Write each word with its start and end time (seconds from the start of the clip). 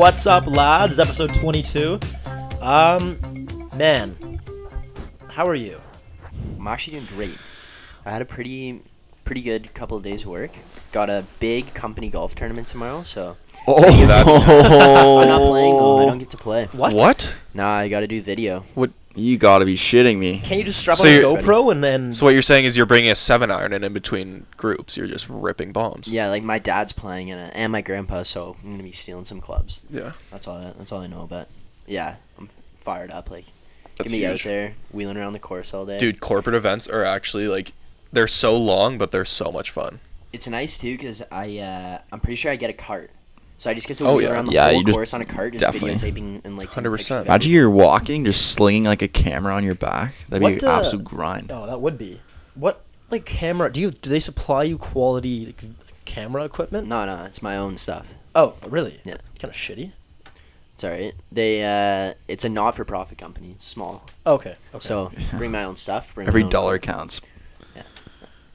What's 0.00 0.26
up, 0.26 0.46
lads? 0.46 0.98
Episode 0.98 1.28
22. 1.34 2.00
Um, 2.62 3.18
man, 3.76 4.16
how 5.30 5.46
are 5.46 5.54
you? 5.54 5.78
I'm 6.58 6.66
actually 6.66 6.94
doing 6.98 7.06
great. 7.14 7.36
I 8.06 8.10
had 8.10 8.22
a 8.22 8.24
pretty 8.24 8.80
pretty 9.24 9.42
good 9.42 9.74
couple 9.74 9.98
of 9.98 10.02
days 10.02 10.22
of 10.22 10.28
work. 10.30 10.52
Got 10.92 11.10
a 11.10 11.26
big 11.38 11.74
company 11.74 12.08
golf 12.08 12.34
tournament 12.34 12.66
tomorrow, 12.66 13.02
so 13.02 13.36
Oh, 13.68 13.78
that's- 13.82 14.26
I'm 14.48 15.28
not 15.28 15.48
playing 15.50 15.76
though. 15.76 15.98
I 15.98 16.06
don't 16.06 16.18
get 16.24 16.30
to 16.30 16.38
play. 16.38 16.66
What? 16.72 16.94
What? 16.94 17.34
Nah, 17.52 17.68
I 17.70 17.88
got 17.90 18.00
to 18.00 18.06
do 18.06 18.22
video. 18.22 18.64
You 19.16 19.38
gotta 19.38 19.64
be 19.64 19.74
shitting 19.76 20.18
me. 20.18 20.38
Can't 20.40 20.58
you 20.60 20.64
just 20.64 20.78
strap 20.80 20.96
So 20.96 21.08
on 21.08 21.14
a 21.14 21.16
you're- 21.18 21.42
GoPro 21.42 21.72
and 21.72 21.82
then? 21.82 22.12
So 22.12 22.24
what 22.26 22.30
you're 22.30 22.42
saying 22.42 22.64
is 22.64 22.76
you're 22.76 22.86
bringing 22.86 23.10
a 23.10 23.14
seven 23.16 23.50
iron 23.50 23.72
and 23.72 23.84
in 23.84 23.92
between 23.92 24.46
groups 24.56 24.96
you're 24.96 25.08
just 25.08 25.28
ripping 25.28 25.72
bombs. 25.72 26.06
Yeah, 26.08 26.28
like 26.28 26.42
my 26.44 26.58
dad's 26.60 26.92
playing 26.92 27.28
in 27.28 27.38
it 27.38 27.52
and 27.54 27.72
my 27.72 27.80
grandpa, 27.80 28.22
so 28.22 28.56
I'm 28.62 28.70
gonna 28.70 28.82
be 28.84 28.92
stealing 28.92 29.24
some 29.24 29.40
clubs. 29.40 29.80
Yeah. 29.90 30.12
That's 30.30 30.46
all. 30.46 30.58
I, 30.58 30.72
that's 30.78 30.92
all 30.92 31.00
I 31.00 31.08
know. 31.08 31.26
But 31.28 31.48
yeah, 31.86 32.16
I'm 32.38 32.48
fired 32.78 33.10
up. 33.10 33.30
Like, 33.30 33.46
That's 33.98 34.12
get 34.12 34.18
me 34.20 34.26
out 34.26 34.40
there 34.40 34.74
wheeling 34.92 35.16
around 35.16 35.32
the 35.32 35.38
course 35.40 35.74
all 35.74 35.84
day. 35.84 35.98
Dude, 35.98 36.20
corporate 36.20 36.54
events 36.54 36.88
are 36.88 37.04
actually 37.04 37.48
like 37.48 37.72
they're 38.12 38.28
so 38.28 38.56
long, 38.56 38.96
but 38.96 39.10
they're 39.10 39.24
so 39.24 39.50
much 39.50 39.70
fun. 39.70 39.98
it's 40.32 40.46
nice 40.46 40.78
too 40.78 40.96
because 40.96 41.20
I 41.32 41.58
uh, 41.58 41.98
I'm 42.12 42.20
pretty 42.20 42.36
sure 42.36 42.52
I 42.52 42.56
get 42.56 42.70
a 42.70 42.74
cart. 42.74 43.10
So 43.60 43.70
I 43.70 43.74
just 43.74 43.86
get 43.86 43.98
to 43.98 44.06
Oh, 44.06 44.16
wheel 44.16 44.28
yeah. 44.28 44.32
around 44.34 44.46
the 44.46 44.52
Yeah, 44.52 44.64
whole 44.68 44.74
you 44.78 44.84
just- 44.84 44.94
course 44.96 45.12
on 45.12 45.20
a 45.20 45.26
cart, 45.26 45.52
just 45.52 45.62
definitely. 45.62 45.90
videotaping 45.94 46.40
and 46.44 46.56
like 46.56 46.70
100%. 46.70 47.26
Imagine 47.26 47.52
you're 47.52 47.68
walking, 47.68 48.24
just 48.24 48.52
slinging 48.52 48.84
like 48.84 49.02
a 49.02 49.08
camera 49.08 49.54
on 49.54 49.64
your 49.64 49.74
back. 49.74 50.14
That'd 50.30 50.40
be 50.40 50.54
What, 50.54 50.62
an 50.62 50.68
uh, 50.70 50.78
absolute 50.78 51.04
grind. 51.04 51.52
Oh, 51.52 51.66
that 51.66 51.78
would 51.78 51.98
be. 51.98 52.22
What 52.54 52.80
like 53.10 53.26
camera? 53.26 53.70
Do 53.70 53.78
you 53.80 53.90
do 53.90 54.08
they 54.08 54.18
supply 54.18 54.62
you 54.62 54.78
quality 54.78 55.44
like, 55.46 55.62
camera 56.06 56.44
equipment? 56.44 56.88
No, 56.88 57.04
no, 57.04 57.24
it's 57.24 57.42
my 57.42 57.58
own 57.58 57.76
stuff. 57.76 58.14
Oh, 58.34 58.54
really? 58.66 58.98
Yeah. 59.04 59.18
Kind 59.38 59.52
of 59.52 59.52
shitty. 59.52 59.92
It's 60.72 60.82
alright. 60.82 61.12
They 61.30 61.62
uh, 61.62 62.14
it's 62.28 62.44
a 62.46 62.48
not-for-profit 62.48 63.18
company. 63.18 63.50
It's 63.50 63.66
small, 63.66 64.06
Okay. 64.26 64.56
Okay. 64.74 64.78
so 64.80 65.12
bring 65.36 65.50
my 65.50 65.64
own 65.64 65.76
stuff. 65.76 66.14
Bring 66.14 66.24
my 66.24 66.28
Every 66.28 66.44
own 66.44 66.48
dollar 66.48 66.76
equipment. 66.76 66.98
counts. 66.98 67.20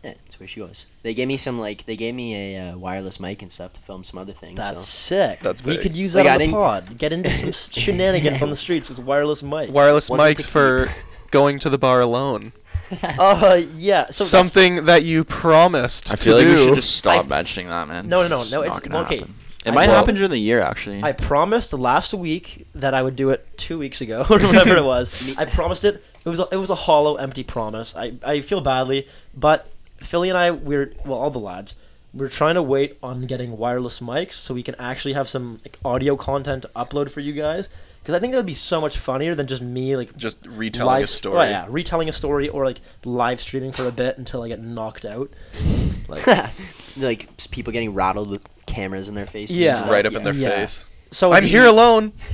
Yeah, 0.05 0.13
that's 0.25 0.39
where 0.39 0.47
she 0.47 0.61
was. 0.61 0.85
They 1.01 1.13
gave 1.13 1.27
me 1.27 1.37
some 1.37 1.59
like 1.59 1.85
they 1.85 1.95
gave 1.95 2.13
me 2.13 2.35
a 2.55 2.69
uh, 2.73 2.77
wireless 2.77 3.19
mic 3.19 3.41
and 3.41 3.51
stuff 3.51 3.73
to 3.73 3.81
film 3.81 4.03
some 4.03 4.19
other 4.19 4.33
things. 4.33 4.57
that's 4.59 4.85
so. 4.85 5.15
sick. 5.15 5.39
That's 5.39 5.63
we 5.63 5.73
big. 5.73 5.81
could 5.81 5.97
use 5.97 6.15
Like, 6.15 6.25
that 6.25 6.41
I 6.41 6.45
the 6.45 6.51
pod. 6.51 6.97
Get 6.97 7.11
into 7.11 7.29
some 7.31 7.51
shenanigans 7.81 8.41
on 8.41 8.49
the 8.49 8.55
streets 8.55 8.89
with 8.89 8.99
wireless 8.99 9.41
mics. 9.41 9.69
Wireless 9.71 10.09
Wasn't 10.09 10.37
mics 10.37 10.47
for 10.47 10.87
going 11.31 11.57
to 11.59 11.69
the 11.69 11.77
bar 11.77 11.99
alone. 12.01 12.53
Uh, 13.01 13.61
yeah. 13.77 14.05
So 14.11 14.23
that's- 14.23 14.29
Something 14.29 14.85
that 14.85 15.03
you 15.03 15.23
promised 15.23 16.13
I 16.13 16.17
feel 16.17 16.37
to 16.37 16.45
like 16.45 16.55
we 16.57 16.63
should 16.63 16.75
just 16.75 16.95
stop 16.97 17.25
I- 17.25 17.27
mentioning 17.27 17.67
that, 17.69 17.87
man. 17.87 18.07
No, 18.07 18.21
no, 18.21 18.27
no, 18.27 18.41
It's 18.41 18.51
no, 18.51 18.57
not 18.61 18.65
it's- 18.67 18.79
gonna 18.79 18.99
okay. 19.05 19.17
happen. 19.19 19.33
It 19.65 19.71
I 19.71 19.73
might 19.73 19.87
will- 19.87 19.95
happen 19.95 20.13
during 20.13 20.29
the 20.29 20.37
year, 20.37 20.61
actually. 20.61 21.01
I 21.01 21.11
promised 21.13 21.73
last 21.73 22.13
week 22.13 22.67
that 22.75 22.93
I 22.93 23.01
would 23.01 23.15
do 23.15 23.31
it 23.31 23.47
two 23.57 23.79
weeks 23.79 24.01
ago 24.01 24.23
or 24.29 24.37
whatever 24.39 24.75
it 24.77 24.83
was. 24.83 25.09
I 25.35 25.45
promised 25.45 25.83
it. 25.83 25.95
It 26.23 26.29
was 26.29 26.39
a, 26.39 26.47
it 26.51 26.57
was 26.57 26.69
a 26.69 26.75
hollow, 26.75 27.15
empty 27.15 27.43
promise. 27.43 27.95
I, 27.95 28.13
I 28.23 28.41
feel 28.41 28.61
badly, 28.61 29.07
but 29.35 29.67
Philly 30.05 30.29
and 30.29 30.37
I 30.37 30.51
we're 30.51 30.93
well 31.05 31.17
all 31.19 31.29
the 31.31 31.39
lads 31.39 31.75
we're 32.13 32.29
trying 32.29 32.55
to 32.55 32.63
wait 32.63 32.97
on 33.03 33.27
getting 33.27 33.57
wireless 33.57 33.99
mics 33.99 34.33
so 34.33 34.53
we 34.53 34.63
can 34.63 34.73
actually 34.79 35.13
have 35.13 35.27
some 35.27 35.59
like, 35.65 35.77
audio 35.83 36.15
content 36.15 36.61
to 36.63 36.69
upload 36.73 37.09
for 37.11 37.19
you 37.19 37.33
guys 37.33 37.67
because 38.01 38.15
I 38.15 38.19
think 38.19 38.31
that 38.31 38.37
would 38.39 38.45
be 38.45 38.53
so 38.53 38.79
much 38.79 38.97
funnier 38.97 39.35
than 39.35 39.47
just 39.47 39.61
me 39.61 39.97
like 39.97 40.15
just 40.15 40.45
retelling 40.47 41.03
a 41.03 41.07
story. 41.07 41.39
Oh, 41.39 41.43
yeah, 41.43 41.65
retelling 41.67 42.07
a 42.07 42.13
story 42.13 42.47
or 42.47 42.63
like 42.63 42.79
live 43.03 43.41
streaming 43.41 43.73
for 43.73 43.85
a 43.85 43.91
bit 43.91 44.17
until 44.17 44.43
I 44.43 44.47
get 44.47 44.61
knocked 44.61 45.05
out. 45.05 45.29
Like 46.07 46.27
like 46.97 47.29
people 47.49 47.73
getting 47.73 47.95
rattled 47.95 48.29
with 48.29 48.47
cameras 48.67 49.09
in 49.09 49.15
their 49.15 49.25
faces. 49.25 49.57
Yeah. 49.57 49.71
and 49.71 49.79
stuff, 49.79 49.91
right 49.91 50.05
up 50.05 50.13
in 50.13 50.21
their 50.23 50.35
Yeah. 50.35 50.49
face. 50.51 50.85
so 51.09 51.31
I'm 51.33 51.41
the- 51.43 51.49
here 51.49 51.65
alone. 51.65 52.13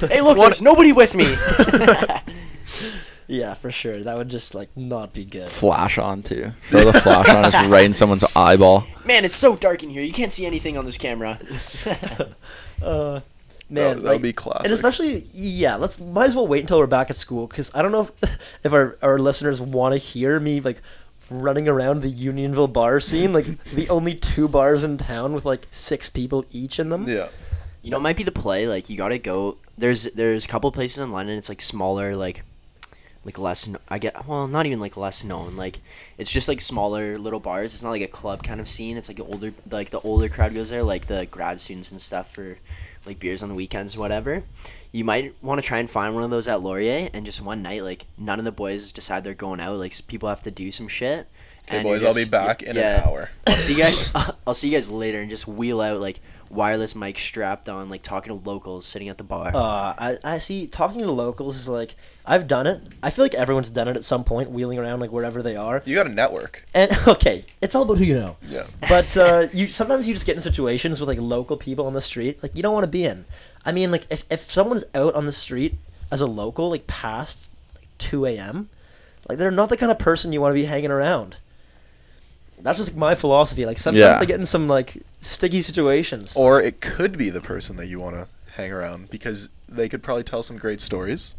Hey, 0.00 0.20
look, 0.20 0.36
there's 0.38 0.60
nobody 0.60 0.92
with 0.92 1.14
me. 1.14 1.36
Yeah, 3.30 3.52
for 3.54 3.70
sure. 3.70 4.02
That 4.02 4.16
would 4.16 4.30
just 4.30 4.54
like 4.54 4.70
not 4.74 5.12
be 5.12 5.24
good. 5.24 5.50
flash 5.50 5.98
on 5.98 6.22
too. 6.22 6.52
Throw 6.62 6.90
the 6.90 6.98
flash 7.00 7.28
on, 7.28 7.44
it's 7.44 7.68
right 7.68 7.84
in 7.84 7.92
someone's 7.92 8.24
eyeball. 8.34 8.86
Man, 9.04 9.24
it's 9.24 9.34
so 9.36 9.54
dark 9.54 9.82
in 9.82 9.90
here. 9.90 10.02
You 10.02 10.12
can't 10.14 10.32
see 10.32 10.46
anything 10.46 10.76
on 10.78 10.84
this 10.86 10.96
camera. 10.98 11.38
Uh, 12.82 13.20
That, 13.70 13.74
man, 13.74 13.98
that 13.98 14.04
like, 14.04 14.22
be 14.22 14.32
classic. 14.32 14.64
and 14.64 14.72
especially 14.72 15.26
yeah, 15.34 15.76
let's 15.76 15.98
might 16.00 16.24
as 16.26 16.36
well 16.36 16.46
wait 16.46 16.60
until 16.62 16.78
we're 16.78 16.86
back 16.86 17.10
at 17.10 17.16
school 17.16 17.46
because 17.46 17.70
I 17.74 17.82
don't 17.82 17.92
know 17.92 18.08
if 18.22 18.58
if 18.64 18.72
our 18.72 18.96
our 19.02 19.18
listeners 19.18 19.60
want 19.60 19.92
to 19.94 19.98
hear 19.98 20.38
me 20.40 20.60
like 20.60 20.80
running 21.28 21.68
around 21.68 22.00
the 22.00 22.08
Unionville 22.08 22.68
bar 22.68 22.98
scene, 23.00 23.32
like 23.34 23.62
the 23.74 23.88
only 23.90 24.14
two 24.14 24.48
bars 24.48 24.84
in 24.84 24.96
town 24.96 25.34
with 25.34 25.44
like 25.44 25.66
six 25.70 26.08
people 26.08 26.46
each 26.50 26.78
in 26.78 26.88
them. 26.88 27.06
yeah. 27.08 27.28
You 27.82 27.90
know, 27.90 27.98
it 27.98 28.02
might 28.02 28.16
be 28.16 28.22
the 28.24 28.32
play. 28.32 28.66
Like, 28.66 28.88
you 28.90 28.96
gotta 28.96 29.18
go. 29.18 29.56
There's 29.76 30.04
there's 30.12 30.44
a 30.44 30.48
couple 30.48 30.70
places 30.72 30.98
in 31.00 31.12
London. 31.12 31.36
It's 31.36 31.48
like 31.48 31.60
smaller, 31.60 32.16
like 32.16 32.42
like 33.28 33.38
less. 33.38 33.68
I 33.90 33.98
get 33.98 34.26
well, 34.26 34.48
not 34.48 34.64
even 34.64 34.80
like 34.80 34.96
less 34.96 35.22
known. 35.22 35.54
Like, 35.54 35.80
it's 36.16 36.32
just 36.32 36.48
like 36.48 36.62
smaller 36.62 37.18
little 37.18 37.40
bars. 37.40 37.74
It's 37.74 37.82
not 37.82 37.90
like 37.90 38.00
a 38.00 38.08
club 38.08 38.42
kind 38.42 38.58
of 38.58 38.66
scene. 38.66 38.96
It's 38.96 39.06
like 39.08 39.18
the 39.18 39.24
older 39.24 39.52
like 39.70 39.90
the 39.90 40.00
older 40.00 40.30
crowd 40.30 40.54
goes 40.54 40.70
there, 40.70 40.82
like 40.82 41.06
the 41.06 41.26
grad 41.30 41.60
students 41.60 41.90
and 41.90 42.00
stuff 42.00 42.32
for 42.32 42.56
like 43.04 43.18
beers 43.18 43.42
on 43.42 43.50
the 43.50 43.54
weekends, 43.54 43.98
whatever. 43.98 44.42
You 44.92 45.04
might 45.04 45.34
want 45.42 45.60
to 45.60 45.66
try 45.66 45.78
and 45.78 45.90
find 45.90 46.14
one 46.14 46.24
of 46.24 46.30
those 46.30 46.48
at 46.48 46.62
Laurier, 46.62 47.10
and 47.12 47.26
just 47.26 47.42
one 47.42 47.60
night, 47.60 47.82
like 47.82 48.06
none 48.16 48.38
of 48.38 48.46
the 48.46 48.52
boys 48.52 48.94
decide 48.94 49.24
they're 49.24 49.34
going 49.34 49.60
out. 49.60 49.76
Like 49.76 49.94
people 50.06 50.30
have 50.30 50.42
to 50.44 50.50
do 50.50 50.70
some 50.70 50.88
shit. 50.88 51.28
You're 51.70 51.82
boys, 51.82 52.02
I'll 52.02 52.14
be 52.14 52.24
back 52.24 52.62
in 52.62 52.76
yeah. 52.76 53.02
an 53.02 53.08
hour. 53.08 53.30
I'll 53.46 53.56
see 53.56 53.74
you 53.74 53.82
guys. 53.82 54.10
I'll 54.46 54.54
see 54.54 54.68
you 54.68 54.74
guys 54.74 54.90
later, 54.90 55.20
and 55.20 55.28
just 55.28 55.46
wheel 55.46 55.82
out 55.82 56.00
like 56.00 56.20
wireless 56.50 56.94
mic 56.94 57.18
strapped 57.18 57.68
on, 57.68 57.88
like 57.88 58.02
talking 58.02 58.28
to 58.28 58.48
locals 58.48 58.86
sitting 58.86 59.08
at 59.08 59.18
the 59.18 59.24
bar. 59.24 59.48
Uh, 59.54 59.94
I, 59.98 60.18
I 60.24 60.38
see 60.38 60.66
talking 60.66 61.02
to 61.02 61.10
locals 61.10 61.56
is 61.56 61.68
like 61.68 61.94
I've 62.24 62.46
done 62.46 62.66
it. 62.66 62.82
I 63.02 63.10
feel 63.10 63.24
like 63.24 63.34
everyone's 63.34 63.70
done 63.70 63.88
it 63.88 63.96
at 63.96 64.04
some 64.04 64.24
point, 64.24 64.50
wheeling 64.50 64.78
around 64.78 65.00
like 65.00 65.10
wherever 65.10 65.42
they 65.42 65.56
are. 65.56 65.82
You 65.84 65.94
got 65.94 66.06
a 66.06 66.10
network. 66.10 66.64
And 66.74 66.90
okay, 67.08 67.44
it's 67.60 67.74
all 67.74 67.82
about 67.82 67.98
who 67.98 68.04
you 68.04 68.14
know. 68.14 68.36
Yeah. 68.42 68.66
But 68.88 69.16
uh, 69.16 69.46
you 69.52 69.66
sometimes 69.66 70.06
you 70.06 70.14
just 70.14 70.26
get 70.26 70.36
in 70.36 70.42
situations 70.42 71.00
with 71.00 71.08
like 71.08 71.18
local 71.20 71.56
people 71.56 71.86
on 71.86 71.92
the 71.92 72.00
street 72.00 72.42
like 72.42 72.56
you 72.56 72.62
don't 72.62 72.74
want 72.74 72.84
to 72.84 72.90
be 72.90 73.04
in. 73.04 73.24
I 73.64 73.72
mean, 73.72 73.90
like 73.90 74.06
if 74.10 74.24
if 74.30 74.50
someone's 74.50 74.84
out 74.94 75.14
on 75.14 75.26
the 75.26 75.32
street 75.32 75.76
as 76.10 76.20
a 76.20 76.26
local 76.26 76.70
like 76.70 76.86
past 76.86 77.50
like 77.74 77.88
two 77.98 78.26
a.m., 78.26 78.68
like 79.28 79.38
they're 79.38 79.50
not 79.50 79.68
the 79.68 79.76
kind 79.76 79.92
of 79.92 79.98
person 79.98 80.32
you 80.32 80.40
want 80.40 80.52
to 80.52 80.60
be 80.60 80.66
hanging 80.66 80.90
around. 80.90 81.36
That's 82.62 82.78
just 82.78 82.90
like, 82.92 82.98
my 82.98 83.14
philosophy. 83.14 83.64
Like 83.66 83.78
sometimes 83.78 84.00
Yeah. 84.00 84.18
they 84.18 84.26
get 84.26 84.38
in 84.40 84.46
some 84.46 84.68
like 84.68 85.02
sticky 85.20 85.62
situations. 85.62 86.36
Or 86.36 86.60
it 86.60 86.80
could 86.80 87.16
be 87.18 87.30
the 87.30 87.40
person 87.40 87.76
that 87.76 87.86
you 87.86 87.98
want 88.00 88.16
to 88.16 88.26
hang 88.52 88.72
around 88.72 89.10
because 89.10 89.48
they 89.68 89.88
could 89.88 90.02
probably 90.02 90.24
tell 90.24 90.42
some 90.42 90.56
great 90.58 90.80
stories, 90.80 91.36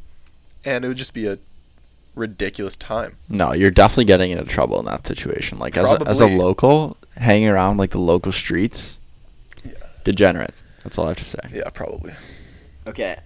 and 0.63 0.85
it 0.85 0.87
would 0.87 0.97
just 0.97 1.13
be 1.13 1.27
a 1.27 1.37
ridiculous 2.15 2.75
time. 2.77 3.15
No, 3.27 3.53
you're 3.53 3.71
definitely 3.71 4.05
getting 4.05 4.31
into 4.31 4.43
trouble 4.45 4.79
in 4.79 4.85
that 4.85 5.05
situation. 5.07 5.57
Like 5.59 5.77
as 5.77 5.91
a, 5.91 6.07
as 6.07 6.19
a 6.21 6.23
Probably. 6.25 6.37
local, 6.37 6.97
hanging 7.17 7.47
around 7.49 7.77
like 7.77 7.91
the 7.91 7.99
local 7.99 8.31
streets, 8.31 8.97
Yeah. 9.63 9.71
degenerate. 10.03 10.53
That's 10.83 10.97
all 10.97 11.05
I 11.05 11.09
have 11.09 11.17
to 11.17 11.23
say. 11.25 11.39
Yeah, 11.53 11.69
probably. 11.69 12.13
Okay, 12.87 13.17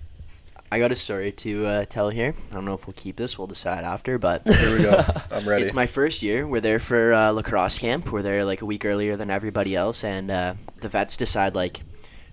I 0.73 0.79
got 0.79 0.91
a 0.91 0.95
story 0.95 1.31
to 1.31 1.67
uh, 1.67 1.85
tell 1.85 2.09
here. 2.09 2.33
I 2.49 2.53
don't 2.55 2.65
know 2.65 2.73
if 2.73 2.87
we'll 2.87 2.95
keep 2.95 3.15
this. 3.15 3.37
We'll 3.37 3.45
decide 3.45 3.83
after. 3.83 4.17
But 4.17 4.41
Here 4.47 4.75
we 4.75 4.81
go. 4.81 5.05
I'm 5.31 5.47
ready. 5.47 5.61
it's 5.61 5.71
my 5.71 5.85
first 5.85 6.23
year. 6.23 6.47
We're 6.47 6.61
there 6.61 6.79
for 6.79 7.13
uh, 7.13 7.29
lacrosse 7.29 7.77
camp. 7.77 8.11
We're 8.11 8.23
there 8.23 8.43
like 8.43 8.63
a 8.63 8.65
week 8.65 8.83
earlier 8.83 9.15
than 9.15 9.29
everybody 9.29 9.75
else, 9.75 10.03
and 10.03 10.31
uh, 10.31 10.55
the 10.77 10.89
vets 10.89 11.15
decide 11.15 11.53
like, 11.53 11.81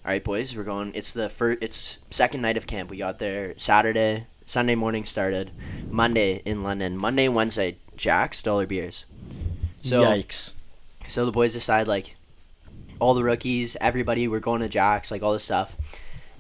all 0.07 0.11
right, 0.11 0.25
boys, 0.25 0.57
we're 0.57 0.65
going. 0.65 0.93
It's 0.95 1.11
the 1.11 1.29
first. 1.29 1.59
It's 1.61 1.99
second 2.09 2.41
night 2.41 2.57
of 2.57 2.67
camp. 2.67 2.89
We 2.89 2.97
got 2.97 3.19
there 3.19 3.53
Saturday. 3.59 4.25
Sunday 4.47 4.75
morning 4.75 5.05
started. 5.05 5.51
Monday 5.91 6.41
in 6.47 6.63
London. 6.63 6.97
Monday 6.97 7.29
Wednesday, 7.29 7.77
Jack's 7.95 8.43
dollar 8.43 8.65
beers. 8.65 9.05
So 9.83 10.03
Yikes! 10.03 10.53
So 11.05 11.27
the 11.27 11.33
boys 11.33 11.53
decide 11.53 11.89
like 11.89 12.17
all 13.01 13.13
the 13.13 13.23
rookies, 13.23 13.77
everybody, 13.83 14.29
we're 14.29 14.41
going 14.41 14.63
to 14.63 14.69
Jacks, 14.71 15.11
like 15.11 15.23
all 15.23 15.35
this 15.35 15.45
stuff. 15.45 15.77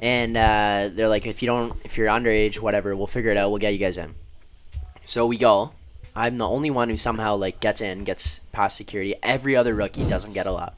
And 0.00 0.37
uh, 0.37 0.88
they're 0.93 1.08
like, 1.08 1.26
if 1.26 1.43
you 1.43 1.47
don't, 1.47 1.79
if 1.85 1.99
you're 1.99 2.08
underage, 2.08 2.58
whatever, 2.58 2.97
we'll 2.97 3.06
figure 3.06 3.31
it 3.31 3.37
out. 3.37 3.50
We'll 3.50 3.58
get 3.58 3.73
you 3.73 3.79
guys 3.79 3.99
in. 3.99 4.14
So 5.05 5.26
we 5.26 5.37
go. 5.37 5.73
I'm 6.17 6.38
the 6.38 6.49
only 6.49 6.70
one 6.70 6.88
who 6.88 6.97
somehow 6.97 7.37
like 7.37 7.61
gets 7.61 7.81
in, 7.81 8.05
gets 8.05 8.41
past 8.52 8.76
security. 8.76 9.14
Every 9.23 9.55
other 9.55 9.75
rookie 9.75 10.08
doesn't 10.08 10.32
get 10.32 10.47
a 10.47 10.52
lot. 10.52 10.75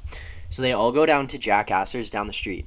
So 0.51 0.61
they 0.61 0.73
all 0.73 0.93
go 0.93 1.07
down 1.07 1.27
to 1.29 1.39
Jack 1.39 1.71
Astor's 1.71 2.11
down 2.11 2.27
the 2.27 2.33
street. 2.33 2.67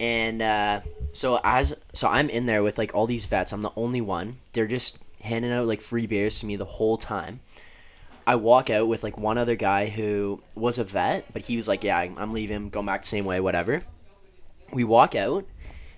And 0.00 0.40
uh, 0.40 0.80
so 1.12 1.38
as 1.44 1.78
so 1.92 2.08
I'm 2.08 2.30
in 2.30 2.46
there 2.46 2.62
with 2.62 2.78
like 2.78 2.94
all 2.94 3.06
these 3.06 3.26
vets. 3.26 3.52
I'm 3.52 3.62
the 3.62 3.72
only 3.76 4.00
one. 4.00 4.38
They're 4.52 4.66
just 4.66 4.98
handing 5.20 5.52
out 5.52 5.66
like 5.66 5.80
free 5.80 6.06
beers 6.06 6.40
to 6.40 6.46
me 6.46 6.56
the 6.56 6.64
whole 6.64 6.96
time. 6.96 7.40
I 8.26 8.36
walk 8.36 8.70
out 8.70 8.88
with 8.88 9.02
like 9.02 9.18
one 9.18 9.38
other 9.38 9.56
guy 9.56 9.86
who 9.86 10.42
was 10.54 10.78
a 10.78 10.84
vet, 10.84 11.32
but 11.32 11.42
he 11.42 11.56
was 11.56 11.68
like, 11.68 11.84
"Yeah, 11.84 11.98
I'm 11.98 12.32
leaving, 12.32 12.70
going 12.70 12.86
back 12.86 13.02
the 13.02 13.08
same 13.08 13.24
way, 13.24 13.40
whatever." 13.40 13.82
We 14.72 14.84
walk 14.84 15.14
out, 15.14 15.44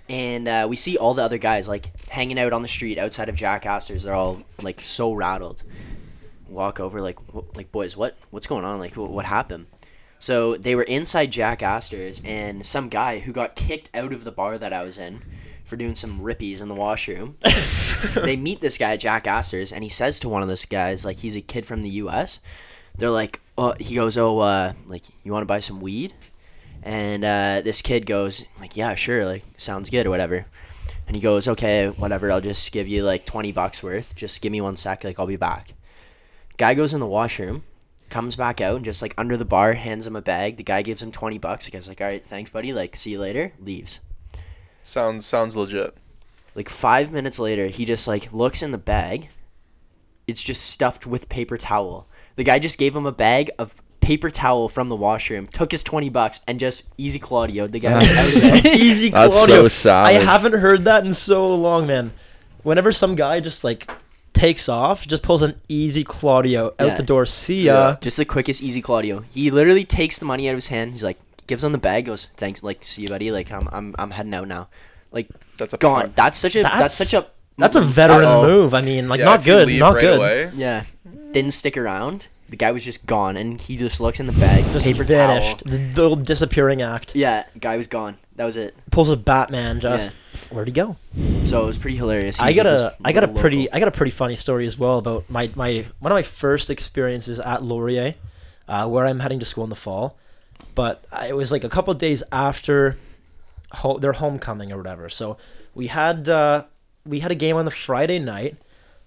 and 0.09 0.49
uh, 0.49 0.67
we 0.69 0.77
see 0.77 0.97
all 0.97 1.15
the 1.15 1.23
other 1.23 1.39
guys 1.39 1.69
like 1.69 1.93
hanging 2.09 2.39
out 2.39 2.53
on 2.53 2.63
the 2.63 2.69
street 2.69 2.99
outside 2.99 3.29
of 3.29 3.37
Jack 3.37 3.67
Astor's. 3.67 4.03
They're 4.05 4.15
all 4.15 4.43
like 4.61 4.81
so 4.85 5.13
rattled. 5.13 5.63
Walk 6.49 6.79
over, 6.79 7.01
like, 7.01 7.19
like 7.55 7.73
boys, 7.73 7.97
what 7.97 8.17
what's 8.31 8.47
going 8.47 8.65
on? 8.65 8.79
Like, 8.79 8.95
wh- 8.95 9.11
what 9.11 9.25
happened? 9.25 9.67
So 10.19 10.57
they 10.57 10.75
were 10.75 10.85
inside 10.85 11.33
Jack 11.33 11.63
Astor's, 11.63 12.23
and 12.25 12.65
some 12.65 12.89
guy 12.89 13.19
who 13.19 13.33
got 13.33 13.57
kicked 13.57 13.91
out 13.93 14.13
of 14.13 14.25
the 14.25 14.33
bar 14.33 14.57
that 14.57 14.73
I 14.73 14.83
was 14.83 14.99
in 14.99 15.23
for 15.65 15.77
doing 15.77 15.95
some 15.95 16.21
rippies 16.21 16.63
in 16.63 16.69
the 16.69 16.75
washroom. 16.75 17.37
they 18.15 18.37
meet 18.37 18.61
this 18.61 18.79
guy 18.79 18.93
at 18.93 19.01
Jack 19.01 19.27
Astor's, 19.27 19.73
and 19.73 19.83
he 19.83 19.91
says 19.91 20.21
to 20.21 20.29
one 20.29 20.43
of 20.43 20.49
those 20.49 20.65
guys, 20.65 21.05
like 21.05 21.19
he's 21.19 21.37
a 21.37 21.41
kid 21.41 21.67
from 21.67 21.83
the 21.83 21.91
U.S. 21.91 22.41
They're 22.97 23.11
like, 23.11 23.41
oh, 23.59 23.75
he 23.81 23.97
goes, 23.97 24.17
oh, 24.17 24.39
uh, 24.39 24.75
like 24.87 25.05
you 25.25 25.33
want 25.33 25.43
to 25.43 25.47
buy 25.47 25.61
some 25.61 25.81
weed? 25.81 26.15
And 26.83 27.25
uh, 27.25 27.63
this 27.63 27.81
kid 27.81 28.07
goes, 28.07 28.45
like, 28.61 28.77
yeah, 28.77 28.95
sure, 28.95 29.25
like 29.25 29.45
sounds 29.57 29.91
good 29.91 30.07
or 30.07 30.11
whatever. 30.11 30.47
And 31.07 31.15
he 31.15 31.23
goes, 31.23 31.49
okay, 31.49 31.89
whatever. 31.89 32.33
I'll 32.33 32.41
just 32.41 32.73
give 32.73 32.89
you 32.89 33.03
like 33.05 33.27
twenty 33.27 33.53
bucks 33.53 33.83
worth. 33.83 34.15
Just 34.17 34.41
give 34.41 34.53
me 34.53 34.61
one 34.61 34.77
sec. 34.77 35.05
Like 35.05 35.19
I'll 35.19 35.27
be 35.27 35.37
back. 35.37 35.75
Guy 36.57 36.75
goes 36.75 36.95
in 36.95 37.01
the 37.01 37.07
washroom, 37.07 37.65
comes 38.11 38.37
back 38.37 38.61
out, 38.61 38.77
and 38.77 38.85
just 38.85 39.03
like 39.03 39.15
under 39.19 39.37
the 39.37 39.45
bar, 39.45 39.75
hands 39.75 40.07
him 40.07 40.17
a 40.17 40.23
bag. 40.23 40.57
The 40.57 40.63
guy 40.63 40.83
gives 40.83 41.03
him 41.03 41.13
twenty 41.13 41.39
bucks. 41.39 41.67
The 41.67 41.73
guy's 41.73 41.89
like, 41.89 42.01
all 42.01 42.07
right, 42.07 42.25
thanks, 42.25 42.51
buddy. 42.51 42.73
Like 42.73 42.97
see 42.97 43.11
you 43.11 43.21
later. 43.21 43.53
Leaves. 43.61 44.01
Sounds 44.83 45.27
sounds 45.27 45.57
legit. 45.57 45.95
Like 46.55 46.69
five 46.69 47.13
minutes 47.13 47.39
later, 47.39 47.67
he 47.67 47.85
just 47.85 48.07
like 48.09 48.33
looks 48.33 48.63
in 48.63 48.71
the 48.71 48.79
bag. 48.79 49.29
It's 50.27 50.43
just 50.43 50.65
stuffed 50.65 51.07
with 51.07 51.29
paper 51.29 51.59
towel. 51.59 52.09
The 52.37 52.45
guy 52.45 52.59
just 52.59 52.79
gave 52.79 52.97
him 52.97 53.05
a 53.05 53.13
bag 53.13 53.51
of 53.59 53.75
paper 54.05 54.31
towel 54.31 54.69
from 54.69 54.89
the 54.89 54.97
washroom, 54.97 55.47
took 55.47 55.71
his 55.71 55.83
twenty 55.83 56.09
bucks, 56.11 56.41
and 56.47 56.61
just 56.61 56.89
easy 56.99 57.19
Claudio 57.19 57.67
the 57.67 57.79
guy 57.81 57.93
out 57.95 58.03
of 58.03 58.63
there. 58.63 58.75
Easy 58.75 59.09
That's 59.11 59.35
Claudio. 59.37 59.63
so 59.63 59.69
savage. 59.69 60.17
I 60.17 60.25
haven't 60.25 60.53
heard 60.55 60.85
that 60.85 61.05
in 61.07 61.15
so 61.15 61.55
long, 61.55 61.87
man. 61.87 62.13
Whenever 62.63 62.93
some 62.93 63.15
guy 63.15 63.41
just 63.41 63.65
like 63.65 63.91
takes 64.33 64.69
off, 64.69 65.07
just 65.07 65.23
pulls 65.23 65.43
an 65.43 65.61
easy 65.69 66.05
Claudio 66.05 66.67
out 66.79 66.87
Yeah. 66.87 66.95
the 66.97 67.03
door. 67.03 67.25
See 67.27 67.63
ya. 67.67 67.91
Yeah. 67.91 67.97
Just 68.01 68.17
the 68.17 68.25
quickest, 68.25 68.63
easy 68.63 68.83
Claudio. 68.83 69.25
He 69.31 69.51
literally 69.51 69.85
takes 69.85 70.19
the 70.19 70.25
money 70.27 70.49
out 70.49 70.53
of 70.53 70.57
his 70.57 70.67
hand. 70.69 70.91
He's 70.93 71.05
like, 71.05 71.19
gives 71.47 71.63
him 71.63 71.73
the 71.73 71.79
bag, 71.79 72.07
goes, 72.07 72.27
thanks, 72.37 72.63
like, 72.63 72.83
see 72.85 73.03
you, 73.03 73.09
buddy. 73.09 73.31
Like, 73.31 73.53
I'm, 73.53 73.69
I'm, 73.71 73.95
I'm 73.99 74.11
heading 74.11 74.35
out 74.35 74.49
now. 74.49 74.69
Like, 75.13 75.29
That's 75.59 75.75
a 75.75 75.77
gone. 75.79 76.01
power- 76.01 76.11
That's 76.15 76.39
such 76.39 76.57
a, 76.57 76.63
that's, 76.63 76.75
That's- 76.75 76.97
such 76.97 77.15
a, 77.15 77.27
That's 77.59 77.77
a 77.77 77.81
veteran 77.81 78.25
Uh-oh. 78.25 78.43
move. 78.47 78.75
I 78.75 78.83
mean, 78.83 79.09
like 79.09 79.21
Yeah, 79.21 79.27
not 79.27 79.45
good, 79.45 79.69
not 79.79 79.95
right 79.95 80.01
good. 80.01 80.17
away- 80.19 80.51
Yeah, 80.55 80.83
didn't 81.33 81.53
stick 81.53 81.77
around. 81.77 82.27
The 82.55 82.59
guy 82.59 82.71
was 82.71 82.85
just 82.85 83.05
gone, 83.05 83.37
and 83.37 83.61
he 83.61 83.77
just 83.77 84.01
looks 84.01 84.21
in 84.21 84.27
the 84.27 84.33
bag, 84.33 84.63
Just 84.67 84.85
paper 84.85 85.03
vanished. 85.03 85.65
towel. 85.67 85.77
The, 85.77 86.15
the 86.15 86.23
disappearing 86.23 86.83
act. 86.83 87.17
Yeah, 87.17 87.47
guy 87.59 87.77
was 87.77 87.89
gone. 87.89 88.17
That 88.37 88.45
was 88.45 88.57
it. 88.57 88.77
Pulls 88.93 89.09
a 89.09 89.17
Batman. 89.17 89.81
Just 89.81 90.13
where'd 90.51 90.69
he 90.69 90.73
go? 90.73 90.97
So 91.47 91.65
it 91.65 91.67
was 91.67 91.79
pretty 91.79 91.97
hilarious. 91.97 92.37
He 92.39 92.45
I 92.45 92.47
was 92.51 92.57
got 92.57 92.67
like 92.67 92.75
a 92.75 92.77
this 92.77 92.93
I 93.05 93.13
got 93.13 93.25
a 93.25 93.27
little 93.27 93.41
pretty 93.41 93.57
local. 93.63 93.71
I 93.75 93.79
got 93.81 93.89
a 93.89 93.91
pretty 93.91 94.13
funny 94.13 94.37
story 94.37 94.67
as 94.67 94.79
well 94.79 94.99
about 94.99 95.29
my 95.29 95.51
my 95.57 95.85
one 95.99 96.13
of 96.13 96.17
my 96.17 96.23
first 96.23 96.71
experiences 96.71 97.41
at 97.41 97.65
Laurier, 97.65 98.15
uh, 98.69 98.87
where 98.89 99.05
I'm 99.05 99.19
heading 99.19 99.41
to 99.41 99.45
school 99.45 99.65
in 99.65 99.71
the 99.71 99.75
fall, 99.75 100.17
but 100.77 101.05
I, 101.11 101.31
it 101.31 101.37
was 101.37 101.51
like 101.51 101.65
a 101.65 101.69
couple 101.69 101.91
of 101.91 101.99
days 101.99 102.23
after 102.31 102.97
ho- 103.73 103.99
their 103.99 104.13
homecoming 104.13 104.71
or 104.71 104.77
whatever. 104.77 105.09
So 105.09 105.39
we 105.75 105.89
had 105.89 106.29
uh, 106.29 106.67
we 107.05 107.19
had 107.19 107.33
a 107.33 107.37
game 107.37 107.57
on 107.57 107.65
the 107.65 107.73
Friday 107.73 108.21
night, 108.21 108.57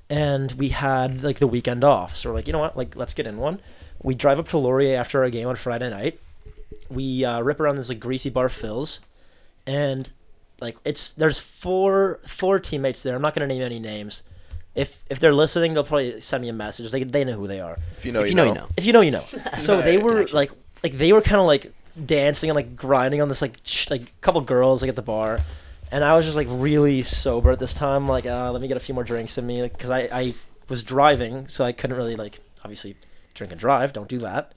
and 0.09 0.51
we 0.54 0.69
had 0.69 1.24
like 1.24 1.39
the 1.39 1.48
weekend 1.48 1.83
off. 1.83 2.15
So 2.15 2.30
we're 2.30 2.36
like, 2.36 2.48
you 2.48 2.54
know 2.54 2.59
what, 2.59 2.77
like 2.77 2.95
let's 2.95 3.13
get 3.13 3.25
in 3.25 3.38
one. 3.38 3.59
We 4.04 4.15
drive 4.15 4.39
up 4.39 4.48
to 4.50 4.57
Laurier 4.57 4.98
after 5.00 5.24
our 5.24 5.30
game 5.30 5.48
on 5.48 5.56
Friday 5.56 5.89
night. 5.89 6.19
We 6.89 7.25
uh, 7.25 7.42
rip 7.42 7.59
around 7.59 7.77
this 7.77 7.89
like 7.89 8.00
greasy 8.00 8.30
bar 8.30 8.50
Phil's, 8.50 9.00
and 9.65 10.12
like 10.62 10.77
it's 10.86 11.09
there's 11.09 11.39
four 11.39 12.19
four 12.25 12.59
teammates 12.59 13.04
there. 13.04 13.15
I'm 13.15 13.21
not 13.21 13.33
gonna 13.33 13.48
name 13.48 13.62
any 13.62 13.80
names. 13.80 14.24
If 14.75 15.04
if 15.09 15.19
they're 15.19 15.33
listening, 15.33 15.74
they'll 15.74 15.83
probably 15.83 16.21
send 16.21 16.42
me 16.44 16.50
a 16.50 16.54
message. 16.54 16.92
They 16.92 17.04
they 17.04 17.24
know 17.25 17.33
who 17.33 17.48
they 17.48 17.59
are. 17.59 17.77
If 17.98 18.06
you 18.06 18.12
know, 18.12 18.21
If 18.21 18.27
you, 18.27 18.30
you 18.31 18.36
know, 18.36 18.44
know. 18.45 18.50
you 18.54 18.59
know. 18.59 18.68
If 18.77 18.86
you 18.86 18.94
know, 18.94 19.01
you 19.01 19.12
know. 19.12 19.24
So 19.57 19.81
they 19.81 19.98
were 19.98 20.12
Connection. 20.13 20.36
like 20.36 20.51
like 20.83 20.94
they 20.94 21.12
were 21.13 21.21
kind 21.21 21.39
of 21.42 21.48
like 21.48 21.74
dancing 22.06 22.50
and 22.50 22.56
like 22.56 22.75
grinding 22.75 23.21
on 23.21 23.27
this 23.27 23.42
like 23.42 23.62
ch- 23.63 23.89
like 23.89 24.19
couple 24.21 24.39
girls 24.42 24.81
like 24.83 24.89
at 24.89 24.95
the 24.95 25.01
bar, 25.01 25.42
and 25.92 26.04
I 26.04 26.16
was 26.16 26.25
just 26.25 26.38
like 26.38 26.48
really 26.50 27.01
sober 27.01 27.51
at 27.51 27.60
this 27.60 27.74
time. 27.74 28.07
Like 28.07 28.25
uh, 28.25 28.51
let 28.51 28.62
me 28.62 28.68
get 28.68 28.78
a 28.78 28.81
few 28.81 28.95
more 28.95 29.04
drinks 29.04 29.38
in 29.38 29.45
me 29.45 29.62
because 29.68 29.89
I 29.89 30.10
I 30.12 30.36
was 30.69 30.84
driving, 30.84 31.48
so 31.48 31.63
I 31.63 31.72
couldn't 31.72 31.98
really 31.98 32.16
like 32.16 32.39
obviously 32.63 32.95
drink 33.34 33.51
and 33.51 33.60
drive. 33.60 33.94
Don't 33.94 34.10
do 34.10 34.19
that. 34.19 34.54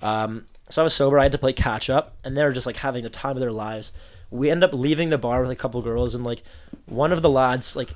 Um, 0.00 0.46
so 0.68 0.82
I 0.82 0.84
was 0.84 0.94
sober. 0.94 1.18
I 1.18 1.24
had 1.24 1.32
to 1.32 1.38
play 1.38 1.52
catch 1.52 1.90
up, 1.90 2.16
and 2.24 2.36
they 2.36 2.44
were 2.44 2.52
just 2.52 2.66
like 2.66 2.76
having 2.76 3.02
the 3.04 3.10
time 3.10 3.36
of 3.36 3.40
their 3.40 3.52
lives. 3.52 3.92
We 4.30 4.50
end 4.50 4.64
up 4.64 4.72
leaving 4.72 5.10
the 5.10 5.18
bar 5.18 5.42
with 5.42 5.50
a 5.50 5.56
couple 5.56 5.82
girls, 5.82 6.14
and 6.14 6.24
like 6.24 6.42
one 6.86 7.12
of 7.12 7.22
the 7.22 7.30
lads 7.30 7.76
like 7.76 7.90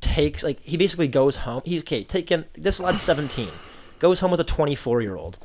takes 0.00 0.42
like 0.42 0.60
he 0.60 0.76
basically 0.76 1.08
goes 1.08 1.36
home. 1.36 1.62
He's 1.64 1.82
okay. 1.82 2.02
Taking 2.02 2.44
this 2.54 2.80
lad's 2.80 3.00
seventeen, 3.00 3.50
goes 3.98 4.20
home 4.20 4.30
with 4.30 4.40
a 4.40 4.44
twenty 4.44 4.74
four 4.74 5.00
year 5.00 5.16
old. 5.16 5.36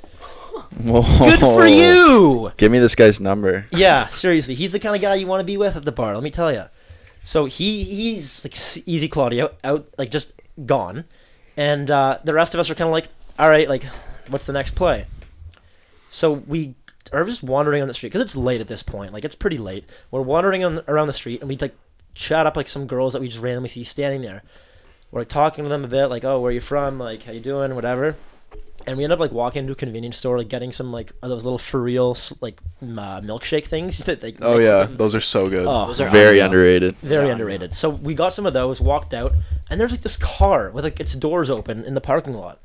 Whoa. 0.84 1.02
Good 1.20 1.40
for 1.40 1.68
you. 1.68 2.52
Give 2.58 2.72
me 2.72 2.80
this 2.80 2.96
guy's 2.96 3.20
number. 3.20 3.66
Yeah, 3.72 4.08
seriously, 4.08 4.56
he's 4.56 4.72
the 4.72 4.80
kind 4.80 4.96
of 4.96 5.02
guy 5.02 5.16
you 5.16 5.28
want 5.28 5.42
to 5.42 5.46
be 5.46 5.58
with 5.58 5.76
at 5.76 5.86
the 5.86 5.92
bar. 5.92 6.14
Let 6.14 6.24
me 6.24 6.32
tell 6.32 6.52
you. 6.52 6.66
So 7.24 7.46
he 7.46 7.84
he's 7.84 8.46
like 8.46 8.88
easy 8.88 9.08
Claudio 9.08 9.52
out 9.64 9.90
like 9.98 10.12
just 10.12 10.34
gone, 10.66 11.06
and 11.58 11.90
uh, 11.90 12.20
the 12.24 12.34
rest 12.34 12.54
of 12.54 12.60
us 12.60 12.70
are 12.70 12.76
kind 12.76 12.88
of 12.88 12.92
like, 12.92 13.08
all 13.40 13.50
right, 13.50 13.68
like, 13.68 13.84
what's 14.30 14.46
the 14.46 14.54
next 14.54 14.72
play? 14.72 15.08
So 16.10 16.34
we 16.34 16.76
are 17.12 17.24
just 17.24 17.44
wandering 17.44 17.82
on 17.82 17.88
the 17.88 17.94
street 17.94 18.10
because 18.10 18.22
it's 18.22 18.36
late 18.36 18.62
at 18.62 18.68
this 18.68 18.84
point. 18.84 19.14
Like 19.14 19.26
it's 19.26 19.36
pretty 19.36 19.58
late. 19.58 19.90
We're 20.12 20.22
wandering 20.22 20.64
on 20.64 20.80
around 20.88 21.08
the 21.08 21.14
street 21.14 21.42
and 21.42 21.50
we 21.50 21.58
like 21.58 21.76
chat 22.14 22.46
up 22.46 22.56
like 22.56 22.68
some 22.68 22.88
girls 22.88 23.14
that 23.14 23.22
we 23.22 23.28
just 23.28 23.42
randomly 23.42 23.70
see 23.70 23.84
standing 23.84 24.22
there. 24.22 24.44
We're 25.12 25.22
like 25.22 25.30
talking 25.30 25.64
to 25.64 25.70
them 25.70 25.86
a 25.86 25.88
bit, 25.88 26.08
like, 26.08 26.24
oh, 26.26 26.40
where 26.40 26.50
are 26.50 26.54
you 26.54 26.62
from? 26.62 26.98
Like, 26.98 27.24
how 27.24 27.32
you 27.32 27.40
doing? 27.40 27.76
Whatever. 27.76 28.16
And 28.86 28.98
we 28.98 29.06
end 29.06 29.14
up 29.14 29.20
like 29.20 29.32
walking 29.32 29.62
into 29.62 29.72
a 29.72 29.76
convenience 29.76 30.18
store, 30.18 30.38
like 30.38 30.50
getting 30.50 30.74
some 30.74 30.92
like 30.92 31.14
those 31.22 31.46
little 31.46 31.58
for 31.58 31.82
real 31.82 32.18
like 32.42 32.60
uh, 32.82 33.22
milkshake 33.22 33.66
things 33.66 34.00
that 34.06 34.20
they. 34.20 34.36
Oh 34.42 34.58
yeah, 34.58 34.84
them- 34.86 34.98
those 34.98 35.16
are 35.16 35.22
so 35.22 35.50
good. 35.50 35.66
Oh, 35.66 35.88
Those 35.88 36.02
are 36.02 36.10
Very 36.10 36.40
unreal. 36.40 36.46
underrated. 36.46 36.96
very 36.98 37.28
Yeah. 37.28 37.32
underrated. 37.32 37.76
So 37.76 37.90
we 37.90 38.14
got 38.14 38.34
some 38.34 38.46
of 38.46 38.54
those, 38.54 38.82
walked 38.82 39.14
out, 39.14 39.34
and 39.70 39.80
there's 39.80 39.92
like 39.92 40.02
this 40.02 40.18
car 40.18 40.70
with 40.72 40.84
like 40.84 41.00
its 41.00 41.14
doors 41.14 41.50
open 41.50 41.86
in 41.86 41.94
the 41.94 42.02
parking 42.02 42.34
lot. 42.34 42.60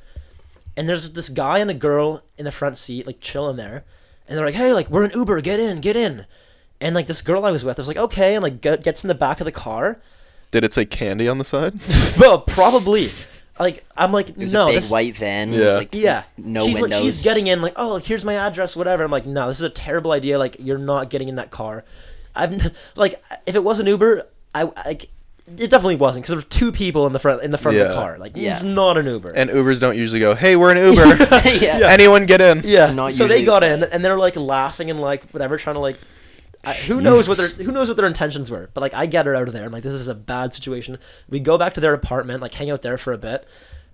And 0.77 0.89
there's 0.89 1.11
this 1.13 1.29
guy 1.29 1.59
and 1.61 1.71
a 1.71 1.75
girl 1.75 2.23
in 2.37 2.45
the 2.45 2.53
front 2.53 2.77
seat, 2.77 3.07
like 3.07 3.21
chilling 3.21 3.57
there. 3.57 3.85
And 4.29 4.37
they're 4.37 4.45
like, 4.47 4.55
hey, 4.55 4.73
like, 4.73 4.91
we're 4.91 5.05
an 5.05 5.11
Uber, 5.15 5.41
get 5.41 5.59
in, 5.59 5.81
get 5.81 5.97
in. 5.97 6.27
And 6.81 6.95
like 6.95 7.07
this 7.07 7.23
girl 7.23 7.45
I 7.45 7.51
was 7.51 7.65
with 7.65 7.79
I 7.79 7.83
was 7.83 7.89
like, 7.89 7.97
okay, 7.97 8.35
and 8.35 8.43
like 8.43 8.61
gets 8.61 9.03
in 9.05 9.09
the 9.09 9.15
back 9.15 9.41
of 9.41 9.45
the 9.45 9.53
car. 9.53 10.01
Did 10.51 10.65
it 10.65 10.73
say 10.73 10.85
candy 10.85 11.29
on 11.29 11.39
the 11.39 11.45
side? 11.45 11.75
well, 12.19 12.41
probably. 12.41 13.13
Like, 13.59 13.85
I'm 13.97 14.13
like, 14.13 14.31
It 14.31 14.37
was 14.37 14.53
no, 14.53 14.65
a 14.65 14.69
big 14.69 14.77
this, 14.77 14.91
white 14.91 15.17
van. 15.17 15.53
Yeah. 15.53 15.77
like 15.77 15.89
yeah. 15.93 16.25
no 16.37 16.61
she's 16.65 16.81
windows. 16.81 17.01
like 17.01 17.05
she's 17.05 17.25
getting 17.25 17.49
in 17.49 17.61
like, 17.61 17.75
oh, 17.77 17.97
here's 17.99 18.25
my 18.25 18.35
address, 18.35 18.77
whatever. 18.77 19.05
I'm 19.05 19.11
like, 19.11 19.27
no, 19.27 19.49
this 19.49 19.59
is 19.59 19.65
a 19.65 19.71
terrible 19.71 20.13
idea. 20.13 20.39
Like 20.39 20.57
you're 20.61 20.79
not 20.79 21.11
getting 21.11 21.29
in 21.29 21.37
that 21.37 21.51
car. 21.51 21.85
I've 22.35 22.73
like 22.97 23.21
if 23.47 23.55
it 23.55 23.65
was 23.65 23.81
an 23.81 23.87
Uber, 23.87 24.27
I 24.55 24.65
like 24.87 25.09
it 25.57 25.71
definitely 25.71 25.97
wasn't 25.97 26.23
because 26.25 26.29
there 26.31 26.39
were 26.39 26.43
two 26.43 26.73
people 26.73 27.07
in 27.07 27.13
the 27.13 27.19
front 27.19 27.43
in 27.43 27.51
the 27.51 27.59
front 27.59 27.79
of 27.79 27.89
the 27.89 27.95
car. 27.95 28.19
Like 28.19 28.33
Yeah. 28.37 28.51
it's 28.51 28.63
not 28.63 28.99
an 28.99 29.07
Uber. 29.07 29.33
And 29.35 29.49
Ubers 29.51 29.81
don't 29.81 29.97
usually 29.97 30.21
go, 30.21 30.35
"Hey, 30.35 30.57
we're 30.57 30.71
an 30.71 30.77
Uber. 30.77 31.25
yeah. 31.49 31.89
Anyone 31.89 32.27
get 32.27 32.41
in?" 32.41 32.63
yeah. 32.65 32.87
It's 32.87 32.95
not 32.95 33.13
so 33.13 33.27
they 33.27 33.45
got 33.45 33.65
in 33.65 33.83
and 33.83 34.05
they're 34.05 34.19
like 34.19 34.37
laughing 34.37 34.91
and 34.91 35.01
like 35.01 35.25
whatever, 35.31 35.57
trying 35.57 35.75
to 35.75 35.81
like. 35.81 35.99
I, 36.65 36.75
who 36.75 37.01
knows 37.01 37.29
what 37.29 37.37
their 37.39 37.49
who 37.49 37.73
knows 37.73 37.89
what 37.89 37.97
their 37.97 38.07
intentions 38.07 38.51
were, 38.51 38.69
but 38.75 38.81
like 38.81 38.95
I 38.95 39.07
get 39.07 39.27
her 39.27 39.35
out 39.35 39.47
of 39.49 39.55
there. 39.55 39.65
I'm 39.65 39.73
like, 39.73 39.83
this 39.85 39.93
is 39.95 40.09
a 40.09 40.15
bad 40.15 40.53
situation. 40.53 40.99
We 41.29 41.41
go 41.41 41.57
back 41.57 41.75
to 41.75 41.81
their 41.81 41.95
apartment, 41.95 42.43
like 42.43 42.55
hang 42.55 42.71
out 42.71 42.83
there 42.83 42.97
for 42.99 43.13
a 43.13 43.19
bit, 43.19 43.47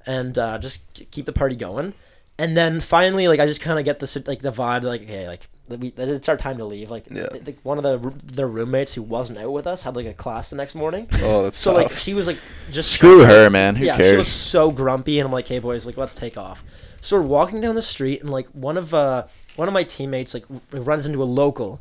and 0.06 0.36
uh, 0.38 0.58
just 0.58 0.82
keep 1.10 1.26
the 1.26 1.32
party 1.32 1.56
going. 1.56 1.94
And 2.38 2.56
then 2.56 2.80
finally, 2.80 3.28
like 3.28 3.38
I 3.38 3.46
just 3.46 3.60
kind 3.60 3.78
of 3.78 3.84
get 3.84 4.00
the 4.00 4.22
like 4.26 4.40
the 4.40 4.50
vibe, 4.50 4.82
like 4.82 5.02
okay, 5.02 5.28
like 5.28 5.48
we, 5.68 5.88
it's 5.96 6.28
our 6.28 6.36
time 6.36 6.58
to 6.58 6.64
leave. 6.64 6.90
Like, 6.90 7.06
Yeah. 7.10 7.28
th- 7.28 7.44
th- 7.44 7.56
one 7.62 7.78
of 7.78 7.84
the 7.84 8.12
their 8.24 8.46
roommates 8.48 8.92
who 8.94 9.02
wasn't 9.02 9.38
out 9.38 9.52
with 9.52 9.66
us 9.66 9.82
had 9.84 9.94
like 9.94 10.06
a 10.06 10.12
class 10.14 10.50
the 10.50 10.56
next 10.56 10.74
morning. 10.74 11.06
Oh, 11.22 11.44
that's 11.44 11.56
So 11.56 11.72
tough. 11.72 11.82
like 11.82 11.92
she 11.92 12.12
was 12.12 12.26
like 12.26 12.38
just 12.70 12.90
Screw 12.92 13.24
her, 13.24 13.48
man. 13.50 13.76
Who 13.76 13.84
yeah, 13.84 13.96
she 13.98 14.16
was 14.16 14.26
so 14.28 14.70
grumpy, 14.72 15.20
and 15.20 15.26
I'm 15.26 15.32
like, 15.32 15.46
"Hey, 15.46 15.58
boys, 15.60 15.86
like, 15.86 15.96
let's 15.96 16.14
take 16.14 16.36
off." 16.36 16.64
So 17.00 17.16
we're 17.16 17.22
walking 17.26 17.60
down 17.60 17.74
the 17.76 17.82
street, 17.82 18.20
and 18.22 18.30
like 18.30 18.48
one 18.48 18.76
of 18.78 18.92
uh 18.94 19.24
one 19.56 19.68
of 19.68 19.74
my 19.74 19.84
teammates 19.84 20.34
like 20.34 20.44
runs 20.72 21.06
into 21.06 21.22
a 21.22 21.24
local, 21.24 21.80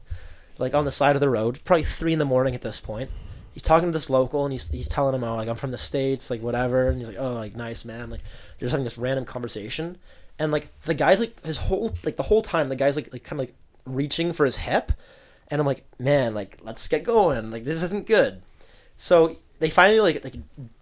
like 0.57 0.73
on 0.73 0.85
the 0.85 0.91
side 0.91 1.15
of 1.15 1.19
the 1.19 1.29
road, 1.29 1.59
probably 1.65 1.83
three 1.83 2.13
in 2.13 2.19
the 2.19 2.25
morning 2.25 2.55
at 2.55 2.61
this 2.61 2.79
point. 2.79 3.09
He's 3.53 3.61
talking 3.61 3.89
to 3.89 3.93
this 3.93 4.09
local, 4.09 4.45
and 4.45 4.51
he's 4.51 4.69
he's 4.69 4.87
telling 4.87 5.13
him, 5.13 5.23
"Oh, 5.23 5.35
like 5.35 5.47
I'm 5.47 5.55
from 5.55 5.71
the 5.71 5.77
states, 5.77 6.29
like 6.29 6.41
whatever," 6.41 6.89
and 6.89 6.97
he's 6.97 7.07
like, 7.07 7.19
"Oh, 7.19 7.33
like 7.33 7.55
nice 7.55 7.85
man," 7.85 8.09
like 8.09 8.21
they're 8.21 8.65
just 8.65 8.71
having 8.71 8.83
this 8.83 8.97
random 8.97 9.25
conversation, 9.25 9.97
and 10.39 10.51
like 10.51 10.69
the 10.81 10.93
guy's 10.93 11.19
like 11.19 11.43
his 11.43 11.57
whole 11.57 11.95
like 12.03 12.17
the 12.17 12.23
whole 12.23 12.41
time 12.41 12.69
the 12.69 12.75
guy's 12.75 12.95
like 12.95 13.11
like 13.13 13.23
kind 13.23 13.39
of 13.39 13.47
like 13.47 13.55
reaching 13.85 14.33
for 14.33 14.45
his 14.45 14.57
hip, 14.57 14.91
and 15.49 15.61
I'm 15.61 15.67
like, 15.67 15.85
"Man, 15.99 16.33
like 16.33 16.57
let's 16.63 16.87
get 16.87 17.03
going, 17.03 17.51
like 17.51 17.63
this 17.63 17.83
isn't 17.83 18.07
good." 18.07 18.41
So 18.97 19.35
they 19.63 19.69
finally 19.69 19.99
like 20.01 20.23
like 20.23 20.35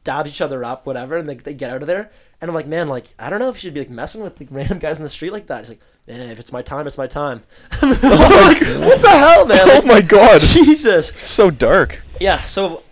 dab 0.04 0.26
each 0.28 0.42
other 0.42 0.64
up, 0.64 0.86
whatever, 0.86 1.18
and 1.18 1.30
they, 1.30 1.36
they 1.36 1.54
get 1.54 1.70
out 1.70 1.82
of 1.82 1.88
there. 1.88 2.12
And 2.42 2.50
I'm 2.50 2.56
like, 2.56 2.68
man, 2.68 2.88
like 2.88 3.06
I 3.20 3.30
don't 3.30 3.40
know 3.40 3.50
if 3.50 3.56
you 3.56 3.60
should 3.60 3.74
be 3.74 3.82
like 3.82 3.90
messing 3.90 4.22
with 4.24 4.40
like 4.40 4.50
random 4.52 4.80
guys 4.80 4.98
in 4.98 5.04
the 5.04 5.10
street 5.10 5.32
like 5.32 5.48
that. 5.48 5.60
He's 5.60 5.70
like, 5.70 5.82
man, 6.08 6.22
if 6.22 6.40
it's 6.40 6.52
my 6.52 6.62
time, 6.62 6.88
it's 6.88 6.98
my 6.98 7.08
time. 7.08 7.44
I'm 7.82 7.90
like, 7.92 8.02
oh 8.02 8.80
what 8.82 9.02
the 9.02 9.10
hell, 9.10 9.46
man? 9.46 9.60
oh 9.64 9.82
my 9.86 10.02
god, 10.02 10.42
Jesus. 10.42 11.10
so 11.20 11.52
dark. 11.52 12.02
Yeah. 12.20 12.42
So, 12.42 12.84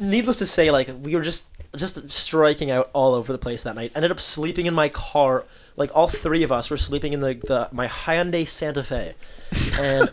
needless 0.00 0.38
to 0.38 0.46
say, 0.46 0.70
like 0.70 0.90
we 1.02 1.14
were 1.14 1.22
just 1.22 1.46
just 1.76 2.10
striking 2.10 2.70
out 2.70 2.90
all 2.92 3.14
over 3.14 3.32
the 3.32 3.38
place 3.38 3.62
that 3.62 3.76
night. 3.76 3.92
Ended 3.94 4.10
up 4.10 4.20
sleeping 4.20 4.66
in 4.66 4.74
my 4.74 4.88
car 4.88 5.44
like 5.76 5.90
all 5.94 6.08
three 6.08 6.42
of 6.42 6.52
us 6.52 6.70
were 6.70 6.76
sleeping 6.76 7.12
in 7.12 7.20
the, 7.20 7.34
the 7.34 7.68
my 7.72 7.86
Hyundai 7.86 8.46
Santa 8.46 8.82
Fe, 8.82 9.14
and 9.78 10.10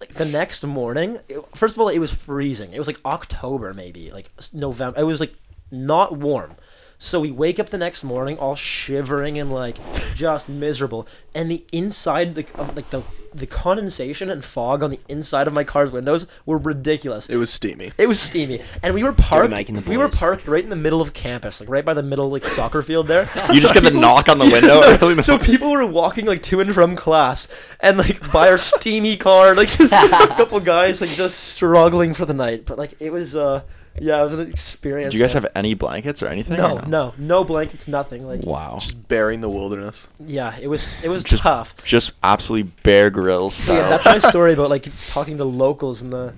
like 0.00 0.14
the 0.14 0.24
next 0.24 0.64
morning, 0.64 1.18
it, 1.28 1.44
first 1.54 1.76
of 1.76 1.80
all, 1.80 1.88
it 1.88 1.98
was 1.98 2.12
freezing. 2.12 2.72
It 2.72 2.78
was 2.78 2.86
like 2.86 3.00
October 3.04 3.74
maybe, 3.74 4.10
like 4.10 4.30
November. 4.52 4.98
It 4.98 5.04
was 5.04 5.20
like 5.20 5.34
not 5.70 6.16
warm. 6.16 6.56
So 7.02 7.18
we 7.18 7.32
wake 7.32 7.58
up 7.58 7.70
the 7.70 7.78
next 7.78 8.04
morning 8.04 8.36
all 8.36 8.54
shivering 8.54 9.38
and 9.38 9.50
like 9.50 9.78
just 10.14 10.50
miserable, 10.50 11.08
and 11.34 11.50
the 11.50 11.64
inside 11.72 12.34
the 12.34 12.44
of, 12.56 12.76
like 12.76 12.90
the 12.90 13.02
the 13.32 13.46
condensation 13.46 14.28
and 14.28 14.44
fog 14.44 14.82
on 14.82 14.90
the 14.90 14.98
inside 15.08 15.46
of 15.46 15.54
my 15.54 15.64
car's 15.64 15.90
windows 15.90 16.26
were 16.44 16.58
ridiculous. 16.58 17.26
It 17.26 17.38
was 17.38 17.50
steamy. 17.50 17.92
It 17.96 18.06
was 18.06 18.20
steamy, 18.20 18.60
and 18.82 18.92
we 18.92 19.02
were 19.02 19.14
parked. 19.14 19.50
Mike 19.50 19.70
and 19.70 19.78
the 19.78 19.90
We 19.90 19.96
were 19.96 20.10
parked 20.10 20.46
right 20.46 20.62
in 20.62 20.68
the 20.68 20.76
middle 20.76 21.00
of 21.00 21.14
campus, 21.14 21.58
like 21.60 21.70
right 21.70 21.86
by 21.86 21.94
the 21.94 22.02
middle 22.02 22.28
like 22.28 22.44
soccer 22.44 22.82
field 22.82 23.06
there. 23.06 23.26
You 23.50 23.60
just 23.60 23.72
get 23.72 23.82
the 23.82 23.98
knock 23.98 24.28
on 24.28 24.38
the 24.38 24.44
window 24.44 24.82
early 24.82 25.12
in 25.12 25.16
the 25.16 25.22
So 25.22 25.38
people 25.38 25.72
were 25.72 25.86
walking 25.86 26.26
like 26.26 26.42
to 26.44 26.60
and 26.60 26.74
from 26.74 26.96
class, 26.96 27.48
and 27.80 27.96
like 27.96 28.30
by 28.30 28.50
our 28.50 28.58
steamy 28.58 29.16
car, 29.16 29.54
like 29.54 29.70
a 29.80 29.88
couple 30.36 30.60
guys 30.60 31.00
like 31.00 31.10
just 31.10 31.38
struggling 31.38 32.12
for 32.12 32.26
the 32.26 32.34
night. 32.34 32.66
But 32.66 32.76
like 32.76 33.00
it 33.00 33.10
was, 33.10 33.34
uh, 33.34 33.62
yeah, 34.00 34.20
it 34.20 34.24
was 34.24 34.34
an 34.34 34.48
experience. 34.50 35.12
Do 35.12 35.18
you 35.18 35.22
guys 35.22 35.34
man. 35.34 35.42
have 35.44 35.52
any 35.54 35.74
blankets 35.74 36.22
or 36.22 36.26
anything? 36.28 36.56
No, 36.56 36.78
or 36.78 36.86
no, 36.86 37.14
no 37.18 37.44
blankets, 37.44 37.86
nothing. 37.86 38.26
Like 38.26 38.42
Wow. 38.42 38.78
Just 38.80 39.06
bearing 39.08 39.40
the 39.40 39.48
wilderness. 39.48 40.08
yeah, 40.18 40.58
it 40.60 40.66
was 40.68 40.88
it 41.04 41.08
was 41.08 41.22
Just- 41.22 41.42
tough. 41.42 41.74
Just 41.84 42.12
absolutely 42.22 42.72
Bear 42.82 43.10
Grylls 43.10 43.54
style. 43.54 43.76
yeah, 43.76 43.88
that's 43.88 44.06
my 44.06 44.18
story 44.30 44.52
about 44.54 44.70
like 44.70 44.88
talking 45.08 45.36
to 45.36 45.44
locals 45.44 46.02
in 46.02 46.10
the 46.10 46.34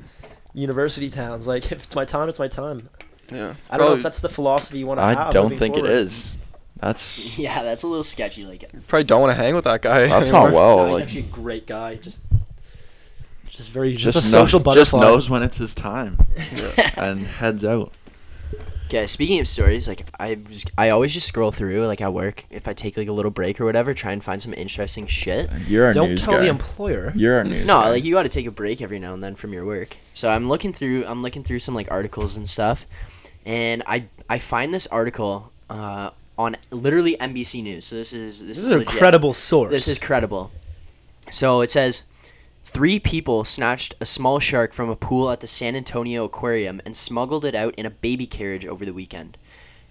university 0.55 1.09
towns. 1.09 1.47
Like 1.47 1.65
if 1.73 1.85
it's 1.85 1.97
my 1.97 2.05
time, 2.05 2.29
it's 2.29 2.39
my 2.39 2.49
time. 2.49 2.89
Yeah. 3.31 3.55
I 3.71 3.79
don't 3.79 3.89
know 3.89 3.97
if 3.97 4.03
that's 4.03 4.21
the 4.21 4.29
philosophy 4.29 4.79
you 4.79 4.87
want 4.87 4.99
to 5.01 5.05
have. 5.05 5.19
I 5.19 5.31
don't 5.31 5.57
think 5.57 5.75
forward. 5.77 5.91
it 5.91 5.97
is. 5.97 6.37
That's 6.81 7.39
Yeah, 7.39 7.63
that's 7.63 7.85
a 7.85 7.87
little 7.87 8.03
sketchy. 8.03 8.45
Like, 8.45 8.69
Probably 8.89 9.05
don't 9.05 9.21
want 9.21 9.31
to 9.31 9.41
hang 9.43 9.55
with 9.55 9.65
that 9.65 9.81
guy. 9.83 10.09
that's 10.09 10.31
anymore. 10.33 10.51
not 10.51 10.55
well. 10.55 10.77
No, 10.79 10.85
he's 10.87 10.95
like, 10.95 11.03
actually 11.05 11.21
a 11.21 11.33
great 11.33 11.67
guy. 11.67 11.95
Just, 11.95 12.21
just 13.57 13.71
very 13.73 13.93
just, 13.93 14.15
just 14.15 14.19
a 14.19 14.23
social 14.31 14.59
knows, 14.61 14.65
butterfly. 14.65 14.81
just 14.81 14.95
knows 14.95 15.31
when 15.31 15.43
it's 15.43 15.57
his 15.59 15.75
time 15.75 16.19
and 16.97 17.27
heads 17.27 17.65
out. 17.65 17.93
okay. 18.87 19.07
Speaking 19.07 19.41
of 19.41 19.47
stories, 19.49 19.87
like 19.89 20.07
I 20.19 20.39
was, 20.49 20.65
I 20.79 20.89
always 20.91 21.13
just 21.15 21.27
scroll 21.29 21.53
through, 21.53 21.87
like 21.87 22.01
at 22.01 22.13
work, 22.13 22.45
if 22.51 22.67
I 22.67 22.73
take 22.73 22.97
like 22.97 23.09
a 23.09 23.13
little 23.13 23.31
break 23.31 23.61
or 23.61 23.65
whatever, 23.65 23.93
try 23.95 24.13
and 24.13 24.23
find 24.25 24.41
some 24.41 24.55
interesting 24.55 25.07
shit. 25.07 25.51
You're 25.69 25.87
our 25.87 25.93
Don't 25.93 26.09
news 26.09 26.25
tell 26.25 26.35
guy. 26.35 26.41
the 26.45 26.49
employer. 26.49 27.13
You're 27.15 27.37
our 27.39 27.45
news 27.45 27.67
No, 27.67 27.75
guy. 27.75 27.91
like 27.91 28.05
you 28.05 28.15
got 28.15 28.23
to 28.25 28.29
take 28.29 28.47
a 28.47 28.51
break 28.51 28.81
every 28.83 28.99
now 28.99 29.13
and 29.15 29.23
then 29.23 29.35
from 29.35 29.53
your 29.53 29.65
work. 29.65 29.97
So 30.15 30.31
I'm 30.31 30.49
looking 30.49 30.73
through, 30.73 31.05
I'm 31.07 31.21
looking 31.21 31.45
through 31.45 31.59
some 31.61 31.75
like 31.75 31.91
articles 31.91 32.37
and 32.37 32.49
stuff, 32.49 32.87
and 33.45 33.83
I 33.87 34.07
I 34.31 34.39
find 34.39 34.73
this 34.73 34.87
article 34.87 35.53
uh, 35.69 36.11
on 36.39 36.57
literally 36.71 37.17
NBC 37.19 37.63
News. 37.63 37.85
So 37.87 37.97
this 37.97 38.13
is 38.15 38.41
this, 38.41 38.49
This 38.49 38.59
is 38.59 38.65
is 38.65 38.71
a 38.71 38.79
legit. 38.79 38.89
credible 38.99 39.33
source. 39.35 39.71
This 39.71 39.89
is 39.89 39.99
credible. 39.99 40.51
So 41.31 41.61
it 41.61 41.71
says 41.71 42.03
three 42.73 42.99
people 42.99 43.45
snatched 43.45 43.95
a 44.01 44.07
small 44.07 44.39
shark 44.39 44.73
from 44.73 44.89
a 44.89 44.97
pool 44.97 45.31
at 45.31 45.41
the 45.41 45.47
San 45.47 45.77
Antonio 45.77 46.25
Aquarium 46.25 46.81
and 46.87 46.97
smuggled 46.97 47.45
it 47.45 47.55
out 47.55 47.75
in 47.75 47.85
a 47.85 47.91
baby 47.91 48.27
carriage 48.27 48.65
over 48.65 48.85
the 48.87 48.95
weekend. 48.95 49.37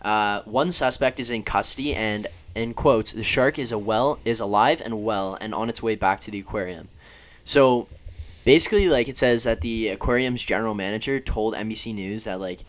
Uh, 0.01 0.41
one 0.43 0.71
suspect 0.71 1.19
is 1.19 1.29
in 1.29 1.43
custody, 1.43 1.93
and 1.93 2.25
in 2.55 2.73
quotes, 2.73 3.11
the 3.11 3.23
shark 3.23 3.59
is 3.59 3.71
a 3.71 3.77
well 3.77 4.17
is 4.25 4.39
alive 4.39 4.81
and 4.83 5.03
well 5.03 5.37
and 5.39 5.53
on 5.53 5.69
its 5.69 5.83
way 5.83 5.95
back 5.95 6.19
to 6.21 6.31
the 6.31 6.39
aquarium. 6.39 6.89
So 7.45 7.87
basically, 8.45 8.89
like 8.89 9.07
it 9.07 9.17
says 9.17 9.43
that 9.43 9.61
the 9.61 9.89
aquarium's 9.89 10.41
general 10.41 10.73
manager 10.73 11.19
told 11.19 11.53
NBC 11.53 11.93
News 11.93 12.23
that 12.23 12.39
like 12.39 12.61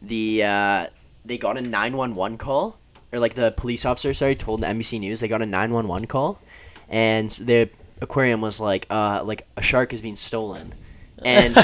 the 0.00 0.44
uh, 0.44 0.86
they 1.24 1.36
got 1.36 1.56
a 1.56 1.60
nine 1.60 1.96
one 1.96 2.14
one 2.14 2.38
call, 2.38 2.78
or 3.12 3.18
like 3.18 3.34
the 3.34 3.50
police 3.50 3.84
officer 3.84 4.14
sorry 4.14 4.36
told 4.36 4.62
NBC 4.62 5.00
News 5.00 5.18
they 5.18 5.26
got 5.26 5.42
a 5.42 5.46
nine 5.46 5.72
one 5.72 5.88
one 5.88 6.06
call, 6.06 6.40
and 6.88 7.28
the 7.30 7.68
aquarium 8.00 8.40
was 8.40 8.60
like 8.60 8.86
uh 8.90 9.22
like 9.24 9.46
a 9.56 9.62
shark 9.62 9.92
is 9.92 10.02
being 10.02 10.16
stolen, 10.16 10.74
and 11.24 11.56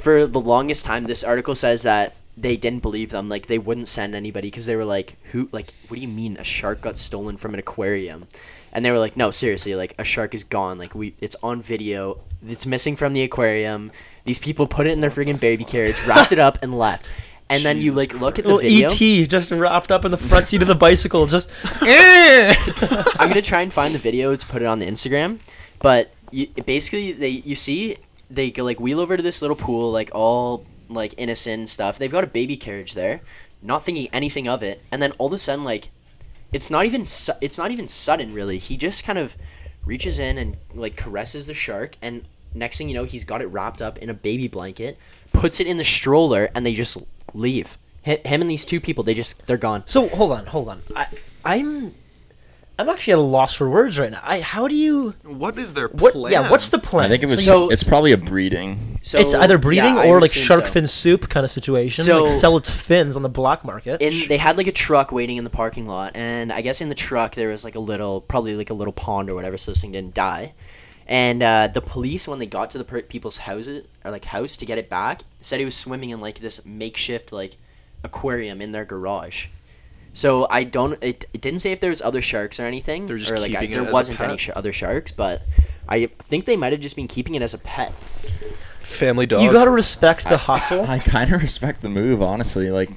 for 0.00 0.26
the 0.26 0.40
longest 0.40 0.84
time 0.84 1.04
this 1.04 1.24
article 1.24 1.54
says 1.54 1.82
that 1.82 2.14
they 2.36 2.56
didn't 2.56 2.82
believe 2.82 3.10
them. 3.10 3.28
Like 3.28 3.46
they 3.46 3.58
wouldn't 3.58 3.88
send 3.88 4.14
anybody 4.14 4.48
because 4.48 4.66
they 4.66 4.76
were 4.76 4.84
like 4.84 5.16
who 5.32 5.48
like 5.52 5.72
what 5.88 5.96
do 5.96 6.02
you 6.02 6.08
mean 6.08 6.36
a 6.36 6.44
shark 6.44 6.80
got 6.80 6.96
stolen 6.96 7.36
from 7.36 7.54
an 7.54 7.60
aquarium? 7.60 8.28
And 8.72 8.84
they 8.84 8.90
were 8.90 8.98
like 8.98 9.16
no 9.16 9.30
seriously 9.30 9.74
like 9.74 9.94
a 9.98 10.04
shark 10.04 10.34
is 10.34 10.44
gone. 10.44 10.78
Like 10.78 10.94
we 10.94 11.14
it's 11.20 11.36
on 11.42 11.62
video. 11.62 12.20
It's 12.46 12.66
missing 12.66 12.96
from 12.96 13.14
the 13.14 13.22
aquarium. 13.22 13.90
These 14.24 14.38
people 14.38 14.66
put 14.66 14.86
it 14.86 14.90
in 14.90 15.00
their 15.00 15.10
friggin' 15.10 15.40
baby 15.40 15.64
carriage 15.64 16.04
wrapped 16.06 16.32
it 16.32 16.38
up 16.38 16.58
and 16.62 16.76
left 16.76 17.10
and 17.48 17.64
then 17.64 17.78
you 17.78 17.92
like 17.92 18.12
look 18.14 18.38
at 18.38 18.44
the 18.44 18.56
video 18.56 18.88
ET 18.88 19.28
just 19.28 19.50
wrapped 19.50 19.92
up 19.92 20.04
in 20.04 20.10
the 20.10 20.16
front 20.16 20.46
seat 20.46 20.62
of 20.62 20.68
the 20.68 20.74
bicycle, 20.74 21.26
just. 21.26 21.50
I'm 21.80 23.28
gonna 23.28 23.42
try 23.42 23.62
and 23.62 23.72
find 23.72 23.94
the 23.94 23.98
video 23.98 24.34
to 24.34 24.46
put 24.46 24.62
it 24.62 24.66
on 24.66 24.78
the 24.78 24.86
Instagram, 24.86 25.38
but 25.80 26.12
you, 26.30 26.48
basically 26.66 27.12
they 27.12 27.28
you 27.28 27.54
see 27.54 27.96
they 28.30 28.50
go 28.50 28.64
like 28.64 28.80
wheel 28.80 29.00
over 29.00 29.16
to 29.16 29.22
this 29.22 29.42
little 29.42 29.56
pool 29.56 29.92
like 29.92 30.10
all 30.14 30.64
like 30.88 31.14
innocent 31.16 31.68
stuff. 31.68 31.98
They've 31.98 32.10
got 32.10 32.24
a 32.24 32.28
baby 32.28 32.56
carriage 32.56 32.94
there, 32.94 33.20
not 33.62 33.84
thinking 33.84 34.08
anything 34.12 34.48
of 34.48 34.62
it, 34.62 34.82
and 34.90 35.00
then 35.00 35.12
all 35.12 35.28
of 35.28 35.32
a 35.32 35.38
sudden 35.38 35.64
like 35.64 35.90
it's 36.52 36.70
not 36.70 36.84
even 36.84 37.04
su- 37.04 37.32
it's 37.40 37.58
not 37.58 37.70
even 37.70 37.88
sudden 37.88 38.32
really. 38.32 38.58
He 38.58 38.76
just 38.76 39.04
kind 39.04 39.18
of 39.18 39.36
reaches 39.84 40.18
in 40.18 40.38
and 40.38 40.56
like 40.74 40.96
caresses 40.96 41.46
the 41.46 41.54
shark, 41.54 41.96
and 42.02 42.24
next 42.54 42.78
thing 42.78 42.88
you 42.88 42.94
know 42.94 43.04
he's 43.04 43.24
got 43.24 43.40
it 43.40 43.46
wrapped 43.46 43.82
up 43.82 43.98
in 43.98 44.10
a 44.10 44.14
baby 44.14 44.48
blanket, 44.48 44.98
puts 45.32 45.60
it 45.60 45.66
in 45.66 45.76
the 45.76 45.84
stroller, 45.84 46.50
and 46.54 46.66
they 46.66 46.74
just 46.74 46.96
leave. 47.36 47.78
Hi- 48.04 48.20
Him 48.24 48.40
and 48.40 48.50
these 48.50 48.64
two 48.64 48.80
people, 48.80 49.04
they 49.04 49.14
just 49.14 49.46
they're 49.46 49.56
gone. 49.56 49.82
So 49.86 50.08
hold 50.08 50.32
on, 50.32 50.46
hold 50.46 50.68
on. 50.68 50.82
I, 50.94 51.06
I'm, 51.44 51.94
I'm 52.78 52.88
actually 52.90 53.14
at 53.14 53.18
a 53.18 53.22
loss 53.22 53.54
for 53.54 53.68
words 53.70 53.98
right 53.98 54.10
now. 54.10 54.20
I 54.22 54.40
how 54.40 54.68
do 54.68 54.74
you 54.76 55.14
What 55.24 55.58
is 55.58 55.74
their 55.74 55.88
what? 55.88 56.12
plan? 56.12 56.32
Yeah, 56.32 56.50
what's 56.50 56.68
the 56.68 56.78
plan? 56.78 57.06
I 57.06 57.08
think 57.08 57.22
it 57.22 57.28
was. 57.30 57.42
So- 57.44 57.70
it's 57.70 57.84
probably 57.84 58.12
a 58.12 58.18
breeding. 58.18 58.98
So 59.02 59.18
it's 59.20 59.34
either 59.34 59.56
breeding 59.56 59.84
yeah, 59.94 60.00
I 60.00 60.08
or 60.08 60.14
would 60.14 60.22
like 60.22 60.30
assume 60.30 60.42
shark 60.44 60.66
so. 60.66 60.72
fin 60.72 60.86
soup 60.88 61.28
kind 61.28 61.44
of 61.44 61.50
situation. 61.50 62.04
So- 62.04 62.24
like 62.24 62.32
sell 62.32 62.56
its 62.56 62.70
fins 62.70 63.16
on 63.16 63.22
the 63.22 63.28
black 63.28 63.64
market. 63.64 64.02
in 64.02 64.28
they 64.28 64.36
had 64.36 64.56
like 64.56 64.66
a 64.66 64.72
truck 64.72 65.12
waiting 65.12 65.36
in 65.36 65.44
the 65.44 65.50
parking 65.50 65.86
lot 65.86 66.16
and 66.16 66.52
i 66.52 66.60
guess 66.60 66.80
in 66.80 66.88
the 66.88 66.94
truck 66.96 67.34
there 67.36 67.48
was 67.50 67.64
like 67.64 67.76
a 67.76 67.80
little 67.80 68.20
probably 68.20 68.56
like 68.56 68.70
a 68.70 68.74
little 68.74 68.92
pond 68.92 69.30
or 69.30 69.34
whatever 69.36 69.56
so 69.56 69.70
this 69.70 69.80
thing 69.80 69.92
didn't 69.92 70.12
die 70.14 70.52
and 71.06 71.42
uh, 71.42 71.68
the 71.68 71.80
police 71.80 72.26
when 72.26 72.38
they 72.38 72.46
got 72.46 72.70
to 72.70 72.78
the 72.78 72.84
per- 72.84 73.02
people's 73.02 73.36
houses 73.36 73.86
or 74.04 74.10
like 74.10 74.24
house 74.24 74.56
to 74.56 74.66
get 74.66 74.78
it 74.78 74.88
back 74.88 75.22
said 75.40 75.58
he 75.58 75.64
was 75.64 75.76
swimming 75.76 76.10
in 76.10 76.20
like 76.20 76.40
this 76.40 76.64
makeshift 76.66 77.32
like 77.32 77.56
aquarium 78.04 78.60
in 78.60 78.72
their 78.72 78.84
garage 78.84 79.46
so 80.12 80.46
i 80.50 80.64
don't 80.64 81.02
it, 81.02 81.24
it 81.32 81.40
didn't 81.40 81.60
say 81.60 81.72
if 81.72 81.80
there 81.80 81.90
was 81.90 82.02
other 82.02 82.22
sharks 82.22 82.58
or 82.60 82.64
anything 82.64 83.06
They're 83.06 83.18
just 83.18 83.30
or 83.30 83.36
like 83.36 83.54
I, 83.54 83.60
keeping 83.60 83.72
it 83.72 83.74
there 83.74 83.84
as 83.84 83.90
a 83.90 83.92
wasn't 83.92 84.20
any 84.20 84.36
sh- 84.36 84.50
other 84.54 84.72
sharks 84.72 85.12
but 85.12 85.42
i 85.88 86.06
think 86.06 86.44
they 86.44 86.56
might 86.56 86.72
have 86.72 86.80
just 86.80 86.96
been 86.96 87.08
keeping 87.08 87.34
it 87.34 87.42
as 87.42 87.54
a 87.54 87.58
pet 87.58 87.92
family 88.86 89.26
dog? 89.26 89.42
you 89.42 89.52
gotta 89.52 89.70
respect 89.70 90.28
the 90.28 90.36
hustle. 90.38 90.84
I 90.88 90.98
kind 90.98 91.32
of 91.32 91.42
respect 91.42 91.82
the 91.82 91.88
move, 91.88 92.22
honestly. 92.22 92.70
Like, 92.70 92.90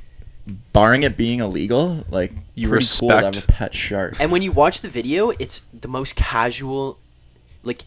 barring 0.73 1.03
it 1.03 1.17
being 1.17 1.39
illegal, 1.39 2.05
like 2.09 2.31
You 2.55 2.69
pretty 2.69 2.85
cool 2.99 3.09
to 3.09 3.15
have 3.15 3.43
a 3.43 3.47
pet 3.47 3.73
shark. 3.73 4.15
And 4.19 4.31
when 4.31 4.41
you 4.41 4.51
watch 4.51 4.81
the 4.81 4.89
video, 4.89 5.31
it's 5.31 5.61
the 5.79 5.87
most 5.87 6.15
casual. 6.15 6.99
Like, 7.63 7.85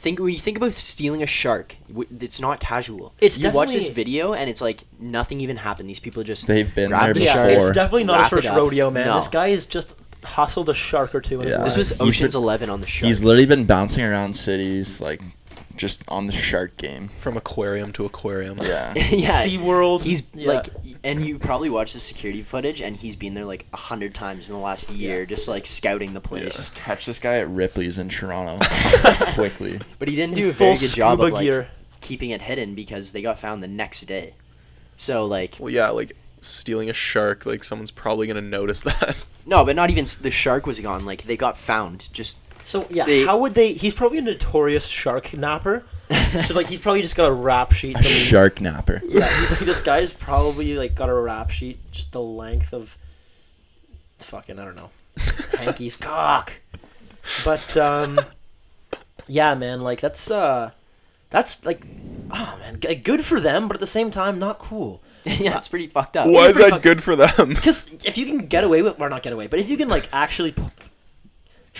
think 0.00 0.18
when 0.18 0.32
you 0.32 0.38
think 0.38 0.56
about 0.56 0.72
stealing 0.72 1.22
a 1.22 1.26
shark, 1.26 1.76
w- 1.88 2.08
it's 2.20 2.40
not 2.40 2.58
casual. 2.60 3.12
It's 3.20 3.38
you 3.38 3.50
watch 3.50 3.72
this 3.72 3.88
video 3.88 4.32
and 4.32 4.48
it's 4.48 4.62
like 4.62 4.84
nothing 4.98 5.40
even 5.42 5.56
happened. 5.56 5.88
These 5.90 6.00
people 6.00 6.22
just 6.22 6.46
They've 6.46 6.74
been 6.74 6.90
there 6.90 7.12
the 7.14 7.20
yeah, 7.20 7.34
shark. 7.34 7.48
it's 7.50 7.70
definitely 7.70 8.04
not 8.04 8.22
his 8.22 8.32
Wrap 8.32 8.32
it 8.32 8.46
first 8.48 8.56
rodeo, 8.56 8.90
man. 8.90 9.06
No. 9.06 9.14
This 9.16 9.28
guy 9.28 9.48
is 9.48 9.66
just 9.66 9.96
hustled 10.24 10.68
a 10.70 10.74
shark 10.74 11.14
or 11.14 11.20
two 11.20 11.40
in 11.40 11.46
his 11.46 11.56
life. 11.56 11.64
This 11.66 11.76
was 11.76 12.00
Ocean's 12.00 12.34
been- 12.34 12.42
Eleven 12.42 12.70
on 12.70 12.80
the 12.80 12.86
shark. 12.86 13.06
He's 13.08 13.22
literally 13.22 13.46
been 13.46 13.64
bouncing 13.66 14.04
around 14.04 14.34
cities, 14.34 15.00
like, 15.00 15.20
just 15.80 16.04
on 16.08 16.26
the 16.26 16.32
shark 16.32 16.76
game. 16.76 17.08
From 17.08 17.38
aquarium 17.38 17.90
to 17.92 18.04
aquarium. 18.04 18.58
Yeah. 18.58 18.92
yeah, 18.96 19.28
SeaWorld. 19.28 20.02
He's 20.02 20.28
yeah. 20.34 20.52
like, 20.52 20.68
and 21.02 21.26
you 21.26 21.38
probably 21.38 21.70
watched 21.70 21.94
the 21.94 22.00
security 22.00 22.42
footage, 22.42 22.82
and 22.82 22.94
he's 22.94 23.16
been 23.16 23.32
there 23.32 23.46
like 23.46 23.64
a 23.72 23.78
hundred 23.78 24.14
times 24.14 24.50
in 24.50 24.54
the 24.54 24.60
last 24.60 24.90
year, 24.90 25.24
just 25.24 25.48
like 25.48 25.64
scouting 25.64 26.12
the 26.12 26.20
place. 26.20 26.68
Catch 26.74 27.06
this 27.06 27.18
guy 27.18 27.38
at 27.38 27.48
Ripley's 27.48 27.96
in 27.96 28.10
Toronto 28.10 28.58
quickly. 29.32 29.80
But 29.98 30.08
he 30.08 30.16
didn't 30.16 30.36
In 30.38 30.44
do 30.44 30.50
a 30.50 30.52
very 30.52 30.76
full 30.76 30.86
good 30.86 30.94
job 30.94 31.18
of 31.18 31.28
scuba 31.28 31.34
like 31.34 31.42
gear. 31.44 31.70
keeping 32.02 32.30
it 32.30 32.42
hidden 32.42 32.74
because 32.74 33.12
they 33.12 33.22
got 33.22 33.38
found 33.38 33.62
the 33.62 33.68
next 33.68 34.02
day. 34.02 34.34
So 34.98 35.24
like, 35.24 35.56
Well, 35.58 35.70
yeah, 35.72 35.88
like 35.88 36.14
stealing 36.42 36.90
a 36.90 36.94
shark. 36.94 37.46
Like 37.46 37.64
someone's 37.64 37.90
probably 37.90 38.26
gonna 38.26 38.42
notice 38.42 38.82
that. 38.82 39.24
no, 39.46 39.64
but 39.64 39.76
not 39.76 39.88
even 39.88 40.04
the 40.20 40.30
shark 40.30 40.66
was 40.66 40.78
gone. 40.78 41.06
Like 41.06 41.22
they 41.22 41.38
got 41.38 41.56
found. 41.56 42.12
Just 42.12 42.38
So 42.64 42.86
yeah, 42.90 43.04
They- 43.06 43.24
how 43.24 43.38
would 43.38 43.54
they? 43.54 43.72
He's 43.72 43.94
probably 43.94 44.18
a 44.18 44.22
notorious 44.22 44.86
shark 44.86 45.32
napper. 45.34 45.84
so 46.44 46.54
like, 46.54 46.66
he's 46.68 46.78
probably 46.80 47.02
just 47.02 47.14
got 47.16 47.26
a 47.28 47.32
rap 47.32 47.72
sheet. 47.72 47.98
A 47.98 48.02
shark 48.02 48.60
napper. 48.60 49.00
Yeah, 49.06 49.28
he- 49.56 49.64
this 49.64 49.80
guy's 49.80 50.12
probably 50.12 50.74
like 50.76 50.94
got 50.94 51.08
a 51.08 51.14
rap 51.14 51.50
sheet, 51.50 51.78
just 51.92 52.12
the 52.12 52.20
length 52.22 52.72
of 52.72 52.96
fucking 54.18 54.58
I 54.58 54.64
don't 54.64 54.76
know, 54.76 54.90
Hanky's 55.58 55.96
cock. 55.96 56.52
But 57.44 57.76
um, 57.76 58.18
yeah, 59.26 59.54
man, 59.54 59.80
like 59.82 60.00
that's 60.00 60.30
uh, 60.30 60.70
that's 61.30 61.64
like, 61.64 61.84
oh 62.32 62.58
man, 62.60 62.76
good 63.02 63.24
for 63.24 63.38
them, 63.40 63.68
but 63.68 63.76
at 63.76 63.80
the 63.80 63.86
same 63.86 64.10
time, 64.10 64.38
not 64.38 64.58
cool. 64.58 65.02
yeah, 65.24 65.56
it's 65.56 65.68
pretty 65.68 65.86
fucked 65.86 66.16
up. 66.16 66.26
Why 66.26 66.46
is 66.48 66.56
that 66.56 66.82
good 66.82 67.02
for 67.02 67.14
them? 67.14 67.48
Because 67.54 67.92
if 68.04 68.16
you 68.18 68.26
can 68.26 68.38
get 68.46 68.64
away 68.64 68.82
with, 68.82 69.00
or 69.00 69.08
not 69.08 69.22
get 69.22 69.32
away, 69.32 69.46
but 69.46 69.60
if 69.60 69.68
you 69.68 69.76
can 69.76 69.88
like 69.88 70.08
actually 70.12 70.52
p- 70.52 70.62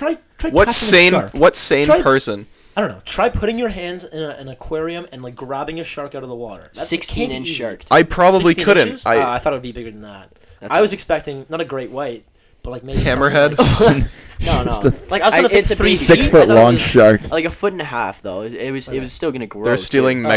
try 0.00 0.16
try 0.38 0.50
What 0.50 0.72
sane 0.72 1.10
shark. 1.12 1.34
what 1.34 1.56
sane 1.56 1.84
Try- 1.86 2.02
person? 2.02 2.46
I 2.76 2.80
don't 2.82 2.90
know. 2.90 3.00
Try 3.04 3.28
putting 3.28 3.58
your 3.58 3.68
hands 3.68 4.04
in 4.04 4.22
a, 4.22 4.30
an 4.30 4.48
aquarium 4.48 5.06
and 5.12 5.22
like 5.22 5.34
grabbing 5.34 5.80
a 5.80 5.84
shark 5.84 6.14
out 6.14 6.22
of 6.22 6.28
the 6.28 6.34
water. 6.34 6.62
That's- 6.62 6.88
Sixteen 6.88 7.30
inch 7.30 7.48
shark. 7.48 7.84
I 7.90 8.02
probably 8.04 8.54
couldn't. 8.54 8.88
inches? 8.88 9.06
I 9.06 9.16
Uh, 9.18 9.30
I 9.32 9.38
thought 9.38 9.52
it 9.52 9.56
would 9.56 9.62
be 9.62 9.72
bigger 9.72 9.90
than 9.90 10.02
that. 10.02 10.30
That's 10.60 10.74
I 10.76 10.80
was 10.80 10.92
a- 10.92 10.94
expecting 10.94 11.46
not 11.48 11.60
a 11.60 11.64
great 11.64 11.90
white, 11.90 12.24
but 12.62 12.70
like 12.70 12.84
maybe 12.84 13.00
Hammerhead? 13.00 13.58
Like, 13.58 14.04
No, 14.40 14.62
no. 14.62 14.70
like 15.10 15.20
I 15.22 15.26
was 15.26 15.34
gonna 15.34 15.48
think 15.48 15.60
it's 15.62 15.70
a 15.70 15.76
three 15.76 15.86
baby. 15.88 15.96
feet. 15.96 15.98
six-foot-long 15.98 16.74
was- 16.74 16.82
shark. 16.82 17.30
like 17.30 17.44
a 17.44 17.50
foot 17.50 17.72
and 17.72 17.82
a 17.82 17.84
half 17.84 18.22
though. 18.22 18.42
It, 18.42 18.54
it 18.54 18.72
was 18.72 18.88
it 18.88 18.98
was 19.00 19.12
still 19.12 19.32
gonna 19.32 19.46
grow. 19.46 19.64
they're 19.64 19.76
too. 19.76 19.82
stealing 19.82 20.24
Oh. 20.24 20.28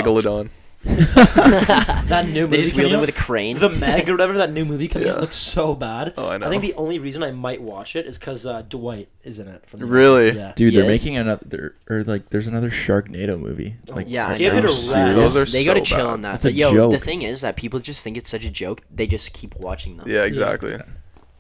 Megalodon. 0.86 2.08
That 2.10 2.28
new 2.28 2.42
movie 2.44 2.58
They 2.58 2.64
just 2.64 2.74
coming 2.74 2.86
wheeled 2.86 2.94
in 2.94 2.98
out, 2.98 3.02
with 3.02 3.10
a 3.10 3.20
crane. 3.20 3.58
The 3.58 3.70
Meg 3.70 4.10
or 4.10 4.14
whatever 4.14 4.34
that 4.34 4.52
new 4.52 4.66
movie 4.66 4.88
coming 4.88 5.08
Yeah. 5.08 5.14
out 5.16 5.22
looks 5.22 5.36
so 5.36 5.74
bad. 5.76 6.14
Oh, 6.18 6.30
I 6.30 6.38
know. 6.38 6.48
I 6.48 6.50
think 6.50 6.62
the 6.62 6.74
only 6.76 7.00
reason 7.00 7.24
I 7.24 7.32
might 7.32 7.62
watch 7.62 7.96
it 7.96 8.06
is 8.06 8.18
because 8.20 8.46
uh, 8.46 8.62
Dwight 8.64 9.10
is 9.24 9.40
in 9.40 9.48
it. 9.48 9.66
From 9.66 9.80
the 9.80 9.86
Really? 9.86 10.30
Office, 10.30 10.36
Yeah. 10.38 10.54
Dude, 10.56 10.74
they're 10.76 10.84
Yes. 10.90 11.04
making 11.04 11.18
another 11.18 11.76
or 11.90 12.04
like 12.04 12.30
there's 12.30 12.48
another 12.48 12.70
Sharknado 12.70 13.40
movie. 13.40 13.78
Like 13.88 14.08
Yeah, 14.10 14.28
I 14.28 14.38
Give 14.38 14.54
know. 14.54 14.60
it 14.60 14.66
a 14.66 14.68
rest. 14.68 14.94
Those 14.94 15.36
are 15.36 15.46
they 15.46 15.64
so 15.64 15.74
gotta 15.74 15.82
chill 15.86 15.98
bad. 16.00 16.06
on 16.08 16.22
that. 16.24 16.32
That's 16.34 16.46
a 16.46 16.48
but 16.50 16.54
yo, 16.56 16.70
the 16.90 16.96
joke. 16.98 17.04
thing 17.04 17.22
is 17.22 17.42
that 17.42 17.56
people 17.56 17.80
just 17.80 18.04
think 18.04 18.18
it's 18.18 18.30
such 18.30 18.46
a 18.46 18.50
joke. 18.52 18.82
They 18.94 19.08
just 19.08 19.34
keep 19.34 19.56
watching 19.56 19.98
them. 19.98 20.08
Yeah, 20.10 20.24
exactly. 20.24 20.76
I 20.76 20.78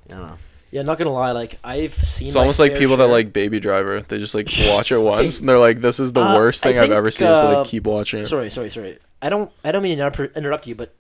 don't 0.08 0.20
know. 0.22 0.38
Yeah, 0.74 0.82
not 0.82 0.98
gonna 0.98 1.14
lie. 1.14 1.34
Like 1.34 1.60
I've 1.64 1.94
seen. 1.94 2.28
It's 2.28 2.36
almost 2.36 2.60
like 2.60 2.72
fair 2.72 2.80
people 2.80 2.98
that 2.98 3.06
like 3.06 3.32
Baby 3.32 3.60
Driver. 3.60 4.02
They 4.02 4.18
just 4.18 4.34
like 4.34 4.48
watch 4.70 4.92
it 4.92 4.98
once 4.98 5.40
and 5.40 5.48
they're 5.48 5.60
like, 5.60 5.82
"This 5.82 6.00
is 6.00 6.14
the 6.14 6.22
Uh, 6.22 6.36
worst 6.40 6.66
I 6.66 6.72
thing 6.72 6.80
I've 6.80 6.90
ever 6.92 7.12
seen," 7.12 7.28
so 7.36 7.46
uh, 7.46 7.64
they 7.64 7.70
keep 7.70 7.84
watching 7.86 8.22
it. 8.22 8.26
Sorry, 8.26 8.50
sorry, 8.50 8.70
sorry. 8.72 8.98
I 9.22 9.30
don't. 9.30 9.52
I 9.64 9.72
don't 9.72 9.84
mean 9.84 9.98
to 10.00 10.04
interrupt- 10.08 10.36
interrupt 10.36 10.66
you, 10.66 10.74
but 10.74 10.96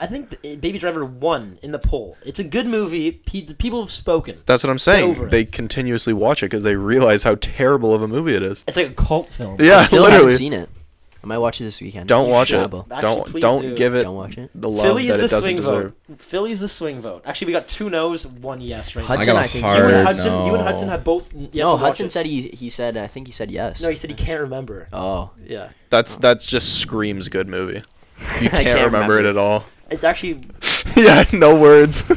I 0.00 0.06
think 0.06 0.40
Baby 0.42 0.78
Driver 0.78 1.04
won 1.04 1.58
in 1.62 1.72
the 1.72 1.80
poll. 1.80 2.16
It's 2.24 2.38
a 2.38 2.44
good 2.44 2.68
movie. 2.68 3.10
Pe- 3.10 3.40
the 3.40 3.54
people 3.56 3.80
have 3.80 3.90
spoken. 3.90 4.38
That's 4.46 4.62
what 4.62 4.70
I'm 4.70 4.74
over 4.74 4.78
saying. 4.78 5.10
it. 5.14 5.30
They 5.32 5.44
continuously 5.46 6.12
watch 6.12 6.44
it 6.44 6.46
because 6.46 6.62
they 6.62 6.76
realize 6.76 7.24
how 7.24 7.34
terrible 7.40 7.92
of 7.94 8.02
a 8.02 8.08
movie 8.08 8.34
it 8.36 8.42
is. 8.44 8.64
It's 8.68 8.76
like 8.76 8.90
a 8.90 8.94
cult 8.94 9.28
film. 9.30 9.60
Yeah, 9.60 9.78
I 9.78 9.84
still 9.84 10.02
literally. 10.02 10.24
haven't 10.26 10.38
seen 10.38 10.52
it. 10.52 10.68
I 11.22 11.26
might 11.28 11.38
watch 11.38 11.60
it 11.60 11.64
this 11.64 11.80
weekend. 11.80 12.08
Don't 12.08 12.28
watch 12.28 12.52
it. 12.52 12.56
Actually, 12.56 12.84
Don't 13.00 13.40
don't 13.40 13.62
do. 13.62 13.74
give 13.76 13.94
it 13.94 14.02
Don't 14.02 14.16
watch 14.16 14.36
it. 14.38 14.50
the 14.54 14.68
love 14.68 14.84
Philly's 14.84 15.08
that 15.08 15.18
the 15.18 15.24
it 15.24 15.28
doesn't 15.30 15.42
swing 15.42 15.56
deserve. 15.56 15.94
vote. 16.08 16.20
Philly's 16.20 16.60
the 16.60 16.66
swing 16.68 17.00
vote. 17.00 17.22
Actually, 17.24 17.46
we 17.46 17.52
got 17.52 17.68
two 17.68 17.88
no's, 17.90 18.26
one 18.26 18.60
yes 18.60 18.96
right 18.96 19.02
now. 19.02 19.06
Hudson, 19.08 19.34
got 19.34 19.40
a 19.40 19.44
I 19.44 19.46
think. 19.46 19.66
You 19.66 19.72
and 19.72 19.78
said- 19.92 20.04
Hudson, 20.04 20.46
you 20.46 20.54
and. 20.54 20.62
Hudson 20.62 20.88
have 20.88 21.04
both. 21.04 21.32
Yet 21.32 21.52
to 21.52 21.58
no, 21.58 21.68
watch 21.74 21.80
Hudson 21.80 22.06
it. 22.06 22.12
said 22.12 22.26
he 22.26 22.48
he 22.48 22.68
said 22.70 22.96
I 22.96 23.06
think 23.06 23.28
he 23.28 23.32
said 23.32 23.50
yes. 23.52 23.82
No, 23.82 23.88
he 23.90 23.94
said 23.94 24.10
he 24.10 24.16
can't 24.16 24.40
remember. 24.40 24.88
Oh, 24.92 25.30
Yeah, 25.46 25.70
That's 25.90 26.16
that's 26.16 26.44
just 26.46 26.80
screams 26.80 27.28
good 27.28 27.48
movie. 27.48 27.82
You 28.40 28.48
can't, 28.50 28.64
can't 28.64 28.84
remember, 28.86 29.18
it 29.20 29.24
at 29.26 29.36
all. 29.36 29.64
it's 29.90 30.02
actually 30.04 30.40
yeah, 30.96 31.24
no 31.32 31.54
words. 31.54 32.02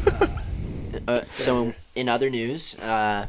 Uh, 1.07 1.21
so 1.35 1.71
in 1.93 2.09
other 2.09 2.31
news, 2.31 2.79
uh, 2.79 3.27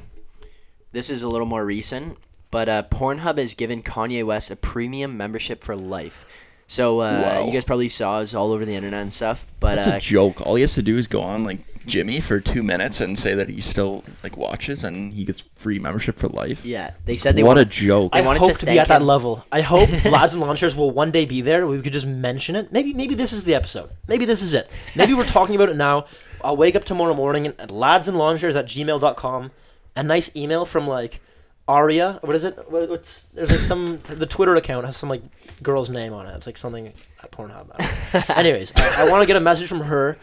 this 0.92 1.10
is 1.10 1.22
a 1.22 1.28
little 1.28 1.46
more 1.46 1.62
recent, 1.62 2.16
but 2.50 2.68
uh, 2.68 2.82
Pornhub 2.84 3.38
has 3.38 3.54
given 3.54 3.82
Kanye 3.82 4.24
West 4.24 4.50
a 4.50 4.56
premium 4.56 5.16
membership 5.16 5.62
for 5.62 5.76
life. 5.76 6.24
So 6.68 7.00
uh, 7.00 7.44
you 7.46 7.52
guys 7.52 7.64
probably 7.64 7.88
saw 7.88 8.18
us 8.18 8.34
all 8.34 8.50
over 8.52 8.64
the 8.64 8.74
internet 8.74 9.00
and 9.02 9.12
stuff. 9.12 9.46
But 9.60 9.76
That's 9.76 9.86
uh, 9.88 9.94
a 9.96 10.00
joke. 10.00 10.44
All 10.44 10.56
he 10.56 10.62
has 10.62 10.74
to 10.74 10.82
do 10.82 10.96
is 10.98 11.06
go 11.06 11.20
on 11.22 11.44
like 11.44 11.60
Jimmy 11.86 12.20
for 12.20 12.40
two 12.40 12.64
minutes 12.64 13.00
and 13.00 13.16
say 13.16 13.34
that 13.36 13.48
he 13.48 13.60
still 13.60 14.02
like 14.24 14.36
watches 14.36 14.82
and 14.82 15.12
he 15.12 15.24
gets 15.24 15.42
free 15.54 15.78
membership 15.78 16.16
for 16.16 16.26
life. 16.28 16.64
yeah, 16.66 16.94
they 17.04 17.16
said 17.16 17.36
they 17.36 17.44
what 17.44 17.56
a 17.58 17.64
joke. 17.64 18.10
I 18.12 18.18
I 18.18 18.22
wanted 18.22 18.40
hope 18.40 18.52
to 18.54 18.58
to, 18.58 18.66
be 18.66 18.70
thank 18.70 18.80
at 18.80 18.88
that 18.88 19.02
level. 19.02 19.44
I 19.52 19.60
hope 19.60 19.88
lads 20.04 20.34
and 20.34 20.42
launchers 20.42 20.74
will 20.74 20.90
one 20.90 21.12
day 21.12 21.24
be 21.24 21.40
there. 21.42 21.64
We 21.68 21.80
could 21.80 21.92
just 21.92 22.06
mention 22.08 22.56
it. 22.56 22.72
Maybe 22.72 22.92
maybe 22.92 23.14
this 23.14 23.32
is 23.32 23.44
the 23.44 23.54
episode. 23.54 23.90
Maybe 24.08 24.24
this 24.24 24.42
is 24.42 24.52
it. 24.52 24.68
Maybe 24.96 25.14
we're 25.14 25.24
talking 25.24 25.54
about 25.54 25.68
it 25.68 25.76
now. 25.76 26.06
I'll 26.42 26.56
wake 26.56 26.74
up 26.74 26.82
tomorrow 26.82 27.14
morning 27.14 27.46
at 27.46 27.70
lads 27.70 28.08
and 28.08 28.18
launchers 28.18 28.56
at 28.56 28.66
gmail.com. 28.66 29.52
A 29.94 30.02
nice 30.02 30.34
email 30.34 30.64
from 30.64 30.88
like 30.88 31.20
Aria. 31.68 32.18
What 32.22 32.36
is 32.36 32.44
it? 32.44 32.58
What's 32.70 33.22
there's 33.34 33.50
like 33.50 33.58
some 33.58 33.98
the 34.08 34.26
Twitter 34.26 34.54
account 34.54 34.86
has 34.86 34.96
some 34.96 35.08
like 35.08 35.22
girl's 35.62 35.90
name 35.90 36.12
on 36.12 36.26
it. 36.26 36.34
It's 36.36 36.46
like 36.46 36.56
something 36.56 36.92
at 37.22 37.32
Pornhub. 37.32 37.70
I. 37.72 38.34
Anyways, 38.40 38.72
I, 38.76 39.04
I 39.06 39.10
want 39.10 39.22
to 39.22 39.26
get 39.26 39.36
a 39.36 39.40
message 39.40 39.68
from 39.68 39.80
her 39.80 40.18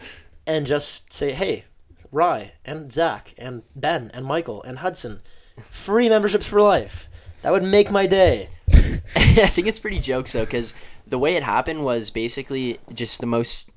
and 0.46 0.66
just 0.66 1.12
say, 1.12 1.32
hey, 1.32 1.64
Rye 2.12 2.52
and 2.64 2.92
Zach 2.92 3.34
and 3.36 3.62
Ben 3.76 4.10
and 4.14 4.24
Michael 4.24 4.62
and 4.62 4.78
Hudson, 4.78 5.20
free 5.68 6.08
memberships 6.08 6.46
for 6.46 6.60
life. 6.62 7.08
That 7.42 7.52
would 7.52 7.62
make 7.62 7.90
my 7.90 8.06
day. 8.06 8.48
I 8.70 9.46
think 9.48 9.66
it's 9.66 9.78
pretty 9.78 9.98
jokes 9.98 10.32
though, 10.32 10.44
because 10.44 10.72
the 11.06 11.18
way 11.18 11.34
it 11.34 11.42
happened 11.42 11.84
was 11.84 12.10
basically 12.10 12.78
just 12.92 13.20
the 13.20 13.26
most 13.26 13.70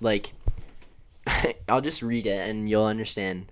like. 0.00 0.32
I'll 1.68 1.80
just 1.80 2.02
read 2.02 2.26
it 2.26 2.48
and 2.48 2.68
you'll 2.68 2.84
understand. 2.84 3.50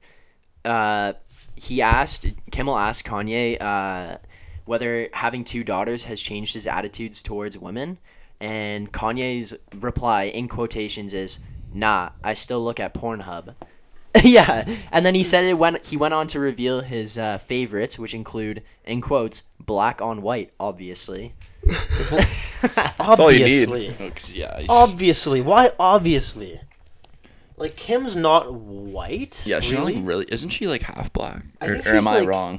Uh, 0.65 1.15
he 1.61 1.83
asked 1.83 2.27
Kimmel 2.51 2.79
asked 2.79 3.07
Kanye 3.07 3.61
uh, 3.61 4.17
whether 4.65 5.09
having 5.13 5.45
two 5.45 5.63
daughters 5.63 6.05
has 6.05 6.21
changed 6.21 6.55
his 6.55 6.67
attitudes 6.67 7.23
towards 7.23 7.59
women, 7.59 7.99
and 8.41 8.91
Kanye's 8.91 9.55
reply 9.75 10.25
in 10.25 10.49
quotations 10.49 11.13
is, 11.13 11.39
"Nah, 11.75 12.11
I 12.25 12.33
still 12.33 12.65
look 12.65 12.81
at 12.81 12.95
Pornhub." 12.95 13.55
yeah, 14.25 14.65
and 14.91 15.05
then 15.05 15.15
he 15.15 15.23
said 15.23 15.45
it 15.45 15.55
when 15.55 15.79
he 15.85 15.97
went 15.97 16.15
on 16.15 16.27
to 16.29 16.41
reveal 16.41 16.81
his 16.81 17.19
uh, 17.19 17.39
favorites, 17.39 17.99
which 17.99 18.15
include, 18.15 18.63
in 18.85 19.01
quotes, 19.01 19.43
black 19.61 20.01
on 20.01 20.23
white, 20.23 20.53
obviously. 20.59 21.35
That's 21.63 23.21
all 23.21 23.31
you 23.31 23.45
need. 23.45 23.69
Obviously. 23.69 24.41
yeah. 24.41 24.67
Obviously. 24.69 25.41
Why 25.43 25.73
obviously? 25.79 26.61
Like 27.61 27.77
Kim's 27.77 28.17
not 28.17 28.53
white. 28.53 29.47
yeah, 29.47 29.61
she's 29.61 29.75
really? 29.75 29.93
not 29.93 30.01
like 30.01 30.09
really. 30.09 30.27
Isn't 30.31 30.49
she 30.51 30.67
like 30.67 30.83
half 30.83 31.13
black? 31.13 31.45
I 31.61 31.67
Or, 31.67 31.75
think 31.75 31.87
or 31.87 31.91
am 31.91 31.97
she's, 32.03 32.07
I 32.09 32.19
like, 32.21 32.29
wrong? 32.29 32.59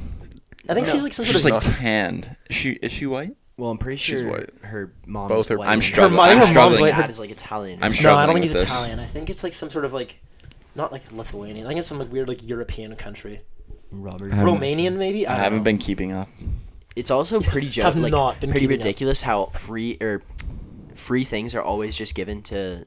I 0.69 0.73
think 0.75 0.85
No. 0.87 0.93
she's 0.93 1.03
like 1.03 1.11
some 1.13 1.25
sort 1.25 1.33
She's 1.33 1.41
sort 1.41 1.53
like 1.55 1.65
of. 1.67 1.75
tanned. 1.75 2.35
Is 2.49 2.55
she? 2.55 2.71
Is 2.73 2.91
she 2.93 3.07
white? 3.07 3.35
Well, 3.57 3.71
I'm 3.71 3.77
pretty 3.77 3.97
She's 3.97 4.21
sure 4.21 4.31
white. 4.31 4.49
her 4.61 4.93
mom's 5.05 5.29
Both 5.29 5.49
her- 5.49 5.57
white. 5.57 5.67
I'm 5.67 5.73
and 5.73 5.83
struggling. 5.83 6.15
mother- 6.17 6.29
I'm 6.31 6.37
her 6.37 6.39
mom's 6.39 6.49
struggling. 6.49 6.81
white. 6.81 6.91
Dad 6.91 7.09
is 7.09 7.19
like 7.19 7.29
Italian. 7.31 7.79
or 7.81 7.85
I'm 7.85 7.91
something. 7.91 8.03
no, 8.05 8.15
I 8.17 8.25
don't 8.27 8.35
struggling 8.35 8.35
think 8.35 8.43
he's 8.43 8.53
with 8.53 8.61
this. 8.61 8.77
Italian. 8.77 8.99
I 8.99 9.05
think 9.05 9.29
it's 9.29 9.43
like 9.43 9.53
some 9.53 9.69
sort 9.69 9.85
of 9.85 9.93
like, 9.93 10.19
not 10.75 10.91
like 10.91 11.11
Lithuanian. 11.11 11.65
I 11.65 11.69
think 11.69 11.79
it's 11.79 11.87
some 11.87 11.99
like 11.99 12.11
weird 12.11 12.27
like 12.27 12.47
European 12.47 12.95
country. 12.95 13.41
Robert. 13.91 14.31
I 14.33 14.37
Romanian 14.37 14.95
maybe. 14.97 15.27
I, 15.27 15.33
I 15.33 15.35
don't 15.35 15.43
haven't 15.43 15.59
know. 15.59 15.63
been 15.65 15.77
keeping 15.79 16.11
up. 16.13 16.29
It's 16.95 17.11
also 17.11 17.41
pretty 17.41 17.69
joke, 17.69 17.85
Have 17.85 17.97
like 17.97 18.11
not 18.11 18.39
been 18.39 18.51
pretty 18.51 18.65
keeping 18.67 18.79
up. 18.79 18.85
ridiculous 18.85 19.21
how 19.21 19.47
free 19.47 19.97
or 19.99 20.21
free 20.95 21.23
things 21.23 21.53
are 21.55 21.61
always 21.61 21.95
just 21.97 22.15
given 22.15 22.41
to 22.43 22.85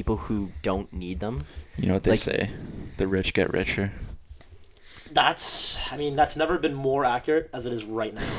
people 0.00 0.16
who 0.16 0.48
don't 0.62 0.90
need 0.94 1.20
them. 1.20 1.44
You 1.76 1.86
know 1.88 1.92
what 1.92 2.04
they 2.04 2.12
Like- 2.12 2.20
say? 2.20 2.48
The 2.96 3.06
rich 3.06 3.34
get 3.34 3.52
richer. 3.52 3.92
That's. 5.12 5.78
I 5.92 5.96
mean, 5.98 6.16
that's 6.16 6.36
never 6.36 6.56
been 6.58 6.72
more 6.74 7.04
accurate 7.04 7.50
as 7.52 7.66
it 7.66 7.72
is 7.72 7.84
right 7.84 8.14
now. 8.14 8.22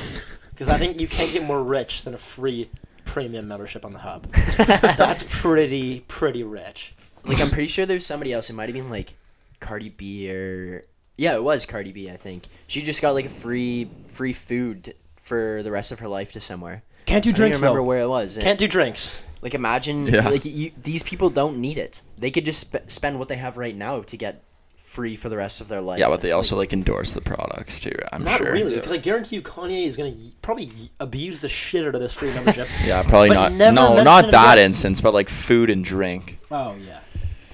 Because 0.52 0.68
I 0.68 0.76
think 0.76 1.00
you 1.00 1.08
can't 1.08 1.32
get 1.32 1.42
more 1.44 1.60
rich 1.62 2.02
than 2.04 2.14
a 2.14 2.18
free 2.18 2.68
premium 3.06 3.48
membership 3.48 3.86
on 3.86 3.92
the 3.94 3.98
hub. 3.98 4.30
that's 4.58 5.24
pretty 5.26 6.00
pretty 6.06 6.42
rich. 6.44 6.94
Like 7.24 7.40
I'm 7.40 7.48
pretty 7.48 7.68
sure 7.68 7.86
there's 7.86 8.04
somebody 8.06 8.34
else. 8.34 8.50
It 8.50 8.52
might 8.52 8.68
have 8.68 8.74
been 8.74 8.90
like 8.90 9.14
Cardi 9.60 9.88
B 9.88 10.30
or 10.30 10.84
yeah, 11.16 11.34
it 11.34 11.42
was 11.42 11.64
Cardi 11.64 11.90
B. 11.90 12.10
I 12.10 12.16
think 12.16 12.44
she 12.68 12.82
just 12.82 13.00
got 13.00 13.12
like 13.12 13.24
a 13.24 13.30
free 13.30 13.88
free 14.08 14.34
food 14.34 14.94
for 15.22 15.62
the 15.64 15.70
rest 15.72 15.90
of 15.90 16.00
her 16.00 16.06
life 16.06 16.32
to 16.32 16.40
somewhere. 16.40 16.82
Can't 17.06 17.24
do 17.24 17.32
drinks. 17.32 17.38
I 17.38 17.40
don't 17.40 17.46
drinks 17.46 17.60
remember 17.62 17.80
though. 17.80 17.84
where 17.84 18.00
it 18.02 18.08
was. 18.08 18.36
Can't 18.40 18.58
do 18.58 18.68
drinks. 18.68 19.16
Like 19.42 19.54
imagine 19.54 20.06
Yeah. 20.06 20.28
like 20.28 20.44
you, 20.44 20.70
these 20.82 21.02
people 21.02 21.28
don't 21.30 21.58
need 21.58 21.76
it. 21.78 22.00
They 22.16 22.30
could 22.30 22.44
just 22.46 22.60
sp- 22.72 22.86
spend 22.88 23.18
what 23.18 23.28
they 23.28 23.36
have 23.36 23.56
right 23.58 23.74
now 23.76 24.00
to 24.02 24.16
get 24.16 24.42
free 24.76 25.16
for 25.16 25.28
the 25.28 25.36
rest 25.36 25.60
of 25.60 25.68
their 25.68 25.80
life. 25.80 25.98
Yeah, 25.98 26.08
but 26.08 26.20
they 26.20 26.32
also 26.32 26.56
like 26.56 26.72
endorse 26.72 27.12
the 27.14 27.20
products 27.22 27.80
too. 27.80 27.92
I'm 28.12 28.24
Not 28.24 28.38
sure. 28.38 28.52
really, 28.52 28.74
because 28.76 28.92
I 28.92 28.98
guarantee 28.98 29.36
you, 29.36 29.42
Kanye 29.42 29.86
is 29.86 29.96
gonna 29.96 30.10
y- 30.10 30.32
probably 30.42 30.70
abuse 31.00 31.40
the 31.40 31.48
shit 31.48 31.84
out 31.86 31.94
of 31.94 32.00
this 32.00 32.14
free 32.14 32.30
membership. 32.34 32.68
Yeah, 32.84 33.02
probably 33.02 33.30
not. 33.30 33.52
No, 33.52 34.02
not 34.02 34.30
that 34.30 34.54
again. 34.58 34.66
instance, 34.66 35.00
but 35.00 35.12
like 35.14 35.28
food 35.28 35.70
and 35.70 35.84
drink. 35.84 36.38
oh 36.50 36.74
yeah, 36.76 37.00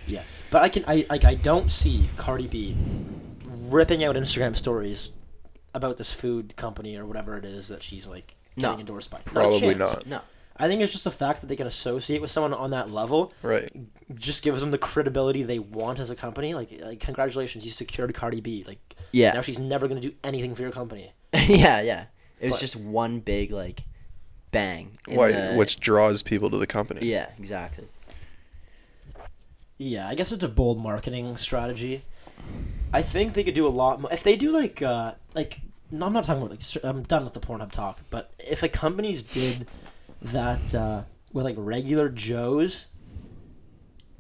yeah. 0.06 0.22
But 0.50 0.62
I 0.62 0.68
can, 0.68 0.84
I 0.88 1.06
like, 1.08 1.24
I 1.24 1.34
don't 1.36 1.70
see 1.70 2.06
Cardi 2.16 2.46
B 2.48 2.74
ripping 3.44 4.02
out 4.04 4.16
Instagram 4.16 4.56
stories 4.56 5.10
about 5.74 5.96
this 5.96 6.12
food 6.12 6.56
company 6.56 6.96
or 6.96 7.06
whatever 7.06 7.36
it 7.36 7.44
is 7.44 7.68
that 7.68 7.82
she's 7.82 8.06
like 8.08 8.34
getting 8.56 8.74
No. 8.74 8.78
endorsed 8.80 9.10
by. 9.10 9.18
Not 9.18 9.26
a 9.26 9.30
Probably 9.30 9.60
chance. 9.60 9.78
not. 9.78 10.06
no. 10.06 10.20
I 10.58 10.66
think 10.68 10.80
it's 10.80 10.92
just 10.92 11.04
the 11.04 11.10
fact 11.10 11.40
that 11.40 11.46
they 11.46 11.56
can 11.56 11.66
associate 11.66 12.20
with 12.20 12.30
someone 12.30 12.52
on 12.52 12.70
that 12.70 12.90
level 12.90 13.30
Right. 13.42 13.70
just 14.14 14.42
gives 14.42 14.60
them 14.60 14.70
the 14.72 14.78
credibility 14.78 15.42
they 15.44 15.58
want 15.60 16.00
as 16.00 16.10
a 16.10 16.16
company. 16.16 16.54
Like, 16.54 16.70
like 16.80 17.00
congratulations, 17.00 17.64
you 17.64 17.70
secured 17.70 18.12
Cardi 18.14 18.40
B. 18.40 18.64
Like, 18.66 18.80
Yeah. 19.12 19.32
now 19.32 19.40
she's 19.40 19.58
never 19.58 19.86
gonna 19.88 20.00
do 20.00 20.12
anything 20.24 20.54
for 20.54 20.62
your 20.62 20.72
company. 20.72 21.12
yeah, 21.32 21.80
yeah. 21.80 22.06
It 22.40 22.46
was 22.46 22.56
But- 22.56 22.60
just 22.60 22.76
one 22.76 23.20
big 23.20 23.52
like 23.52 23.84
bang. 24.50 24.98
Why, 25.06 25.30
the- 25.32 25.54
which 25.54 25.78
draws 25.78 26.22
people 26.22 26.50
to 26.50 26.58
the 26.58 26.66
company. 26.66 27.06
Yeah, 27.06 27.28
exactly. 27.38 27.86
Yeah, 29.76 30.08
I 30.08 30.14
guess 30.14 30.32
it's 30.32 30.42
a 30.44 30.48
bold 30.48 30.78
marketing 30.82 31.36
strategy. 31.36 32.02
I 32.92 33.02
think 33.02 33.34
they 33.34 33.44
could 33.44 33.54
do 33.54 33.66
a 33.66 33.70
lot 33.70 34.00
more 34.00 34.12
if 34.12 34.22
they 34.22 34.34
do 34.36 34.50
like 34.52 34.82
uh 34.82 35.12
like 35.34 35.60
no, 35.90 36.06
I'm 36.06 36.12
not 36.12 36.24
talking 36.24 36.42
about 36.42 36.50
like 36.50 36.84
I'm 36.84 37.02
done 37.02 37.24
with 37.24 37.32
the 37.34 37.40
Pornhub 37.40 37.70
talk, 37.72 38.00
but 38.10 38.32
if 38.38 38.62
like 38.62 38.72
companies 38.72 39.22
did 39.22 39.66
that 40.22 40.74
uh, 40.74 41.02
with 41.32 41.44
like 41.44 41.56
regular 41.58 42.08
Joes 42.08 42.86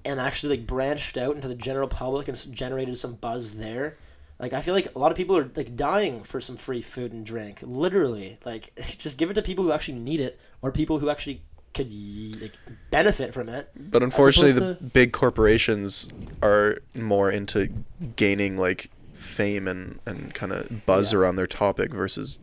and 0.04 0.20
actually 0.20 0.56
like 0.58 0.66
branched 0.66 1.16
out 1.18 1.34
into 1.34 1.48
the 1.48 1.54
general 1.54 1.88
public 1.88 2.28
and 2.28 2.52
generated 2.54 2.96
some 2.96 3.14
buzz 3.14 3.52
there, 3.52 3.98
Like 4.38 4.52
I 4.52 4.60
feel 4.62 4.74
like 4.74 4.94
a 4.94 4.98
lot 4.98 5.10
of 5.10 5.16
people 5.16 5.36
are 5.36 5.50
like 5.56 5.76
dying 5.76 6.22
for 6.22 6.40
some 6.40 6.56
free 6.56 6.80
food 6.80 7.12
and 7.12 7.26
drink. 7.26 7.58
Literally, 7.62 8.38
like 8.44 8.72
just 8.76 9.18
give 9.18 9.30
it 9.30 9.34
to 9.34 9.42
people 9.42 9.64
who 9.64 9.72
actually 9.72 9.98
need 9.98 10.20
it 10.20 10.38
or 10.62 10.70
people 10.72 10.98
who 10.98 11.10
actually 11.10 11.42
could 11.74 11.92
like 12.40 12.54
benefit 12.90 13.34
from 13.34 13.48
it. 13.48 13.68
But 13.76 14.02
unfortunately, 14.02 14.52
the 14.52 14.70
opposed 14.72 14.92
big 14.92 15.12
corporations 15.12 16.12
are 16.42 16.78
more 16.94 17.30
into 17.30 17.68
gaining 18.16 18.56
like 18.56 18.90
fame 19.12 19.68
and, 19.68 19.98
and 20.06 20.32
kind 20.34 20.52
of 20.52 20.86
buzz 20.86 21.12
Yeah. 21.12 21.18
around 21.18 21.36
their 21.36 21.46
topic 21.46 21.92
versus 21.92 22.38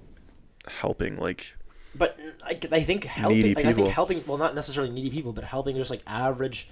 helping. 0.67 1.17
Like, 1.17 1.55
But 1.97 2.19
I, 2.43 2.59
I 2.71 2.81
think 2.81 3.05
helping, 3.05 3.37
Needy 3.37 3.55
like, 3.55 3.65
I 3.65 3.73
think 3.73 3.87
helping, 3.87 4.23
well, 4.27 4.37
not 4.37 4.55
necessarily 4.55 4.91
needy 4.91 5.09
people, 5.09 5.33
but 5.33 5.43
helping 5.43 5.75
just 5.75 5.89
like 5.89 6.01
average 6.05 6.67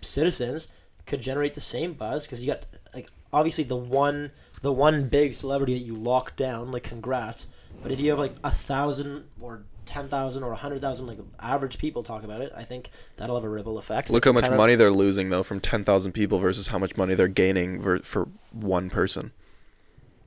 citizens 0.00 0.68
could 1.06 1.20
generate 1.20 1.54
the 1.54 1.60
same 1.60 1.94
buzz 1.94 2.26
because 2.26 2.42
you 2.42 2.52
got 2.52 2.64
like 2.94 3.08
obviously 3.32 3.64
the 3.64 3.76
one, 3.76 4.30
the 4.62 4.72
one 4.72 5.08
big 5.08 5.34
celebrity 5.34 5.74
that 5.78 5.84
you 5.84 5.94
lock 5.94 6.36
down, 6.36 6.72
like 6.72 6.82
congrats. 6.84 7.46
But 7.82 7.92
if 7.92 8.00
you 8.00 8.10
have 8.10 8.18
like 8.18 8.34
a 8.44 8.50
thousand 8.50 9.24
or 9.40 9.62
ten 9.84 10.08
thousand 10.08 10.42
or 10.42 10.52
a 10.52 10.56
hundred 10.56 10.80
thousand 10.80 11.06
like 11.06 11.18
average 11.40 11.78
people 11.78 12.02
talk 12.02 12.22
about 12.24 12.40
it, 12.40 12.52
I 12.56 12.62
think 12.62 12.90
that'll 13.16 13.34
have 13.36 13.44
a 13.44 13.48
ripple 13.48 13.78
effect. 13.78 14.10
look 14.10 14.24
how 14.24 14.32
much 14.32 14.42
kind 14.44 14.54
of- 14.54 14.58
money 14.58 14.74
they're 14.74 14.90
losing 14.90 15.30
though 15.30 15.42
from 15.42 15.60
ten 15.60 15.84
thousand 15.84 16.12
people 16.12 16.38
versus 16.38 16.68
how 16.68 16.78
much 16.78 16.96
money 16.96 17.14
they're 17.14 17.28
gaining 17.28 17.82
ver- 17.82 17.98
for 17.98 18.28
one 18.52 18.88
person. 18.90 19.32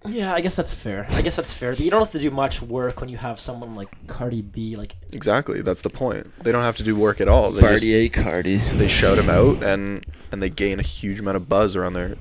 Yeah, 0.07 0.33
I 0.33 0.41
guess 0.41 0.55
that's 0.55 0.73
fair. 0.73 1.05
I 1.11 1.21
guess 1.21 1.35
that's 1.35 1.53
fair. 1.53 1.71
But 1.71 1.79
you 1.79 1.91
don't 1.91 2.01
have 2.01 2.11
to 2.11 2.19
do 2.19 2.31
much 2.31 2.61
work 2.61 3.01
when 3.01 3.09
you 3.09 3.17
have 3.17 3.39
someone 3.39 3.75
like 3.75 3.89
Cardi 4.07 4.41
B, 4.41 4.75
like 4.75 4.95
Exactly, 5.13 5.61
that's 5.61 5.81
the 5.81 5.89
point. 5.89 6.31
They 6.43 6.51
don't 6.51 6.63
have 6.63 6.77
to 6.77 6.83
do 6.83 6.95
work 6.95 7.21
at 7.21 7.27
all. 7.27 7.51
They 7.51 7.61
just, 7.61 8.13
Cardi. 8.13 8.55
they 8.57 8.87
shout 8.87 9.17
him 9.17 9.29
out 9.29 9.63
and 9.63 10.05
and 10.31 10.41
they 10.41 10.49
gain 10.49 10.79
a 10.79 10.83
huge 10.83 11.19
amount 11.19 11.37
of 11.37 11.47
buzz 11.49 11.75
around 11.75 11.93
their 11.93 12.15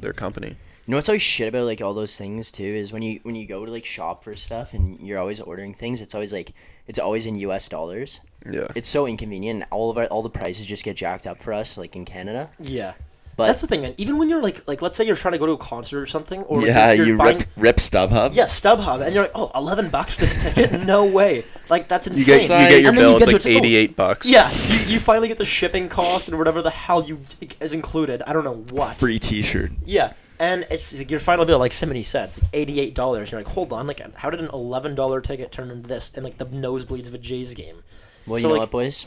their 0.00 0.12
company. 0.12 0.56
You 0.86 0.90
know 0.90 0.98
what's 0.98 1.08
always 1.08 1.22
shit 1.22 1.48
about 1.48 1.64
like 1.64 1.80
all 1.80 1.94
those 1.94 2.16
things 2.16 2.50
too 2.50 2.62
is 2.62 2.92
when 2.92 3.00
you 3.00 3.20
when 3.22 3.34
you 3.34 3.46
go 3.46 3.64
to 3.64 3.72
like 3.72 3.86
shop 3.86 4.22
for 4.22 4.36
stuff 4.36 4.74
and 4.74 5.00
you're 5.00 5.18
always 5.18 5.40
ordering 5.40 5.72
things, 5.72 6.02
it's 6.02 6.14
always 6.14 6.32
like 6.32 6.52
it's 6.86 6.98
always 6.98 7.24
in 7.24 7.36
U.S. 7.36 7.70
dollars. 7.70 8.20
Yeah. 8.50 8.68
It's 8.74 8.88
so 8.88 9.06
inconvenient. 9.06 9.64
All 9.70 9.90
of 9.90 9.96
our 9.96 10.04
all 10.06 10.22
the 10.22 10.28
prices 10.28 10.66
just 10.66 10.84
get 10.84 10.96
jacked 10.96 11.26
up 11.26 11.40
for 11.40 11.54
us, 11.54 11.78
like 11.78 11.96
in 11.96 12.04
Canada. 12.04 12.50
yeah. 12.58 12.92
But 13.36 13.48
that's 13.48 13.62
the 13.62 13.66
thing, 13.66 13.82
man. 13.82 13.94
Even 13.96 14.18
when 14.18 14.28
you're 14.28 14.40
like, 14.42 14.66
like, 14.68 14.80
let's 14.80 14.96
say 14.96 15.04
you're 15.04 15.16
trying 15.16 15.32
to 15.32 15.38
go 15.38 15.46
to 15.46 15.52
a 15.52 15.58
concert 15.58 16.00
or 16.00 16.06
something, 16.06 16.42
or 16.44 16.58
like, 16.58 16.66
Yeah, 16.68 16.92
you 16.92 17.16
buying, 17.16 17.38
rip, 17.38 17.48
rip 17.56 17.76
StubHub. 17.76 18.30
yeah, 18.34 18.44
StubHub, 18.44 19.04
and 19.04 19.12
you're 19.14 19.24
like, 19.24 19.32
oh, 19.34 19.50
11 19.54 19.88
bucks 19.90 20.14
for 20.14 20.20
this 20.20 20.40
ticket? 20.40 20.84
no 20.86 21.04
way. 21.06 21.44
Like 21.68 21.88
that's 21.88 22.06
You 22.06 22.12
insane. 22.12 22.48
get 22.48 22.62
you 22.62 22.68
get 22.68 22.80
your 22.82 22.88
And 22.90 22.98
bill. 22.98 23.10
you 23.12 23.16
It's 23.18 23.26
like 23.26 23.40
to 23.42 23.50
it, 23.50 23.54
oh, 23.54 23.58
eighty 23.58 23.74
eight 23.76 23.96
bucks. 23.96 24.30
Yeah, 24.30 24.50
you, 24.68 24.94
you 24.94 25.00
finally 25.00 25.28
get 25.28 25.38
the 25.38 25.44
shipping 25.44 25.88
cost 25.88 26.28
and 26.28 26.38
whatever 26.38 26.62
the 26.62 26.70
hell 26.70 27.04
you 27.04 27.20
is 27.60 27.72
included. 27.72 28.22
I 28.26 28.32
don't 28.32 28.44
know 28.44 28.62
what. 28.70 28.96
Free 28.96 29.18
T-shirt. 29.18 29.72
Yeah, 29.84 30.12
and 30.38 30.66
it's 30.70 30.96
like 30.98 31.10
your 31.10 31.20
final 31.20 31.44
bill 31.44 31.58
like 31.58 31.72
so 31.72 31.86
many 31.86 32.02
cents, 32.02 32.40
like 32.40 32.50
eighty 32.52 32.78
eight 32.80 32.94
dollars. 32.94 33.32
You're 33.32 33.40
like, 33.40 33.48
hold 33.48 33.72
on, 33.72 33.86
like 33.86 34.16
how 34.16 34.30
did 34.30 34.40
an 34.40 34.50
eleven 34.52 34.94
dollar 34.94 35.20
ticket 35.20 35.50
turn 35.50 35.70
into 35.70 35.88
this? 35.88 36.12
And 36.14 36.22
like 36.24 36.38
the 36.38 36.46
nosebleeds 36.46 37.08
of 37.08 37.14
a 37.14 37.18
Jays 37.18 37.54
game. 37.54 37.76
Well, 38.26 38.38
you 38.38 38.46
know 38.46 38.52
like- 38.52 38.60
what, 38.60 38.70
boys? 38.70 39.06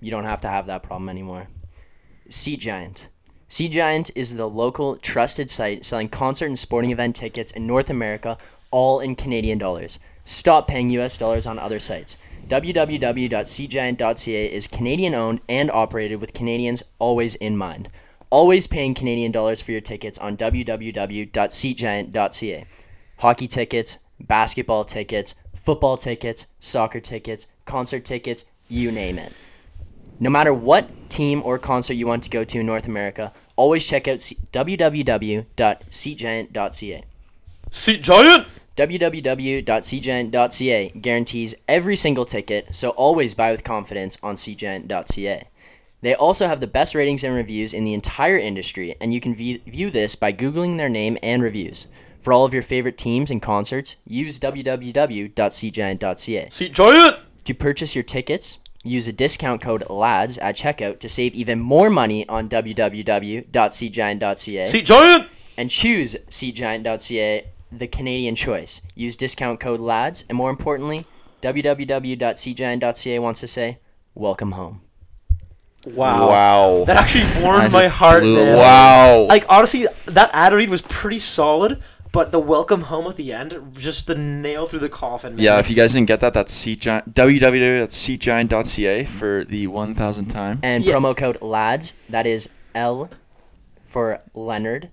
You 0.00 0.10
don't 0.10 0.24
have 0.24 0.40
to 0.42 0.48
have 0.48 0.66
that 0.68 0.82
problem 0.82 1.08
anymore. 1.08 1.48
Seat 2.28 2.60
Giant. 2.60 3.08
Seat 3.48 3.72
Giant 3.72 4.10
is 4.14 4.36
the 4.36 4.48
local 4.48 4.96
trusted 4.96 5.50
site 5.50 5.84
selling 5.84 6.08
concert 6.08 6.46
and 6.46 6.58
sporting 6.58 6.90
event 6.90 7.14
tickets 7.14 7.52
in 7.52 7.66
North 7.66 7.90
America, 7.90 8.38
all 8.70 9.00
in 9.00 9.14
Canadian 9.14 9.58
dollars. 9.58 9.98
Stop 10.24 10.66
paying 10.66 10.88
US 10.90 11.18
dollars 11.18 11.46
on 11.46 11.58
other 11.58 11.78
sites. 11.78 12.16
www.seatgiant.ca 12.48 14.52
is 14.52 14.66
Canadian 14.66 15.14
owned 15.14 15.40
and 15.48 15.70
operated 15.70 16.20
with 16.20 16.32
Canadians 16.32 16.82
always 16.98 17.36
in 17.36 17.56
mind. 17.56 17.88
Always 18.30 18.66
paying 18.66 18.94
Canadian 18.94 19.30
dollars 19.30 19.60
for 19.60 19.72
your 19.72 19.82
tickets 19.82 20.18
on 20.18 20.36
www.seatgiant.ca. 20.36 22.66
Hockey 23.18 23.46
tickets, 23.46 23.98
basketball 24.20 24.84
tickets, 24.84 25.34
football 25.54 25.96
tickets, 25.96 26.46
soccer 26.60 27.00
tickets, 27.00 27.46
concert 27.64 28.04
tickets, 28.04 28.46
you 28.68 28.90
name 28.90 29.18
it. 29.18 29.32
No 30.20 30.30
matter 30.30 30.54
what 30.54 30.88
team 31.08 31.42
or 31.44 31.58
concert 31.58 31.94
you 31.94 32.06
want 32.06 32.22
to 32.24 32.30
go 32.30 32.44
to 32.44 32.60
in 32.60 32.66
North 32.66 32.86
America, 32.86 33.32
always 33.56 33.86
check 33.86 34.06
out 34.08 34.20
C- 34.20 34.36
www.seatgiant.ca. 34.52 37.04
Seat 37.70 38.02
Giant. 38.02 38.46
www.seatgiant.ca 38.76 40.88
guarantees 41.00 41.54
every 41.68 41.96
single 41.96 42.24
ticket, 42.24 42.74
so 42.74 42.90
always 42.90 43.34
buy 43.34 43.50
with 43.50 43.64
confidence 43.64 44.18
on 44.22 44.34
seatgiant.ca. 44.34 45.48
They 46.00 46.14
also 46.14 46.48
have 46.48 46.60
the 46.60 46.66
best 46.66 46.94
ratings 46.94 47.24
and 47.24 47.34
reviews 47.34 47.72
in 47.72 47.84
the 47.84 47.94
entire 47.94 48.36
industry, 48.36 48.94
and 49.00 49.14
you 49.14 49.20
can 49.20 49.34
view, 49.34 49.60
view 49.66 49.90
this 49.90 50.14
by 50.14 50.32
Googling 50.32 50.76
their 50.76 50.90
name 50.90 51.16
and 51.22 51.42
reviews. 51.42 51.86
For 52.20 52.32
all 52.32 52.44
of 52.44 52.52
your 52.52 52.62
favorite 52.62 52.98
teams 52.98 53.30
and 53.30 53.40
concerts, 53.40 53.96
use 54.06 54.38
www.seatgiant.ca. 54.40 56.48
Seat 56.50 56.72
Giant. 56.72 57.16
To 57.44 57.54
purchase 57.54 57.94
your 57.94 58.04
tickets, 58.04 58.58
use 58.84 59.06
the 59.06 59.12
discount 59.12 59.60
code 59.60 59.82
LADS 59.90 60.38
at 60.38 60.54
checkout 60.56 61.00
to 61.00 61.08
save 61.08 61.34
even 61.34 61.58
more 61.58 61.90
money 61.90 62.28
on 62.28 62.48
www.seatgiant.ca 62.48 64.66
Seat 64.66 64.86
Giant. 64.86 65.28
and 65.56 65.70
choose 65.70 66.14
seatgiant.ca, 66.28 67.44
the 67.72 67.86
Canadian 67.88 68.34
choice. 68.36 68.82
Use 68.94 69.16
discount 69.16 69.58
code 69.58 69.80
LADS, 69.80 70.24
and 70.28 70.36
more 70.36 70.50
importantly, 70.50 71.06
www.seatgiant.ca 71.42 73.18
wants 73.18 73.40
to 73.40 73.46
say, 73.46 73.78
welcome 74.14 74.52
home. 74.52 74.80
Wow. 75.86 76.28
Wow. 76.28 76.84
That 76.86 76.96
actually 76.96 77.24
warmed 77.42 77.72
my 77.72 77.88
heart. 77.88 78.22
blew- 78.22 78.36
man. 78.36 78.56
Wow. 78.56 79.26
Like 79.28 79.44
honestly, 79.50 79.86
that 80.06 80.30
ad 80.32 80.52
read 80.54 80.70
was 80.70 80.80
pretty 80.82 81.18
solid, 81.18 81.82
but 82.14 82.30
the 82.32 82.38
welcome 82.38 82.82
home 82.82 83.06
at 83.08 83.16
the 83.16 83.32
end, 83.32 83.58
just 83.76 84.06
the 84.06 84.14
nail 84.14 84.66
through 84.66 84.78
the 84.78 84.88
coffin. 84.88 85.34
Man. 85.34 85.44
Yeah, 85.44 85.58
if 85.58 85.68
you 85.68 85.74
guys 85.76 85.92
didn't 85.92 86.06
get 86.06 86.20
that, 86.20 86.32
that's 86.32 86.54
seatgiant, 86.54 87.12
www.seatgiant.ca 87.12 89.04
for 89.04 89.44
the 89.44 89.66
1,000th 89.66 90.30
time. 90.32 90.60
And 90.62 90.84
Yeah. 90.84 90.94
promo 90.94 91.16
code 91.16 91.42
LADS, 91.42 91.94
that 92.08 92.24
is 92.26 92.48
L 92.74 93.10
for 93.84 94.20
Leonard, 94.32 94.90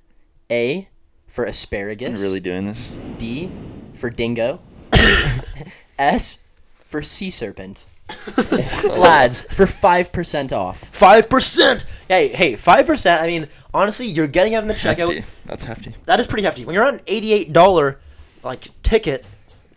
A 0.51 0.89
for 1.27 1.45
I'm 1.45 1.51
asparagus, 1.51 2.19
really 2.21 2.39
doing 2.39 2.65
this. 2.65 2.87
D 3.19 3.49
for 3.93 4.09
dingo, 4.09 4.59
S 5.99 6.39
for 6.85 7.01
sea 7.03 7.29
serpent. 7.29 7.85
Lads, 8.97 9.41
for 9.41 9.65
5% 9.65 10.51
off. 10.51 10.79
five 10.85 11.29
percent. 11.29 11.85
Hey, 12.07 12.27
hey, 12.29 12.55
five 12.55 12.85
percent. 12.85 13.21
I 13.21 13.27
mean, 13.27 13.47
honestly, 13.73 14.07
you're 14.07 14.27
getting 14.27 14.55
out 14.55 14.63
in 14.63 14.67
the 14.67 14.73
checkout. 14.73 15.13
Hefty. 15.13 15.23
That's 15.45 15.63
hefty. 15.63 15.93
That 16.05 16.19
is 16.19 16.27
pretty 16.27 16.43
hefty. 16.43 16.65
When 16.65 16.73
you're 16.75 16.85
on 16.85 16.95
an 16.95 17.01
eighty-eight 17.07 17.53
dollar 17.53 17.99
like 18.43 18.67
ticket, 18.83 19.25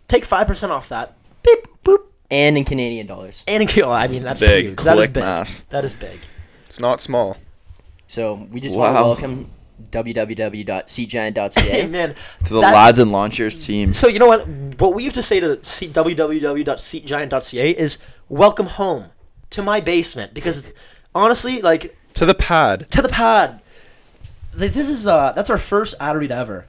take 0.08 0.24
five 0.24 0.46
percent 0.46 0.72
off 0.72 0.88
that. 0.90 1.14
Beep 1.42 1.66
boop. 1.84 1.98
And 2.30 2.56
in 2.58 2.64
Canadian 2.64 3.06
dollars. 3.06 3.44
And 3.46 3.62
in 3.62 3.68
kill. 3.68 3.90
I 3.90 4.08
mean, 4.08 4.22
that's 4.22 4.40
Big. 4.40 4.64
huge. 4.66 4.78
That 4.78 4.94
is 4.96 5.04
Click 5.04 5.12
big. 5.12 5.22
mass. 5.22 5.62
That 5.70 5.84
is 5.84 5.94
big. 5.94 6.18
It's 6.66 6.80
not 6.80 7.00
small. 7.00 7.36
So 8.08 8.34
we 8.50 8.60
just 8.60 8.76
want 8.76 8.96
to 8.96 9.02
welcome 9.02 9.50
www.seatgiant.ca. 9.90 11.86
man, 11.88 12.14
To 12.44 12.54
the 12.54 12.60
that- 12.60 12.74
lads 12.74 12.98
and 12.98 13.10
launchers 13.12 13.64
team. 13.64 13.92
So 13.92 14.08
you 14.08 14.18
know 14.18 14.26
what? 14.26 14.46
What 14.78 14.94
we 14.94 15.04
have 15.04 15.12
to 15.14 15.22
say 15.22 15.40
to 15.40 15.58
C- 15.64 15.88
www.seatgiant.ca 15.88 17.70
is 17.70 17.98
welcome 18.28 18.66
home 18.66 19.06
to 19.50 19.62
my 19.62 19.80
basement 19.80 20.34
because 20.34 20.72
honestly, 21.14 21.60
like 21.62 21.96
To 22.14 22.26
the 22.26 22.34
pad. 22.34 22.90
to 22.92 23.02
the 23.02 23.08
pad. 23.08 23.60
This 24.54 24.76
is 24.76 25.06
uh 25.06 25.32
that's 25.32 25.50
our 25.50 25.58
first 25.58 25.94
ad 25.98 26.16
read 26.16 26.30
ever, 26.30 26.66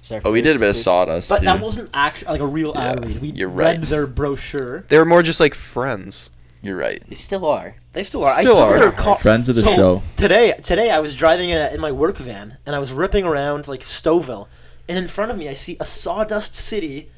It's 0.00 0.10
our 0.10 0.20
Oh, 0.24 0.32
we 0.32 0.42
did 0.42 0.56
a 0.56 0.58
bit 0.58 0.70
of 0.70 0.76
sawdust 0.76 1.28
but 1.30 1.38
too. 1.40 1.44
that 1.44 1.60
wasn't 1.60 1.90
actually 1.94 2.32
like 2.32 2.40
a 2.40 2.46
real 2.46 2.72
ad 2.76 3.04
read. 3.04 3.20
We 3.20 3.28
you're 3.30 3.48
read 3.48 3.78
right. 3.78 3.80
their 3.86 4.06
brochure. 4.08 4.80
They 4.88 4.98
were 4.98 5.04
more 5.04 5.22
just 5.22 5.38
like 5.40 5.54
friends. 5.54 6.30
You're 6.62 6.76
right. 6.76 7.02
They 7.08 7.14
still 7.14 7.46
are. 7.46 7.74
They 7.92 8.02
still 8.02 8.24
are. 8.24 8.34
Still 8.42 8.54
I 8.56 8.58
saw 8.58 8.68
are. 8.68 8.78
their 8.78 8.92
co- 8.92 9.14
Friends 9.14 9.48
of 9.48 9.56
the 9.56 9.62
so 9.62 9.74
show. 9.74 10.02
Today, 10.16 10.52
today 10.62 10.90
I 10.90 10.98
was 10.98 11.16
driving 11.16 11.52
uh 11.52 11.70
in 11.72 11.80
my 11.80 11.90
work 11.92 12.16
van 12.18 12.58
and 12.66 12.76
I 12.76 12.78
was 12.78 12.92
ripping 12.92 13.24
around 13.24 13.66
like 13.66 13.80
Stouffville, 13.80 14.46
and 14.88 14.98
in 14.98 15.08
front 15.08 15.30
of 15.30 15.38
me 15.38 15.48
I 15.48 15.54
see 15.54 15.76
a 15.80 15.84
Sawdust 15.84 16.54
City 16.54 17.08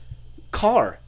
car. 0.53 0.99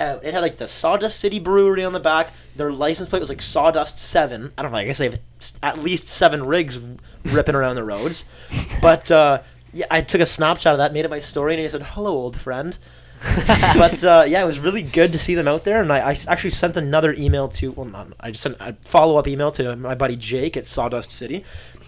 Uh, 0.00 0.18
it 0.22 0.32
had 0.32 0.42
like 0.42 0.56
the 0.56 0.68
Sawdust 0.68 1.18
City 1.18 1.40
Brewery 1.40 1.84
on 1.84 1.92
the 1.92 1.98
back. 2.00 2.32
Their 2.54 2.70
license 2.72 3.08
plate 3.08 3.20
was 3.20 3.28
like 3.28 3.42
Sawdust 3.42 3.98
Seven. 3.98 4.52
I 4.56 4.62
don't 4.62 4.70
know. 4.70 4.78
I 4.78 4.84
guess 4.84 4.98
they 4.98 5.06
have 5.10 5.18
at 5.62 5.78
least 5.78 6.06
seven 6.08 6.46
rigs 6.46 6.80
ripping 7.24 7.54
around 7.56 7.76
the 7.76 7.84
roads. 7.84 8.24
But 8.80 9.10
uh, 9.10 9.42
yeah, 9.72 9.86
I 9.90 10.00
took 10.02 10.20
a 10.20 10.26
snapshot 10.26 10.72
of 10.72 10.78
that, 10.78 10.92
made 10.92 11.04
it 11.04 11.10
my 11.10 11.18
story, 11.18 11.54
and 11.54 11.62
I 11.64 11.66
said, 11.66 11.82
"Hello, 11.82 12.12
old 12.12 12.36
friend." 12.36 12.78
but 13.74 14.02
uh, 14.04 14.24
yeah, 14.26 14.42
it 14.42 14.46
was 14.46 14.60
really 14.60 14.82
good 14.82 15.12
to 15.12 15.18
see 15.18 15.34
them 15.34 15.48
out 15.48 15.64
there, 15.64 15.82
and 15.82 15.92
I 15.92 16.14
actually 16.28 16.50
sent 16.50 16.76
another 16.76 17.14
email 17.18 17.48
to 17.48 17.72
well, 17.72 17.86
not 17.86 18.12
I 18.20 18.30
just 18.30 18.42
sent 18.42 18.56
a 18.60 18.74
follow 18.82 19.16
up 19.16 19.26
email 19.26 19.50
to 19.52 19.76
my 19.76 19.94
buddy 19.94 20.16
Jake 20.16 20.56
at 20.56 20.66
Sawdust 20.66 21.10
City. 21.10 21.44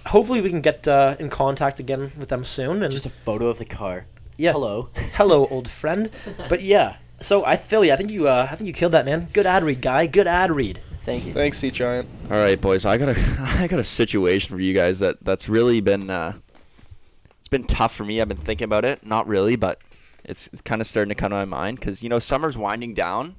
Hopefully, 0.06 0.40
we 0.40 0.50
can 0.50 0.60
get 0.60 0.88
uh, 0.88 1.16
in 1.18 1.30
contact 1.30 1.78
again 1.78 2.12
with 2.18 2.30
them 2.30 2.42
soon. 2.42 2.82
And 2.82 2.90
Just 2.90 3.06
a 3.06 3.10
photo 3.10 3.48
of 3.48 3.58
the 3.58 3.64
car. 3.64 4.06
yeah, 4.38 4.52
Hello. 4.52 4.88
hello, 5.14 5.46
old 5.46 5.68
friend. 5.68 6.10
But 6.48 6.62
yeah, 6.62 6.96
so 7.20 7.44
I 7.44 7.56
Philly, 7.56 7.92
I 7.92 7.96
think 7.96 8.10
you, 8.10 8.26
uh, 8.26 8.48
I 8.50 8.56
think 8.56 8.66
you 8.66 8.72
killed 8.72 8.92
that 8.92 9.04
man. 9.04 9.28
Good 9.32 9.46
ad 9.46 9.62
read, 9.62 9.80
guy. 9.82 10.06
Good 10.06 10.26
ad 10.26 10.50
read. 10.50 10.80
Thank 11.02 11.26
you. 11.26 11.32
Thanks, 11.32 11.58
Seat 11.58 11.74
Giant. 11.74 12.08
All 12.30 12.36
right, 12.36 12.60
boys. 12.60 12.84
I 12.86 12.96
got 12.96 13.16
a 13.16 13.20
I 13.40 13.66
got 13.68 13.78
a 13.78 13.84
situation 13.84 14.54
for 14.54 14.60
you 14.60 14.74
guys 14.74 14.98
that 14.98 15.22
that's 15.22 15.48
really 15.48 15.80
been 15.80 16.10
uh, 16.10 16.34
it's 17.38 17.48
been 17.48 17.64
tough 17.64 17.94
for 17.94 18.04
me. 18.04 18.20
I've 18.20 18.28
been 18.28 18.36
thinking 18.36 18.64
about 18.64 18.84
it. 18.84 19.04
Not 19.06 19.26
really, 19.26 19.56
but 19.56 19.80
it's, 20.30 20.48
it's 20.52 20.62
kind 20.62 20.80
of 20.80 20.86
starting 20.86 21.08
to 21.10 21.14
come 21.14 21.30
to 21.30 21.36
my 21.36 21.44
mind 21.44 21.78
because 21.78 22.02
you 22.02 22.08
know 22.08 22.18
summer's 22.18 22.56
winding 22.56 22.94
down. 22.94 23.36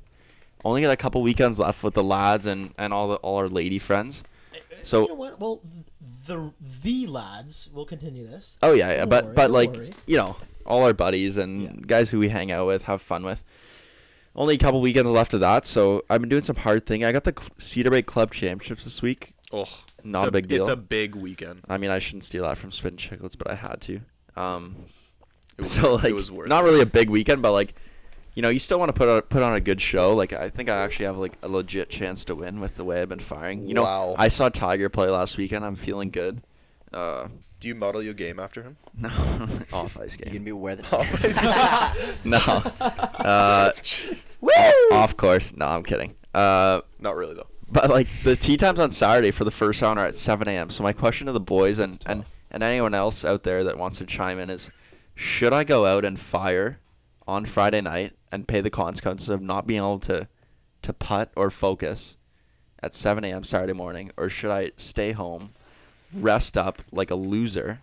Only 0.63 0.81
got 0.83 0.91
a 0.91 0.97
couple 0.97 1.21
weekends 1.23 1.57
left 1.57 1.83
with 1.83 1.95
the 1.95 2.03
lads 2.03 2.45
and, 2.45 2.73
and 2.77 2.93
all 2.93 3.07
the 3.07 3.15
all 3.15 3.37
our 3.37 3.49
lady 3.49 3.79
friends. 3.79 4.23
So 4.83 5.01
you 5.03 5.07
know 5.09 5.15
what? 5.15 5.39
Well, 5.39 5.61
the 6.27 6.53
the 6.83 7.07
lads 7.07 7.69
will 7.73 7.85
continue 7.85 8.27
this. 8.27 8.57
Oh 8.61 8.73
yeah, 8.73 8.91
yeah, 8.91 8.97
Don't 8.99 9.09
but 9.09 9.25
worry, 9.25 9.33
but 9.35 9.51
like 9.51 9.71
worry. 9.71 9.93
you 10.05 10.17
know, 10.17 10.35
all 10.65 10.83
our 10.83 10.93
buddies 10.93 11.37
and 11.37 11.61
Yeah. 11.63 11.71
guys 11.87 12.09
who 12.11 12.19
we 12.19 12.29
hang 12.29 12.51
out 12.51 12.67
with, 12.67 12.83
have 12.83 13.01
fun 13.01 13.23
with. 13.23 13.43
Only 14.35 14.55
a 14.55 14.57
couple 14.57 14.79
weekends 14.79 15.09
left 15.09 15.33
of 15.33 15.41
that, 15.41 15.65
so 15.65 16.03
I've 16.09 16.21
been 16.21 16.29
doing 16.29 16.41
some 16.41 16.55
hard 16.55 16.85
thing. 16.85 17.03
I 17.03 17.11
got 17.11 17.25
the 17.25 17.33
Cedar 17.57 17.89
Brae 17.89 18.01
Club 18.01 18.31
Championships 18.33 18.85
this 18.85 19.01
week. 19.01 19.33
Oh, 19.51 19.65
Not 20.05 20.19
it's 20.21 20.27
a 20.29 20.31
big 20.31 20.47
deal. 20.47 20.61
It's 20.61 20.69
a 20.69 20.77
big 20.77 21.15
weekend. 21.15 21.61
I 21.67 21.77
mean, 21.77 21.89
I 21.91 21.99
shouldn't 21.99 22.23
steal 22.23 22.43
that 22.43 22.57
from 22.57 22.71
Spittin' 22.71 22.97
Chiclets, 22.97 23.37
but 23.37 23.49
I 23.51 23.55
had 23.55 23.81
to. 23.81 23.99
Um, 24.37 24.75
It 25.57 25.61
was, 25.61 25.71
so 25.71 25.95
like, 25.95 26.05
it 26.05 26.15
was 26.15 26.31
worth 26.31 26.47
not 26.47 26.63
really 26.63 26.81
a 26.81 26.85
big 26.85 27.09
weekend, 27.09 27.41
but 27.41 27.51
like, 27.51 27.73
you 28.35 28.41
know, 28.41 28.49
you 28.49 28.59
still 28.59 28.79
want 28.79 28.89
to 28.89 28.93
put 28.93 29.09
on 29.09 29.21
put 29.23 29.43
on 29.43 29.53
a 29.55 29.59
good 29.61 29.81
show. 29.81 30.15
Like, 30.15 30.33
I 30.33 30.49
think 30.49 30.69
I 30.69 30.77
actually 30.83 31.05
have 31.05 31.17
like 31.17 31.37
a 31.43 31.47
legit 31.49 31.89
chance 31.89 32.23
to 32.25 32.35
win 32.35 32.59
with 32.61 32.75
the 32.75 32.83
way 32.85 33.01
I've 33.01 33.09
been 33.09 33.19
firing. 33.19 33.67
You 33.67 33.73
know, 33.75 33.83
Wow. 33.83 34.15
I 34.17 34.27
saw 34.29 34.49
Tiger 34.49 34.89
play 34.89 35.07
last 35.09 35.37
weekend. 35.37 35.65
I'm 35.65 35.75
feeling 35.75 36.09
good. 36.09 36.41
Uh, 36.93 37.27
Do 37.59 37.67
you 37.67 37.75
model 37.75 38.01
your 38.01 38.13
game 38.13 38.39
after 38.39 38.63
him? 38.63 38.77
no, 38.97 39.09
off 39.73 39.97
ice 39.99 40.15
game. 40.17 40.17
You 40.17 40.23
game. 40.31 40.33
can 40.33 40.43
be 40.45 40.51
aware 40.51 40.75
that. 40.77 42.17
No. 42.23 42.37
Uh, 43.25 43.71
o- 44.43 44.89
off 44.93 45.15
course. 45.17 45.53
No, 45.55 45.65
I'm 45.67 45.83
kidding. 45.83 46.15
Uh, 46.33 46.81
Not 46.99 47.15
really 47.15 47.35
though. 47.35 47.47
but 47.69 47.89
like 47.89 48.07
the 48.23 48.35
tee 48.35 48.57
times 48.57 48.79
on 48.79 48.91
Saturday 48.91 49.31
for 49.31 49.43
the 49.43 49.51
first 49.51 49.81
round 49.81 49.99
are 49.99 50.05
at 50.05 50.15
7 50.15 50.47
a.m. 50.47 50.69
So 50.69 50.83
my 50.83 50.93
question 50.93 51.27
to 51.27 51.33
the 51.33 51.39
boys 51.39 51.79
and, 51.79 51.97
and 52.07 52.23
and 52.51 52.63
anyone 52.63 52.93
else 52.93 53.23
out 53.23 53.43
there 53.43 53.63
that 53.65 53.77
wants 53.77 53.97
to 53.99 54.05
chime 54.05 54.37
in 54.39 54.49
is, 54.49 54.69
should 55.15 55.53
I 55.53 55.63
go 55.63 55.85
out 55.85 56.05
and 56.05 56.19
fire 56.19 56.79
on 57.27 57.45
Friday 57.45 57.81
night 57.81 58.13
and 58.31 58.47
pay 58.47 58.61
the 58.61 58.69
consequences 58.69 59.29
of 59.29 59.41
not 59.41 59.67
being 59.67 59.79
able 59.79 59.99
to 59.99 60.27
to 60.81 60.93
putt 60.93 61.31
or 61.35 61.51
focus 61.51 62.17
at 62.81 62.93
7 62.93 63.23
a.m. 63.23 63.43
Saturday 63.43 63.73
morning, 63.73 64.11
or 64.17 64.29
should 64.29 64.49
I 64.49 64.71
stay 64.77 65.11
home, 65.11 65.51
rest 66.11 66.57
up 66.57 66.81
like 66.91 67.11
a 67.11 67.15
loser, 67.15 67.81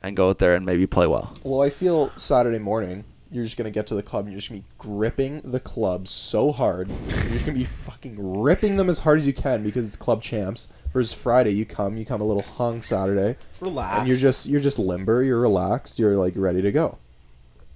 and 0.00 0.16
go 0.16 0.28
out 0.28 0.38
there 0.38 0.54
and 0.54 0.64
maybe 0.64 0.86
play 0.86 1.06
well? 1.06 1.34
Well, 1.42 1.62
I 1.62 1.70
feel 1.70 2.10
Saturday 2.16 2.60
morning, 2.60 3.04
you're 3.30 3.44
just 3.44 3.56
gonna 3.56 3.70
get 3.70 3.86
to 3.88 3.94
the 3.94 4.02
club 4.02 4.24
and 4.24 4.32
you're 4.32 4.38
just 4.40 4.48
gonna 4.50 4.60
be 4.62 4.66
gripping 4.78 5.38
the 5.44 5.60
club 5.60 6.08
so 6.08 6.50
hard. 6.52 6.88
You're 6.88 7.32
just 7.32 7.44
gonna 7.46 7.58
be 7.58 7.64
fucking 7.64 8.40
ripping 8.40 8.76
them 8.76 8.88
as 8.88 9.00
hard 9.00 9.18
as 9.18 9.26
you 9.26 9.32
can 9.32 9.62
because 9.62 9.86
it's 9.86 9.96
club 9.96 10.22
champs. 10.22 10.68
Versus 10.92 11.12
Friday, 11.12 11.50
you 11.50 11.66
come, 11.66 11.98
you 11.98 12.06
come 12.06 12.22
a 12.22 12.24
little 12.24 12.42
hung 12.42 12.80
Saturday, 12.80 13.36
Relax. 13.60 13.98
and 13.98 14.08
you're 14.08 14.16
just 14.16 14.48
you're 14.48 14.60
just 14.60 14.78
limber, 14.78 15.22
you're 15.22 15.40
relaxed, 15.40 15.98
you're 15.98 16.16
like 16.16 16.32
ready 16.36 16.62
to 16.62 16.72
go. 16.72 16.96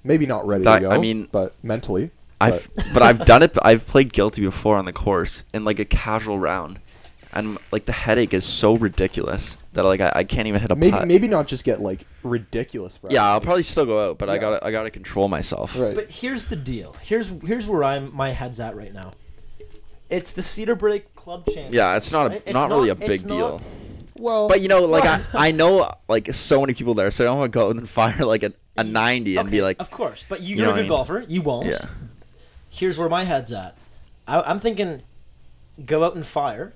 Maybe 0.03 0.25
not 0.27 0.47
ready 0.47 0.65
That- 0.65 0.77
to 0.77 0.81
go. 0.87 0.91
I 0.91 0.99
mean- 0.99 1.29
but 1.31 1.55
mentally. 1.63 2.11
I've 2.41 2.71
but- 2.75 2.85
but 2.95 3.03
I've 3.03 3.25
done 3.27 3.43
it. 3.43 3.57
I've 3.63 3.87
played 3.87 4.13
guilty 4.15 4.41
before 4.41 4.77
on 4.79 4.87
the 4.87 4.93
course 4.95 5.45
in 5.53 5.65
like 5.67 5.79
a 5.79 5.85
casual 5.85 6.39
round, 6.39 6.81
and 7.35 7.59
like 7.71 7.85
the 7.85 7.93
headache 7.93 8.33
is 8.33 8.47
so 8.47 8.77
ridiculous 8.79 9.59
that 9.73 9.85
like 9.85 10.01
I, 10.01 10.13
I 10.17 10.25
can't 10.25 10.49
even 10.49 10.61
hit 10.61 10.71
a 10.71 10.77
maybe 10.77 10.93
putt. 10.93 11.09
maybe 11.09 11.29
not 11.29 11.47
just 11.49 11.65
get 11.65 11.81
like 11.81 12.05
ridiculous. 12.23 12.97
Friday. 12.99 13.15
yeah, 13.15 13.25
I'll 13.25 13.41
probably 13.41 13.63
still 13.63 13.87
go 13.87 14.11
out, 14.11 14.19
but 14.19 14.29
I 14.29 14.35
Yeah. 14.35 14.41
gotta 14.41 14.67
I 14.67 14.71
gotta 14.71 14.91
control 14.91 15.29
myself. 15.29 15.79
Right. 15.79 15.95
But 15.95 16.11
here's 16.11 16.47
the 16.47 16.57
deal. 16.57 16.95
Here's 17.03 17.29
here's 17.45 17.67
where 17.67 17.85
I'm 17.85 18.15
my 18.15 18.31
head's 18.31 18.61
at 18.61 18.77
right 18.77 18.93
now. 18.93 19.13
It's 20.11 20.33
the 20.33 20.43
Cedar 20.43 20.77
Brae 20.77 21.01
Club 21.15 21.47
Champions. 21.47 21.75
Yeah, 21.75 21.97
it's 21.97 22.13
not 22.13 22.27
a 22.27 22.31
right? 22.31 22.43
It's 22.45 22.53
not, 22.53 22.69
really 22.71 22.91
a 22.91 22.93
it's 22.93 23.07
big 23.07 23.27
not- 23.27 23.35
deal. 23.35 23.63
well, 24.19 24.49
But 24.49 24.61
you 24.61 24.69
know, 24.69 24.85
like 24.85 25.05
I, 25.07 25.21
I 25.35 25.51
know 25.53 25.91
like 26.09 26.35
so 26.35 26.61
many 26.61 26.75
people 26.75 26.93
there, 26.95 27.11
so 27.11 27.25
I 27.25 27.27
don't 27.27 27.39
want 27.39 27.53
to 27.53 27.59
go 27.59 27.71
and 27.71 27.89
fire 28.01 28.25
like 28.27 28.43
a, 28.43 28.53
a 28.77 28.85
ninety 28.85 29.37
and 29.39 29.51
be 29.51 29.63
like, 29.63 29.79
of 29.81 29.91
course, 29.91 30.27
but 30.29 30.43
you, 30.43 30.49
You 30.49 30.57
you're 30.57 30.67
know 30.67 30.73
a 30.73 30.73
what 30.73 30.79
I 30.79 30.83
good 30.83 30.83
mean? 30.83 30.91
golfer. 30.91 31.25
You 31.29 31.41
won't. 31.43 31.67
yeah, 31.69 31.87
Here's 32.69 32.99
where 32.99 33.09
my 33.09 33.25
head's 33.25 33.53
at. 33.53 33.77
I, 34.29 34.43
I'm 34.43 34.59
thinking, 34.59 35.03
go 35.87 36.05
out 36.05 36.15
and 36.15 36.27
fire, 36.27 36.75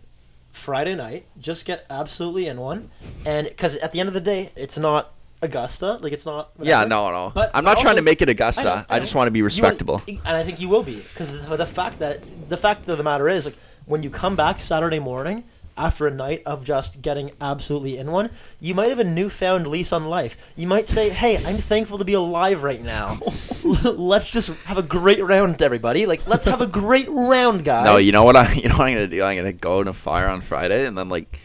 Friday 0.56 0.94
night. 0.94 1.26
Just 1.38 1.66
get 1.66 1.84
absolutely 1.90 2.46
in 2.48 2.58
one, 2.58 2.90
and 3.24 3.46
because 3.46 3.76
at 3.76 3.92
the 3.92 4.00
end 4.00 4.08
of 4.08 4.14
the 4.14 4.20
day, 4.20 4.50
it's 4.56 4.78
not 4.78 5.12
Augusta. 5.42 5.98
Like 6.00 6.12
it's 6.12 6.24
not. 6.26 6.50
yeah, 6.60 6.78
whatever. 6.78 6.88
no, 6.88 7.10
no. 7.26 7.32
But 7.34 7.50
I'm 7.54 7.62
not 7.64 7.78
trying 7.78 7.96
to 7.96 8.02
make 8.02 8.22
it 8.22 8.28
I 8.28 8.32
Augusta. 8.32 8.64
know, 8.64 8.84
I, 8.88 8.96
know. 8.96 9.00
just 9.04 9.14
want 9.14 9.26
to 9.28 9.30
be 9.30 9.38
You 9.38 9.44
will- 9.44 9.48
respectable. 9.48 10.02
and 10.08 10.20
I 10.26 10.42
think 10.42 10.60
you 10.60 10.68
will 10.68 10.82
be 10.82 10.96
because 10.96 11.32
the, 11.32 11.56
the 11.56 11.66
fact 11.66 11.98
that 12.00 12.20
the 12.48 12.56
fact 12.56 12.88
of 12.88 12.96
the 12.98 13.04
matter 13.04 13.28
is, 13.28 13.44
like 13.44 13.56
when 13.84 14.02
you 14.02 14.10
come 14.10 14.34
back 14.34 14.60
Saturday 14.60 14.98
morning 14.98 15.44
after 15.76 16.06
a 16.06 16.10
night 16.10 16.42
of 16.46 16.64
just 16.64 17.02
getting 17.02 17.30
absolutely 17.40 17.98
in 17.98 18.10
one, 18.10 18.30
you 18.60 18.74
might 18.74 18.88
have 18.88 18.98
a 18.98 19.04
newfound 19.04 19.66
lease 19.66 19.92
on 19.92 20.04
life. 20.04 20.52
You 20.56 20.66
might 20.66 20.86
say, 20.86 21.10
"Hey, 21.10 21.36
I'm 21.36 21.56
thankful 21.56 21.98
to 21.98 22.04
be 22.04 22.14
alive 22.14 22.62
right 22.62 22.82
now. 22.82 23.18
let's 23.84 24.30
just 24.30 24.48
have 24.64 24.78
a 24.78 24.82
great 24.82 25.22
round, 25.22 25.60
everybody. 25.62 26.06
Like, 26.06 26.26
let's 26.26 26.44
have 26.44 26.60
a 26.60 26.66
great 26.66 27.08
round, 27.08 27.64
guys." 27.64 27.84
No, 27.84 27.96
you 27.96 28.12
know 28.12 28.24
what 28.24 28.36
I 28.36 28.52
you 28.54 28.68
know 28.68 28.76
what 28.76 28.88
I'm 28.88 28.94
gonna 28.94 29.06
do? 29.06 29.22
I'm 29.22 29.36
gonna 29.36 29.52
go 29.52 29.82
to 29.84 29.92
fire 29.92 30.28
on 30.28 30.40
Friday 30.40 30.86
and 30.86 30.96
then 30.96 31.08
like 31.08 31.40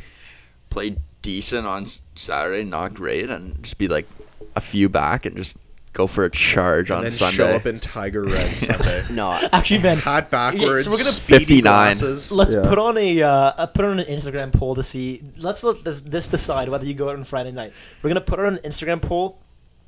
play 0.69 0.97
decent 1.21 1.67
on 1.67 1.85
Saturday, 2.15 2.63
not 2.63 2.93
great, 2.93 3.29
and 3.29 3.61
just 3.63 3.77
be 3.77 3.87
like 3.87 4.07
a 4.55 4.61
few 4.61 4.89
back 4.89 5.25
and 5.25 5.35
just 5.35 5.57
go 5.93 6.07
for 6.07 6.23
a 6.25 6.29
charge 6.29 6.89
And 6.89 6.97
on 6.97 7.03
then 7.03 7.11
Sunday. 7.11 7.35
show 7.35 7.47
up 7.49 7.65
in 7.65 7.79
Tiger 7.79 8.23
Red 8.23 8.33
Sunday. 8.55 9.03
No, 9.11 9.37
Actually, 9.51 9.81
Ben, 9.81 9.97
Hat 9.97 10.29
backwards. 10.31 10.85
so 10.85 10.91
we're 10.91 10.97
gonna- 10.97 11.03
speedy 11.03 11.39
59. 11.39 11.61
glasses. 11.61 12.31
Let's 12.31 12.53
Yeah. 12.55 12.61
put 12.67 12.79
on 12.79 12.97
a 12.97 13.21
uh, 13.21 13.29
uh, 13.29 13.65
put 13.67 13.85
on 13.85 13.99
an 13.99 14.05
Instagram 14.05 14.53
poll 14.53 14.75
to 14.75 14.83
see. 14.83 15.21
Let's 15.37 15.63
let 15.63 15.83
this, 15.83 16.01
this 16.01 16.27
decide 16.27 16.69
whether 16.69 16.85
you 16.85 16.93
go 16.93 17.09
out 17.09 17.15
on 17.15 17.23
Friday 17.23 17.51
night. 17.51 17.73
We're 18.01 18.09
gonna 18.09 18.21
put 18.21 18.39
on 18.39 18.45
an 18.55 18.59
Instagram 18.63 19.01
poll. 19.01 19.39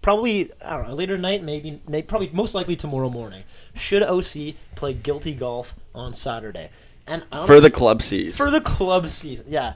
Probably 0.01 0.51
I 0.65 0.75
don't 0.75 0.89
know 0.89 0.93
later 0.95 1.15
tonight, 1.15 1.43
maybe, 1.43 1.81
maybe 1.87 2.05
probably 2.05 2.29
most 2.33 2.53
likely 2.53 2.75
tomorrow 2.75 3.09
morning. 3.09 3.43
Should 3.73 4.03
OC 4.03 4.55
play 4.75 4.93
guilty 4.93 5.33
golf 5.33 5.73
on 5.95 6.13
Saturday? 6.13 6.69
And 7.07 7.21
for 7.23 7.27
honestly- 7.37 7.59
the 7.61 7.71
club 7.71 8.01
season. 8.01 8.45
for 8.45 8.51
the 8.51 8.59
club 8.61 9.07
season, 9.07 9.45
yeah. 9.47 9.73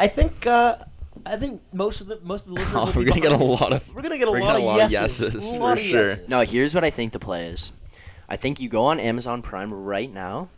I 0.00 0.06
think 0.08 0.46
uh, 0.46 0.76
I 1.26 1.36
think 1.36 1.62
most 1.72 2.00
of 2.00 2.06
the 2.06 2.20
most 2.22 2.46
of 2.46 2.54
the 2.54 2.60
listeners. 2.60 2.82
Oh, 2.82 2.86
will 2.86 2.92
we're 2.92 3.04
be 3.04 3.10
gonna 3.10 3.20
get 3.20 3.32
a 3.32 3.36
lot 3.44 3.72
of 3.72 3.94
We're 3.94 4.02
gonna 4.02 4.18
get 4.18 4.28
a 4.28 4.30
lot, 4.30 4.38
gonna 4.40 4.52
of, 4.52 4.56
get 4.58 4.62
a 4.62 4.66
lot 4.66 4.80
of 4.84 4.92
yeses, 4.92 5.34
yeses, 5.34 5.52
lot 5.54 5.58
for 5.58 5.72
of 5.72 5.78
sure. 5.80 6.08
yeses. 6.08 6.28
no. 6.28 6.40
Here's 6.40 6.74
what 6.74 6.84
I 6.84 6.90
think 6.90 7.12
the 7.12 7.18
play 7.18 7.46
is. 7.46 7.72
I 8.28 8.36
think 8.36 8.60
you 8.60 8.68
go 8.68 8.84
on 8.84 9.00
Amazon 9.00 9.42
Prime 9.42 9.72
right 9.72 10.12
now, 10.12 10.48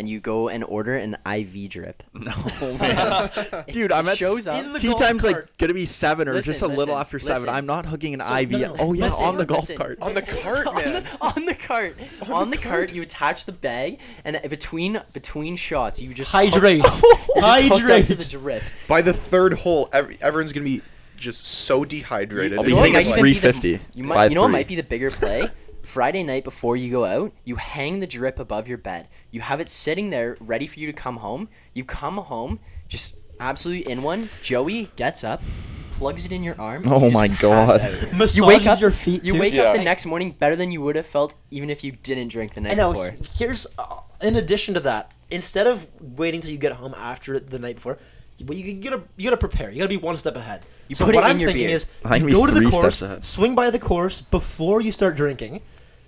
and 0.00 0.08
you 0.08 0.18
go 0.18 0.48
and 0.48 0.64
order 0.64 0.96
an 0.96 1.14
IV 1.30 1.68
drip. 1.68 2.02
No, 2.14 2.32
man. 2.80 3.30
dude, 3.68 3.92
I'm 3.92 4.06
It 4.06 4.12
at 4.12 4.16
shows 4.18 4.46
up. 4.46 4.64
In 4.64 4.72
the 4.72 4.78
tee 4.78 4.88
golf 4.88 5.00
times 5.00 5.24
like 5.24 5.56
gonna 5.58 5.74
be 5.74 5.84
seven 5.84 6.26
or 6.26 6.32
Listen, 6.32 6.52
just 6.54 6.62
a 6.62 6.68
little 6.68 6.96
after 6.96 7.18
seven. 7.18 7.34
listen. 7.34 7.48
I'm 7.50 7.66
not 7.66 7.84
hooking 7.84 8.14
an 8.14 8.22
So, 8.22 8.34
IV. 8.34 8.50
no, 8.52 8.58
no, 8.58 8.66
no. 8.68 8.76
Oh 8.78 8.92
yeah, 8.94 9.04
Listen, 9.04 9.24
on 9.26 9.36
the 9.36 9.44
golf 9.46 9.60
listen. 9.62 9.76
cart. 9.76 9.98
on 10.00 10.14
the 10.14 10.22
cart, 10.22 10.66
on 10.66 10.74
man. 10.76 11.02
the, 11.04 11.18
on 11.20 11.44
the 11.44 11.54
cart, 11.54 11.94
on 12.30 12.50
the 12.50 12.56
cart, 12.56 12.94
you 12.94 13.02
attach 13.02 13.44
the 13.44 13.52
bag, 13.52 14.00
and 14.24 14.40
between 14.48 15.00
between 15.12 15.56
shots, 15.56 16.00
you 16.00 16.14
just 16.14 16.32
Hydrate. 16.32 16.80
Hook, 16.84 17.18
you're 17.36 17.42
just 17.42 17.62
hooked 17.62 17.72
up 17.74 17.80
Hydrate. 17.80 18.06
to 18.06 18.14
the 18.14 18.24
drip. 18.24 18.62
By 18.88 19.02
the 19.02 19.12
third 19.12 19.52
hole, 19.52 19.88
every, 19.92 20.16
everyone's 20.22 20.52
gonna 20.54 20.64
be 20.64 20.80
just 21.16 21.44
so 21.44 21.84
dehydrated. 21.84 22.56
I'll 22.58 22.64
be 22.64 22.70
You 22.70 22.76
know 22.76 22.80
what 22.80 22.90
hitting 22.90 23.06
might 23.12 23.12
at 23.12 23.18
even 23.18 23.24
be 23.24 23.32
the- 23.34 23.40
350 23.52 23.98
You 23.98 24.02
by 24.04 24.08
might, 24.14 24.24
you 24.30 24.34
know 24.34 24.40
what 24.42 24.46
three. 24.48 24.52
might 24.52 24.68
be 24.68 24.74
the 24.76 24.82
bigger 24.82 25.10
play. 25.10 25.48
Friday 25.90 26.22
night 26.22 26.44
before 26.44 26.76
you 26.76 26.88
go 26.88 27.04
out, 27.04 27.32
you 27.44 27.56
hang 27.56 27.98
the 27.98 28.06
drip 28.06 28.38
above 28.38 28.68
your 28.68 28.78
bed. 28.78 29.08
You 29.32 29.40
have 29.40 29.58
it 29.60 29.68
sitting 29.68 30.10
there 30.10 30.36
ready 30.38 30.68
for 30.68 30.78
you 30.78 30.86
to 30.86 30.92
come 30.92 31.16
home. 31.16 31.48
You 31.74 31.82
come 31.84 32.16
home, 32.18 32.60
just 32.86 33.16
absolutely 33.40 33.90
in 33.90 34.04
one. 34.04 34.28
Joey 34.40 34.88
gets 34.94 35.24
up, 35.24 35.42
plugs 35.90 36.24
it 36.24 36.30
in 36.30 36.44
your 36.44 36.54
arm. 36.60 36.84
Oh 36.86 37.08
you 37.08 37.10
my 37.12 37.26
God. 37.26 37.80
Massages 38.14 38.36
You 38.36 38.46
wake 38.46 38.66
up 38.68 38.80
your 38.80 38.92
feet, 38.92 39.24
You 39.24 39.32
too? 39.32 39.40
wake 39.40 39.52
Yeah. 39.52 39.62
up 39.64 39.76
the 39.78 39.82
next 39.82 40.06
morning 40.06 40.30
better 40.30 40.54
than 40.54 40.70
you 40.70 40.80
would 40.80 40.94
have 40.94 41.06
felt 41.06 41.34
even 41.50 41.70
if 41.70 41.82
you 41.82 41.90
didn't 41.90 42.28
drink 42.28 42.54
the 42.54 42.60
night 42.60 42.76
know. 42.76 42.92
before. 42.92 43.12
Here's 43.36 43.66
uh, 43.76 43.84
in 44.22 44.36
addition 44.36 44.74
to 44.74 44.80
that, 44.80 45.10
instead 45.28 45.66
of 45.66 45.88
waiting 46.00 46.40
till 46.40 46.52
you 46.52 46.58
get 46.58 46.70
home 46.70 46.94
after 46.96 47.40
the 47.40 47.58
night 47.58 47.74
before, 47.74 47.98
well, 48.46 48.56
you 48.56 48.74
gotta 48.74 49.02
you 49.16 49.24
gotta 49.24 49.36
prepare. 49.36 49.70
You 49.72 49.78
gotta 49.78 49.88
be 49.88 49.96
one 49.96 50.16
step 50.16 50.36
ahead. 50.36 50.62
You 50.86 50.94
so 50.94 51.04
put 51.04 51.16
what 51.16 51.24
it 51.24 51.26
in 51.26 51.30
I'm 51.32 51.40
your 51.40 51.48
thinking 51.48 51.66
beer. 51.66 51.74
is, 51.74 51.86
you 52.16 52.30
go 52.30 52.46
to 52.46 52.52
the 52.52 52.70
course, 52.70 53.02
swing 53.22 53.56
by 53.56 53.70
the 53.70 53.80
course 53.80 54.20
before 54.20 54.80
you 54.80 54.92
start 54.92 55.16
drinking. 55.16 55.60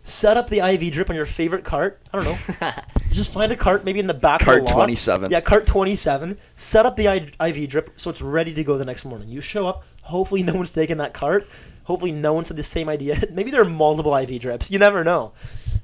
Set 0.05 0.37
up 0.37 0.51
the 0.51 0.59
IV 0.59 0.93
drip 0.93 1.11
on 1.11 1.17
your 1.17 1.27
favorite 1.27 1.65
cart. 1.65 2.03
I 2.13 2.21
don't 2.21 2.61
know. 2.61 2.71
Just 3.13 3.33
find 3.33 3.53
a 3.53 3.57
cart, 3.57 3.85
maybe 3.85 4.01
in 4.01 4.09
the 4.09 4.15
back. 4.15 4.41
Cart 4.41 4.61
of 4.61 4.67
the 4.67 4.73
lot. 4.73 4.79
27. 4.79 5.31
Yeah, 5.31 5.41
cart 5.41 5.65
27. 5.67 6.37
Set 6.57 6.85
up 6.87 6.97
the 6.97 7.09
I- 7.09 7.49
IV 7.49 7.69
drip 7.69 7.91
so 7.97 8.11
it's 8.11 8.21
ready 8.21 8.53
to 8.55 8.65
go 8.65 8.77
the 8.77 8.85
next 8.85 9.05
morning. 9.05 9.29
You 9.29 9.41
show 9.41 9.69
up. 9.69 9.85
Hopefully, 10.03 10.43
no 10.43 10.55
one's 10.55 10.73
taken 10.73 10.99
that 10.99 11.15
cart. 11.15 11.49
Hopefully, 11.85 12.11
no 12.11 12.33
one's 12.33 12.49
had 12.49 12.57
the 12.57 12.65
same 12.65 12.89
idea. 12.89 13.17
maybe 13.31 13.53
there 13.53 13.63
are 13.63 13.69
multiple 13.69 14.15
IV 14.17 14.41
drips. 14.41 14.71
You 14.73 14.81
never 14.81 15.05
know. 15.05 15.35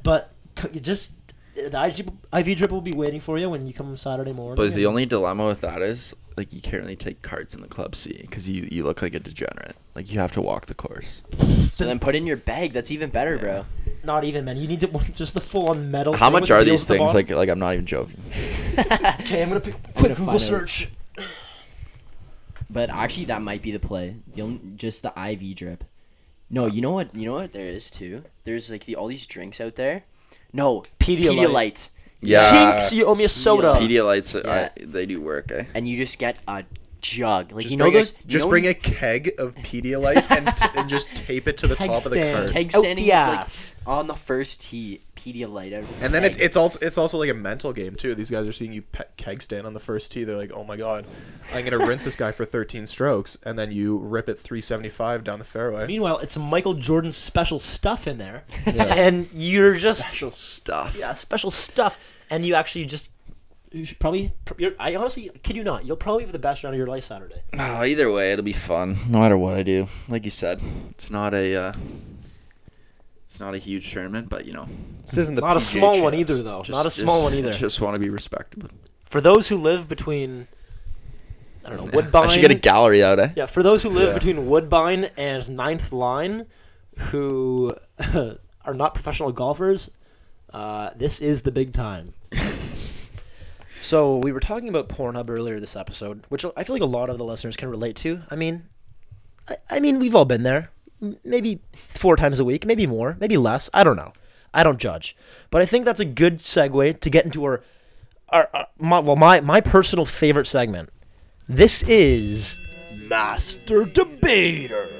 But 0.03 0.33
you 0.73 0.81
just 0.81 1.13
the 1.55 1.85
IV, 1.87 2.47
IV 2.49 2.57
drip 2.57 2.73
will 2.73 2.81
be 2.81 2.93
waiting 2.93 3.21
for 3.21 3.39
you 3.39 3.51
when 3.51 3.67
you 3.67 3.73
come 3.73 3.97
Saturday 3.97 4.33
morning. 4.33 4.57
But 4.57 4.73
the 4.75 4.87
only 4.87 5.07
dilemma 5.07 5.47
with 5.47 5.61
that 5.61 5.83
is 5.83 6.15
like 6.37 6.53
you 6.53 6.61
can't 6.61 6.83
really 6.83 6.97
take 6.97 7.23
carts 7.23 7.55
in 7.55 7.61
the 7.61 7.69
club 7.69 7.95
C 7.95 8.17
because 8.21 8.49
you 8.49 8.69
you 8.71 8.85
look 8.85 9.03
like 9.03 9.15
a 9.15 9.21
degenerate. 9.21 9.77
Like 9.95 10.11
you 10.11 10.19
have 10.21 10.33
to 10.33 10.41
walk 10.41 10.67
the 10.67 10.75
course. 10.75 11.23
So 11.73 11.85
then 11.85 11.99
put 11.99 12.15
in 12.15 12.27
your 12.27 12.37
bag. 12.37 12.73
That's 12.73 12.91
even 12.91 13.11
better, 13.11 13.39
bro. 13.39 13.65
Not 14.09 14.25
even 14.25 14.44
man. 14.44 14.57
You 14.57 14.66
need 14.66 14.81
to 14.81 14.88
just 15.14 15.35
the 15.35 15.40
full 15.40 15.68
on 15.68 15.92
metal. 15.92 16.14
How 16.14 16.31
much 16.31 16.51
are 16.51 16.64
these 16.64 16.85
things? 16.85 17.14
Like 17.14 17.31
like 17.31 17.49
I'm 17.49 17.61
not 17.61 17.75
even 17.75 17.87
joking. 17.87 18.21
okay, 19.21 19.42
I'm 19.42 19.49
gonna 19.51 19.61
pick 19.61 19.75
gonna 19.81 19.94
quick 19.94 20.16
find 20.16 20.18
Google 20.18 20.31
out. 20.31 20.40
search. 20.40 20.90
But 22.71 22.90
actually, 22.90 23.27
that 23.27 23.40
might 23.40 23.62
be 23.62 23.71
the 23.71 23.79
play. 23.81 24.16
The 24.35 24.42
only, 24.42 24.61
just 24.77 25.03
the 25.03 25.12
IV 25.16 25.57
drip. 25.57 25.85
No, 26.51 26.66
you 26.66 26.81
know 26.81 26.92
what? 26.92 27.14
You 27.14 27.25
know 27.27 27.35
what 27.35 27.53
there 27.53 27.66
is 27.66 27.90
too. 27.90 28.25
There's 28.44 28.71
like 28.71 28.85
the 28.85 28.97
all 28.97 29.07
these 29.07 29.27
drinks 29.27 29.61
out 29.61 29.77
there. 29.77 30.05
No, 30.53 30.81
Pedialyte. 30.99 31.37
Pedialyte, 31.37 31.88
Yeah. 32.21 32.51
Jinx, 32.53 32.92
you 32.92 33.07
owe 33.07 33.14
me 33.14 33.25
a 33.25 33.29
soda. 33.29 33.75
Pedialytes, 33.81 34.42
Yeah. 34.42 34.71
I, 34.77 34.85
they 34.85 35.05
do 35.07 35.21
work. 35.21 35.51
Eh? 35.53 35.64
and 35.75 35.87
you 35.88 35.97
just 35.97 36.18
get 36.18 36.37
a 36.49 36.64
jug. 37.01 37.53
Like 37.53 37.63
Just 37.63 37.73
you 37.73 37.79
know 37.79 37.85
bring 37.85 37.95
those. 37.95 38.19
a, 38.19 38.27
just 38.27 38.47
know 38.47 38.51
bring 38.51 38.67
a 38.67 38.75
keg 38.75 39.31
of 39.39 39.55
Pedialyte 39.57 40.31
and, 40.31 40.57
t- 40.57 40.67
and 40.77 40.89
just 40.89 41.15
tape 41.17 41.49
it 41.49 41.57
to 41.59 41.67
the 41.67 41.77
Keg 41.77 41.89
top 41.89 41.97
of 41.99 42.05
the 42.05 42.11
stand. 42.11 42.37
Oh, 42.37 42.41
cart. 42.43 42.53
keg 42.53 42.67
Out 42.67 42.73
standing 42.73 43.05
the 43.07 43.11
like, 43.13 43.49
on 43.87 44.07
the 44.07 44.15
first 44.15 44.61
tee. 44.63 45.01
Pedialyte 45.17 45.73
out. 45.75 45.81
of 45.83 45.99
the 45.99 46.05
And 46.05 46.15
then 46.15 46.25
it's 46.25 46.37
keg. 46.37 46.47
it's 46.47 46.57
also 46.57 46.79
it's 46.81 46.97
also 46.97 47.19
like 47.19 47.29
a 47.31 47.35
mental 47.35 47.73
game 47.73 47.97
too. 47.97 48.15
These 48.15 48.31
guys 48.31 48.47
are 48.47 48.53
seeing 48.53 48.73
you 48.73 48.83
pe- 48.83 49.03
keg 49.17 49.43
stand 49.43 49.67
on 49.67 49.73
the 49.75 49.81
first 49.81 50.13
tee. 50.13 50.23
They're 50.25 50.37
like, 50.37 50.53
oh 50.55 50.63
my 50.65 50.77
god, 50.77 51.07
I'm 51.55 51.65
gonna 51.65 51.85
rinse 51.85 52.05
this 52.05 52.15
guy 52.17 52.31
for 52.31 52.45
13 52.45 52.87
strokes, 52.87 53.37
and 53.45 53.59
then 53.59 53.73
you 53.73 53.99
rip 53.99 54.29
it 54.29 54.39
375 54.39 55.25
down 55.25 55.39
the 55.41 55.45
fairway. 55.45 55.87
Meanwhile, 55.89 56.19
it's 56.19 56.37
Michael 56.39 56.75
Jordan's 56.75 57.17
special 57.17 57.59
stuff 57.59 58.07
in 58.07 58.19
there, 58.19 58.45
and 58.67 59.29
you're 59.33 59.75
just 59.75 60.03
Special 60.09 60.31
stuff. 60.31 60.97
yeah 60.99 61.15
special 61.15 61.51
stuff, 61.51 61.99
and 62.31 62.45
you 62.47 62.55
actually 62.55 62.85
just 62.87 63.11
you 63.73 63.85
should 63.85 63.99
probably. 63.99 64.33
You're, 64.57 64.73
I 64.79 64.95
honestly 64.97 65.31
kid 65.43 65.57
you 65.57 65.65
not, 65.65 65.85
you'll 65.85 65.97
probably 65.97 66.25
have 66.25 66.33
the 66.33 66.39
best 66.39 66.65
round 66.65 66.75
of 66.75 66.79
your 66.79 66.87
life 66.87 67.05
Saturday. 67.05 67.43
No, 67.53 67.83
either 67.85 68.11
way, 68.11 68.33
it'll 68.33 68.45
be 68.45 68.53
fun. 68.53 68.97
No 69.09 69.19
matter 69.21 69.37
what 69.37 69.55
I 69.55 69.63
do, 69.63 69.89
like 70.09 70.25
you 70.25 70.31
said, 70.31 70.61
it's 70.91 71.11
not 71.11 71.35
a, 71.35 71.55
uh, 71.55 71.73
it's 73.25 73.41
not 73.41 73.55
a 73.55 73.59
huge 73.59 73.93
tournament, 73.93 74.29
but 74.29 74.47
you 74.47 74.53
know, 74.53 74.67
This 75.03 75.19
isn't 75.19 75.35
the 75.35 75.43
Not 75.43 75.57
a 75.57 75.61
PGA 75.61 75.63
small 75.79 76.03
one 76.03 76.15
either, 76.15 76.43
though. 76.43 76.63
just, 76.63 76.77
not 76.77 76.87
a 76.87 76.91
small 76.91 77.17
just- 77.17 77.25
one 77.25 77.35
either. 77.35 77.53
Just 77.53 77.81
want 77.81 77.95
to 77.95 78.01
be 78.01 78.09
respectable. 78.11 78.71
For 79.05 79.21
those 79.21 79.49
who 79.49 79.57
live 79.57 79.89
between, 79.89 80.49
I 81.67 81.71
don't 81.71 81.85
know, 81.87 81.91
Woodbine. 81.93 82.25
I 82.25 82.27
should 82.33 82.41
get 82.43 82.51
a 82.51 82.55
gallery 82.55 83.03
out, 83.03 83.19
eh? 83.19 83.31
Yeah, 83.37 83.47
for 83.47 83.63
those 83.63 83.83
who 83.83 83.89
live 83.91 84.09
Yeah. 84.09 84.15
between 84.15 84.49
Woodbine 84.49 85.11
and 85.17 85.49
Ninth 85.51 85.93
Line, 85.93 86.47
who 87.11 87.75
are 88.65 88.75
not 88.75 88.95
professional 88.95 89.33
golfers, 89.33 89.91
uh, 90.53 90.91
this 90.97 91.21
is 91.21 91.43
the 91.43 91.53
big 91.53 91.73
time. 91.73 92.13
So 93.88 94.18
we 94.18 94.33
were 94.33 94.40
talking 94.40 94.68
about 94.68 94.90
Pornhub 94.90 95.31
earlier 95.31 95.59
this 95.59 95.74
episode, 95.74 96.22
which 96.29 96.44
I 96.44 96.62
feel 96.62 96.74
like 96.74 96.83
a 96.83 96.85
lot 96.85 97.09
of 97.09 97.16
the 97.16 97.24
listeners 97.24 97.57
can 97.57 97.70
relate 97.70 97.96
to. 97.96 98.20
I 98.31 98.37
mean, 98.37 98.64
I, 99.48 99.57
I 99.70 99.81
mean 99.81 99.98
we've 99.98 100.14
all 100.14 100.27
been 100.27 100.42
there, 100.42 100.70
M- 101.01 101.16
maybe 101.24 101.62
four 101.72 102.14
times 102.14 102.38
a 102.38 102.44
week, 102.44 102.66
maybe 102.66 102.87
more, 102.87 103.16
maybe 103.18 103.38
less. 103.38 103.70
I 103.72 103.85
don't 103.85 103.96
know. 103.96 104.12
I 104.53 104.62
don't 104.62 104.79
judge, 104.79 105.16
but 105.51 105.62
I 105.62 105.64
think 105.64 105.87
that's 105.87 106.01
a 106.01 106.05
good 106.05 106.38
segue 106.38 107.01
to 107.01 107.11
get 107.11 107.24
into 107.24 107.44
our, 107.44 107.62
our, 108.29 108.51
our 108.53 108.66
my, 108.79 108.98
well 108.98 109.16
my 109.16 109.40
my 109.40 109.62
personal 109.62 110.05
favorite 110.05 110.46
segment. 110.46 110.90
This 111.48 111.83
is 111.85 112.59
Master 113.09 113.87
Debaters. 113.87 114.98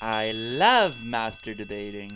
I 0.00 0.30
love 0.32 0.94
master 1.04 1.54
debating. 1.54 2.12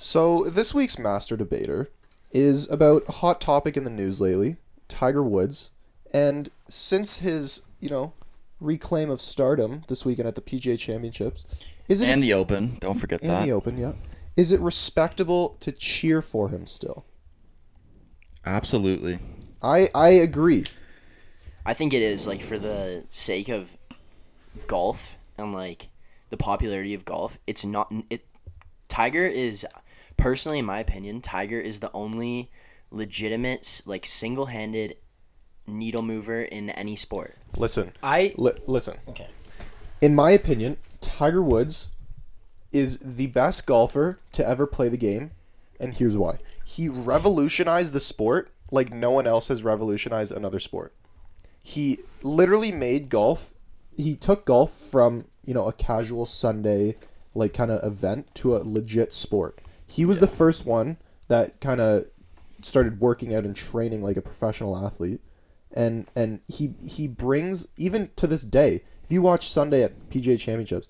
So 0.00 0.44
this 0.44 0.72
week's 0.72 0.96
master 0.98 1.36
debater 1.36 1.90
is 2.30 2.70
about 2.70 3.02
a 3.08 3.12
hot 3.12 3.40
topic 3.40 3.76
in 3.76 3.82
the 3.82 3.90
news 3.90 4.20
lately, 4.20 4.56
Tiger 4.86 5.22
Woods, 5.24 5.72
and 6.14 6.48
since 6.68 7.18
his 7.18 7.62
you 7.80 7.90
know 7.90 8.12
reclaim 8.60 9.10
of 9.10 9.20
stardom 9.20 9.82
this 9.88 10.04
weekend 10.04 10.28
at 10.28 10.34
the 10.36 10.40
PGA 10.40 10.78
Championships, 10.78 11.44
is 11.88 12.00
it 12.00 12.04
And 12.04 12.14
ex- 12.14 12.22
the 12.22 12.32
Open, 12.32 12.76
don't 12.80 12.98
forget 12.98 13.20
and 13.22 13.30
that. 13.30 13.44
the 13.44 13.50
Open? 13.52 13.76
Yeah, 13.76 13.92
is 14.36 14.52
it 14.52 14.60
respectable 14.60 15.56
to 15.60 15.72
cheer 15.72 16.22
for 16.22 16.48
him 16.50 16.66
still? 16.68 17.04
Absolutely. 18.46 19.18
I 19.62 19.88
I 19.94 20.10
agree. 20.10 20.64
I 21.66 21.74
think 21.74 21.92
it 21.92 22.02
is 22.02 22.24
like 22.26 22.40
for 22.40 22.58
the 22.58 23.04
sake 23.10 23.48
of 23.48 23.76
golf 24.68 25.16
and 25.36 25.52
like 25.52 25.88
the 26.30 26.36
popularity 26.36 26.94
of 26.94 27.04
golf. 27.04 27.38
It's 27.48 27.64
not 27.64 27.92
it. 28.10 28.24
Tiger 28.88 29.26
is 29.26 29.66
personally, 30.18 30.58
in 30.58 30.66
my 30.66 30.80
opinion, 30.80 31.22
Tiger 31.22 31.58
is 31.58 31.80
the 31.80 31.90
only 31.94 32.50
legitimate 32.90 33.82
like 33.86 34.04
single-handed 34.04 34.96
needle 35.66 36.02
mover 36.02 36.42
in 36.42 36.68
any 36.70 36.96
sport. 36.96 37.36
Listen, 37.56 37.92
I 38.02 38.34
li- 38.36 38.52
listen. 38.66 38.98
okay. 39.08 39.28
In 40.02 40.14
my 40.14 40.32
opinion, 40.32 40.76
Tiger 41.00 41.42
Woods 41.42 41.88
is 42.70 42.98
the 42.98 43.28
best 43.28 43.64
golfer 43.64 44.20
to 44.32 44.46
ever 44.46 44.66
play 44.66 44.90
the 44.90 44.98
game, 44.98 45.30
and 45.80 45.94
here's 45.94 46.18
why. 46.18 46.38
He 46.64 46.88
revolutionized 46.88 47.94
the 47.94 48.00
sport 48.00 48.50
like 48.70 48.92
no 48.92 49.10
one 49.10 49.26
else 49.26 49.48
has 49.48 49.64
revolutionized 49.64 50.32
another 50.32 50.58
sport. 50.58 50.92
He 51.62 52.00
literally 52.22 52.70
made 52.70 53.08
golf 53.08 53.54
he 53.98 54.14
took 54.14 54.46
golf 54.46 54.72
from, 54.72 55.26
you 55.44 55.52
know, 55.52 55.66
a 55.66 55.72
casual 55.72 56.24
Sunday 56.24 56.94
like 57.34 57.52
kind 57.52 57.70
of 57.70 57.84
event 57.84 58.32
to 58.36 58.56
a 58.56 58.58
legit 58.58 59.12
sport. 59.12 59.60
He 59.88 60.04
was 60.04 60.20
the 60.20 60.26
first 60.26 60.66
one 60.66 60.98
that 61.28 61.60
kind 61.60 61.80
of 61.80 62.04
started 62.62 63.00
working 63.00 63.34
out 63.34 63.44
and 63.44 63.54
training 63.54 64.02
like 64.02 64.16
a 64.16 64.22
professional 64.22 64.76
athlete. 64.76 65.20
And 65.74 66.08
and 66.16 66.40
he 66.48 66.74
he 66.80 67.08
brings 67.08 67.66
even 67.76 68.10
to 68.16 68.26
this 68.26 68.42
day 68.42 68.80
if 69.04 69.12
you 69.12 69.20
watch 69.20 69.46
sunday 69.46 69.82
at 69.82 69.98
pga 70.08 70.40
championships 70.40 70.88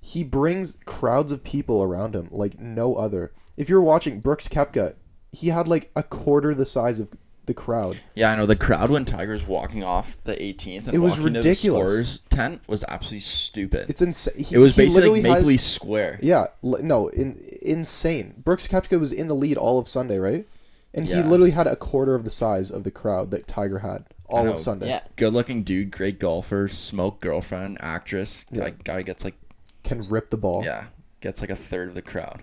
he 0.00 0.24
brings 0.24 0.78
crowds 0.86 1.30
of 1.30 1.44
people 1.44 1.82
around 1.82 2.14
him 2.14 2.28
like 2.30 2.58
no 2.58 2.94
other. 2.94 3.32
If 3.58 3.68
you're 3.68 3.82
watching 3.82 4.20
Brooks 4.20 4.48
Koepka 4.48 4.94
he 5.30 5.48
had 5.48 5.68
like 5.68 5.90
a 5.94 6.02
quarter 6.02 6.54
the 6.54 6.64
size 6.64 7.00
of 7.00 7.10
the 7.46 7.54
crowd 7.54 8.00
Yeah, 8.14 8.30
I 8.32 8.36
know. 8.36 8.46
The 8.46 8.56
crowd 8.56 8.90
when 8.90 9.04
Tiger's 9.04 9.46
walking 9.46 9.82
off 9.84 10.16
the 10.24 10.34
18th 10.34 10.86
and 10.86 10.94
It 10.94 10.98
was 10.98 11.18
walking 11.18 11.34
to 11.34 11.40
the 11.42 11.48
ridiculous. 11.48 12.20
tent 12.30 12.62
was 12.66 12.84
absolutely 12.88 13.20
stupid. 13.20 13.90
it's 13.90 14.02
insane 14.02 14.44
it 14.52 14.58
was 14.58 14.76
basically 14.76 15.22
like 15.22 15.22
Maple 15.22 15.42
Leaf 15.48 15.60
Square. 15.60 16.20
yeah 16.22 16.46
li- 16.62 16.82
no 16.82 17.08
in, 17.08 17.38
insane 17.62 18.34
Brooks 18.44 18.66
Koepka 18.68 18.98
was 18.98 19.12
in 19.12 19.26
the 19.26 19.34
lead 19.34 19.56
all 19.56 19.78
of 19.78 19.88
sunday 19.88 20.18
right 20.18 20.46
and 20.94 21.06
he 21.06 21.14
literally 21.14 21.50
had 21.50 21.66
a 21.66 21.74
quarter 21.76 22.14
of 22.14 22.22
the 22.24 22.30
size 22.30 22.70
of 22.70 22.84
the 22.84 22.90
crowd 22.90 23.30
that 23.32 23.46
tiger 23.46 23.80
had 23.80 24.04
all 24.26 24.48
of 24.48 24.58
sunday 24.58 24.88
Yeah, 24.88 25.00
Good-looking 25.16 25.62
dude, 25.64 25.90
great 25.90 26.18
golfer, 26.18 26.66
smoke 26.68 27.20
girlfriend, 27.20 27.78
actress. 27.80 28.46
Yeah. 28.50 28.64
Like 28.64 28.82
guy 28.84 29.02
gets 29.02 29.22
like 29.24 29.34
can 29.82 30.02
rip 30.08 30.30
the 30.30 30.36
ball 30.38 30.64
yeah, 30.64 30.84
gets 31.20 31.40
like 31.40 31.50
a 31.50 31.54
third 31.56 31.88
of 31.88 31.94
the 31.94 32.02
crowd. 32.02 32.42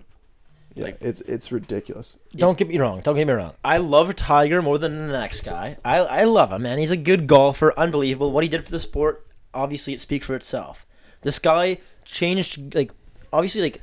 Yeah 0.74 0.84
like- 0.84 0.98
it's 1.00 1.20
it's 1.22 1.52
ridiculous 1.52 2.16
Don't 2.36 2.56
get 2.56 2.68
me 2.68 2.78
wrong. 2.78 3.00
Don't 3.00 3.14
get 3.16 3.26
me 3.26 3.32
wrong. 3.34 3.52
I 3.64 3.76
love 3.78 4.14
Tiger 4.16 4.62
more 4.62 4.78
than 4.78 4.96
the 5.06 5.12
next 5.12 5.42
guy. 5.42 5.76
I, 5.84 5.98
I 5.98 6.24
love 6.24 6.50
him, 6.52 6.62
man. 6.62 6.78
He's 6.78 6.90
a 6.90 6.96
good 6.96 7.26
golfer. 7.26 7.72
Unbelievable. 7.76 8.32
What 8.32 8.42
he 8.44 8.48
did 8.48 8.64
for 8.64 8.70
the 8.70 8.80
sport, 8.80 9.26
obviously, 9.52 9.92
it 9.92 10.00
speaks 10.00 10.26
for 10.26 10.34
itself. 10.34 10.86
This 11.22 11.38
guy 11.38 11.78
changed, 12.04 12.74
like, 12.74 12.92
obviously, 13.32 13.60
like, 13.62 13.80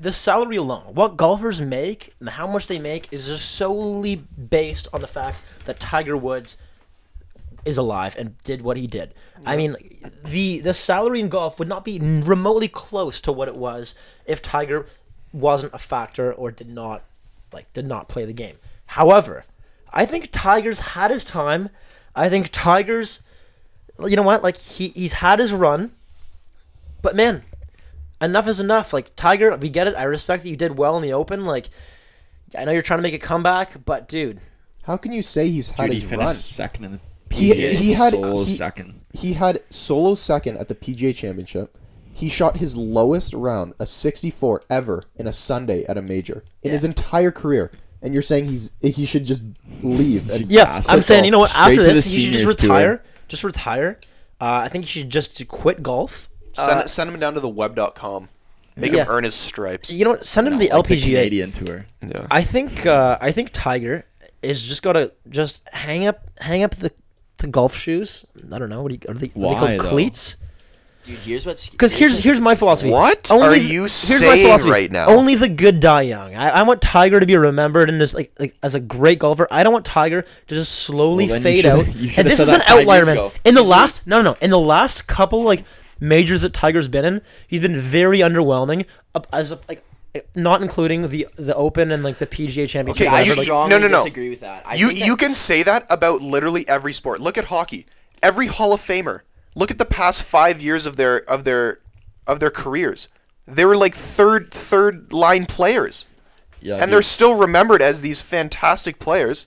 the 0.00 0.12
salary 0.12 0.56
alone. 0.56 0.94
What 0.94 1.16
golfers 1.16 1.60
make 1.60 2.14
and 2.20 2.28
how 2.30 2.46
much 2.46 2.66
they 2.68 2.78
make 2.78 3.12
is 3.12 3.26
just 3.26 3.50
solely 3.52 4.16
based 4.16 4.88
on 4.92 5.00
the 5.02 5.06
fact 5.06 5.42
that 5.66 5.78
Tiger 5.78 6.16
Woods 6.16 6.56
is 7.66 7.76
alive 7.76 8.16
and 8.18 8.42
did 8.42 8.62
what 8.62 8.78
he 8.78 8.86
did. 8.86 9.12
I 9.44 9.56
mean, 9.56 9.76
the 10.24 10.60
the 10.60 10.72
salary 10.72 11.20
in 11.20 11.28
golf 11.28 11.58
would 11.58 11.68
not 11.68 11.84
be 11.84 11.98
remotely 12.00 12.68
close 12.68 13.20
to 13.20 13.32
what 13.32 13.48
it 13.48 13.56
was 13.56 13.94
if 14.26 14.40
Tiger 14.40 14.86
wasn't 15.32 15.72
a 15.74 15.78
factor 15.78 16.32
or 16.32 16.50
did 16.50 16.68
not 16.68 17.04
like 17.52 17.72
did 17.72 17.86
not 17.86 18.08
play 18.08 18.24
the 18.24 18.32
game. 18.32 18.56
However, 18.86 19.44
I 19.92 20.04
think 20.06 20.28
Tiger's 20.30 20.80
had 20.80 21.10
his 21.10 21.24
time. 21.24 21.68
I 22.14 22.28
think 22.28 22.48
Tiger's 22.52 23.20
you 24.06 24.16
know 24.16 24.22
what? 24.22 24.42
Like 24.42 24.56
he 24.56 24.88
he's 24.88 25.14
had 25.14 25.38
his 25.38 25.52
run. 25.52 25.92
But 27.02 27.16
man, 27.16 27.42
enough 28.20 28.48
is 28.48 28.60
enough. 28.60 28.92
Like 28.92 29.14
Tiger, 29.16 29.56
we 29.56 29.68
get 29.68 29.86
it. 29.86 29.94
I 29.96 30.02
respect 30.04 30.42
that 30.42 30.48
you 30.50 30.56
did 30.56 30.76
well 30.76 30.96
in 30.96 31.02
the 31.02 31.12
open. 31.12 31.46
Like 31.46 31.66
I 32.56 32.64
know 32.64 32.72
you're 32.72 32.82
trying 32.82 32.98
to 32.98 33.02
make 33.02 33.14
a 33.14 33.18
comeback, 33.18 33.84
but 33.84 34.08
dude, 34.08 34.40
how 34.84 34.96
can 34.96 35.12
you 35.12 35.22
say 35.22 35.48
he's 35.48 35.70
had 35.70 35.84
Dude, 35.84 35.92
he 35.92 36.00
his 36.00 36.08
finished 36.10 36.26
run 36.26 36.34
second 36.34 36.84
in 36.84 36.92
the 36.92 37.00
He- 37.36 37.52
PGA. 37.52 37.72
he 37.74 37.92
had- 37.92 38.12
solo 38.12 38.44
he- 38.44 38.50
second. 38.52 39.00
he 39.14 39.32
had 39.34 39.60
solo 39.70 40.14
second 40.14 40.56
at 40.58 40.68
the 40.68 40.74
PGA 40.74 41.14
Championship. 41.14 41.76
He 42.20 42.28
shot 42.28 42.58
his 42.58 42.76
lowest 42.76 43.34
round, 43.34 43.74
a 43.80 43.86
64 43.86 44.62
ever 44.70 45.04
in 45.16 45.26
a 45.26 45.32
Sunday 45.32 45.84
at 45.88 45.96
a 45.98 46.02
major 46.02 46.44
in 46.62 46.70
his 46.72 46.84
entire 46.84 47.30
career. 47.30 47.70
And 48.02 48.12
you're 48.14 48.22
saying 48.22 48.44
he's 48.46 48.70
he 48.80 49.04
should 49.04 49.24
just 49.24 49.42
leave 49.82 50.30
and 50.30 50.46
Yeah, 50.46 50.66
Pass 50.66 50.88
I'm 50.88 51.00
it 51.00 51.02
saying, 51.02 51.20
all. 51.20 51.24
you 51.26 51.30
know 51.32 51.38
what? 51.40 51.50
Straight 51.50 51.62
After 51.62 51.74
to 51.76 51.82
the 51.82 51.92
this, 51.94 52.12
he 52.12 52.20
should 52.20 52.32
just 52.32 52.38
seniors 52.40 52.56
tour. 52.56 52.70
retire. 52.70 53.02
Just 53.28 53.44
retire. 53.44 53.98
Uh, 54.40 54.62
I 54.64 54.68
think 54.68 54.84
he 54.84 55.00
should 55.00 55.10
just 55.10 55.46
quit 55.48 55.82
golf. 55.82 56.28
Send, 56.54 56.70
Uh, 56.80 56.86
send 56.86 57.10
him 57.10 57.20
down 57.20 57.34
to 57.34 57.40
the 57.40 57.48
web.com. 57.48 58.28
Make 58.76 58.92
Yeah. 58.92 59.04
him 59.04 59.10
earn 59.10 59.24
his 59.24 59.34
stripes. 59.34 59.92
you 59.92 60.04
know 60.04 60.10
what? 60.12 60.24
Send 60.24 60.46
him 60.46 60.54
to 60.54 60.58
the 60.58 60.72
Like 60.74 60.86
the 60.88 60.94
LPGA. 60.94 61.14
Canadian 61.16 61.52
tour. 61.52 61.86
Yeah. 62.06 62.26
I 62.30 62.42
think 62.42 62.86
uh, 62.86 63.18
I 63.20 63.32
think 63.32 63.50
Tiger 63.52 64.04
is 64.42 64.62
just 64.66 64.82
gotta 64.82 65.12
just 65.28 65.62
hang 65.72 66.06
up 66.06 66.22
hang 66.40 66.62
up 66.62 66.74
the, 66.76 66.90
the 67.38 67.46
golf 67.48 67.76
shoes. 67.76 68.24
I 68.50 68.58
don't 68.58 68.70
know 68.70 68.82
what 68.82 68.92
do 68.92 68.94
you, 68.94 69.00
are 69.14 69.18
they, 69.18 69.26
are 69.26 69.28
they 69.28 69.40
Why, 69.40 69.54
called 69.58 69.80
though? 69.80 69.88
cleats? 69.90 70.36
Dude, 71.02 71.18
here's 71.20 71.46
what's 71.46 71.70
Because 71.70 71.94
here's 71.94 72.18
here's 72.18 72.40
my 72.40 72.54
philosophy. 72.54 72.90
What 72.90 73.30
Only 73.32 73.46
are 73.46 73.50
the- 73.52 73.60
you 73.60 73.80
here's 73.82 74.10
my 74.10 74.16
saying 74.16 74.44
philosophy. 74.46 74.70
right 74.70 74.92
now? 74.92 75.06
Only 75.08 75.34
the 75.34 75.48
good 75.48 75.80
die 75.80 76.02
young. 76.02 76.34
I, 76.36 76.50
I 76.50 76.62
want 76.64 76.82
Tiger 76.82 77.18
to 77.20 77.24
be 77.26 77.36
remembered 77.36 77.88
and 77.88 78.02
as 78.02 78.14
like, 78.14 78.32
like 78.38 78.54
as 78.62 78.74
a 78.74 78.80
great 78.80 79.18
golfer. 79.18 79.48
I 79.50 79.62
don't 79.62 79.72
want 79.72 79.86
Tiger 79.86 80.22
to 80.22 80.54
just 80.54 80.72
slowly 80.72 81.26
Well, 81.28 81.40
fade 81.40 81.64
out. 81.64 81.86
And 82.18 82.28
this 82.28 82.38
is 82.38 82.50
an 82.50 82.60
outlier, 82.66 83.04
man. 83.06 83.12
ago. 83.14 83.32
In 83.44 83.54
the 83.54 83.62
last 83.62 84.06
no 84.06 84.20
no 84.20 84.36
in 84.42 84.50
the 84.50 84.58
last 84.58 85.06
couple 85.06 85.42
like 85.42 85.64
majors 86.00 86.42
that 86.42 86.52
Tiger's 86.52 86.88
been 86.88 87.04
in, 87.06 87.22
he's 87.48 87.60
been 87.60 87.78
very 87.80 88.18
underwhelming. 88.18 88.84
uh, 89.14 89.20
As 89.32 89.52
a, 89.52 89.58
like 89.68 89.82
not 90.34 90.60
including 90.60 91.08
the 91.08 91.28
the 91.36 91.54
Open 91.54 91.92
and 91.92 92.02
like 92.02 92.18
the 92.18 92.26
PGA 92.26 92.68
Championship. 92.68 93.06
Okay, 93.06 93.08
I 93.08 93.20
whatever, 93.20 93.26
you- 93.30 93.36
like, 93.36 93.44
strongly 93.46 93.70
no, 93.70 93.78
no, 93.78 93.88
no. 93.88 93.96
disagree 93.96 94.28
with 94.28 94.40
that. 94.40 94.64
I 94.66 94.74
you 94.74 94.88
think 94.88 94.98
that- 94.98 95.06
you 95.06 95.16
can 95.16 95.32
say 95.32 95.62
that 95.62 95.86
about 95.88 96.20
literally 96.20 96.68
every 96.68 96.92
sport. 96.92 97.20
Look 97.20 97.38
at 97.38 97.44
hockey. 97.46 97.86
Every 98.22 98.48
Hall 98.48 98.74
of 98.74 98.80
Famer. 98.82 99.20
Look 99.60 99.70
at 99.70 99.78
the 99.78 99.84
past 99.84 100.22
five 100.22 100.60
years 100.62 100.86
of 100.86 100.96
their 100.96 101.18
of 101.30 101.44
their 101.44 101.80
of 102.26 102.40
their 102.40 102.50
careers. 102.50 103.08
They 103.46 103.64
were 103.64 103.76
like 103.76 103.94
third 103.94 104.50
third 104.52 105.12
line 105.12 105.44
players, 105.46 106.06
Yeah, 106.60 106.74
and 106.76 106.84
dude. 106.84 106.92
they're 106.94 107.02
still 107.02 107.34
remembered 107.34 107.82
as 107.82 108.00
these 108.02 108.20
fantastic 108.22 108.98
players. 108.98 109.46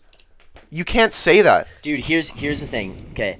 You 0.70 0.84
can't 0.86 1.14
say 1.14 1.42
that. 1.42 1.68
Dude, 1.82 2.02
here's 2.06 2.30
here's 2.30 2.60
the 2.62 2.68
thing. 2.68 2.90
Okay. 3.14 3.40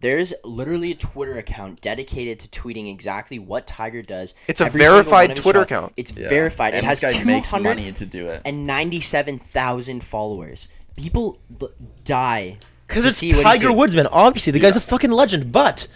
There's 0.00 0.32
literally 0.44 0.92
a 0.92 0.94
Twitter 0.94 1.36
account 1.38 1.80
dedicated 1.82 2.40
to 2.40 2.48
tweeting 2.48 2.90
exactly 2.90 3.38
what 3.38 3.66
Tiger 3.66 4.00
does. 4.02 4.34
It's 4.48 4.60
a 4.62 4.64
every 4.66 4.80
verified 4.82 5.28
one 5.28 5.30
of 5.32 5.36
his 5.36 5.42
Twitter 5.44 5.58
shots. 5.60 5.72
account. 5.72 5.92
It's 5.98 6.12
Yeah. 6.16 6.28
verified. 6.28 6.72
And 6.74 6.84
it 6.84 6.88
has 6.88 7.00
this 7.02 7.16
guy 7.18 7.24
makes 7.24 7.52
money 7.52 7.92
to 7.92 8.06
do 8.06 8.26
it. 8.28 8.40
and 8.46 8.66
97,000 8.66 10.02
followers. 10.02 10.68
People 10.96 11.38
l- 11.60 11.70
die 12.04 12.56
Because 12.86 13.04
it's 13.04 13.16
see 13.18 13.30
Tiger 13.30 13.66
doing. 13.66 13.76
Woods, 13.76 13.94
man. 13.94 14.06
Obviously, 14.06 14.52
the 14.52 14.58
guy's 14.58 14.76
a 14.76 14.80
fucking 14.80 15.10
legend. 15.12 15.52
But 15.52 15.86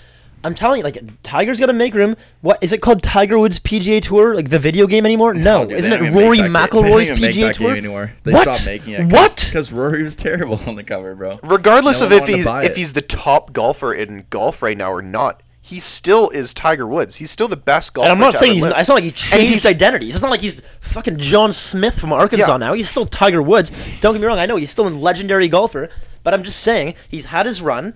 I'm 0.44 0.54
telling 0.54 0.78
you, 0.78 0.84
like, 0.84 0.98
Tiger's 1.22 1.58
got 1.58 1.66
to 1.66 1.72
make 1.72 1.94
room. 1.94 2.16
What 2.42 2.62
is 2.62 2.72
it 2.72 2.80
called? 2.82 3.02
Tiger 3.02 3.38
Woods 3.38 3.58
PGA 3.60 4.00
Tour, 4.02 4.34
like 4.34 4.50
the 4.50 4.58
video 4.58 4.86
game 4.86 5.04
anymore? 5.06 5.34
No, 5.34 5.62
Oh, 5.62 5.64
dude, 5.66 5.78
isn't 5.78 5.92
it 5.92 6.12
Rory 6.12 6.40
make 6.40 6.52
that 6.52 6.70
game- 6.70 6.82
McIlroy's 6.82 7.08
they 7.08 7.14
make 7.16 7.34
PGA 7.34 7.40
that 7.48 7.54
Tour 7.54 7.68
game 7.68 7.76
anymore. 7.78 8.12
They 8.24 8.32
what? 8.32 8.42
stopped 8.42 8.66
making 8.66 8.92
it. 8.94 9.06
What? 9.12 9.42
Because 9.48 9.72
Rory 9.72 10.02
was 10.02 10.14
terrible 10.16 10.60
on 10.66 10.76
the 10.76 10.84
cover, 10.84 11.14
bro. 11.14 11.38
Regardless 11.42 12.00
No 12.00 12.06
of 12.06 12.12
if 12.12 12.26
he's 12.26 12.46
if 12.46 12.76
he's 12.76 12.92
the 12.92 13.02
top 13.02 13.52
golfer 13.52 13.92
in 13.94 14.26
golf 14.30 14.62
right 14.62 14.76
now 14.76 14.92
or 14.92 15.02
not, 15.02 15.42
he 15.62 15.80
still 15.80 16.28
is 16.28 16.52
Tiger 16.52 16.86
Woods. 16.86 17.16
He's 17.16 17.30
still 17.30 17.48
the 17.48 17.56
best 17.56 17.94
golfer. 17.94 18.10
And 18.10 18.12
I'm 18.12 18.20
not 18.20 18.32
to 18.32 18.38
saying 18.38 18.52
he's. 18.54 18.62
live. 18.62 18.74
It's 18.76 18.88
not 18.88 18.96
like 18.96 19.04
he 19.04 19.12
changed 19.12 19.48
he's- 19.50 19.64
identities. 19.66 20.14
It's 20.14 20.22
not 20.22 20.30
like 20.30 20.42
he's 20.42 20.60
fucking 20.80 21.16
John 21.16 21.52
Smith 21.52 21.98
from 21.98 22.12
Arkansas 22.12 22.52
Yeah. 22.52 22.56
now. 22.58 22.72
He's 22.74 22.88
still 22.90 23.06
Tiger 23.06 23.40
Woods. 23.40 23.70
Don't 24.02 24.12
get 24.12 24.20
me 24.20 24.26
wrong. 24.26 24.38
I 24.38 24.44
know 24.44 24.56
he's 24.56 24.68
still 24.70 24.86
a 24.86 24.90
legendary 24.90 25.48
golfer, 25.48 25.88
but 26.22 26.34
I'm 26.34 26.42
just 26.42 26.60
saying 26.60 26.96
he's 27.08 27.24
had 27.26 27.46
his 27.46 27.62
run. 27.62 27.94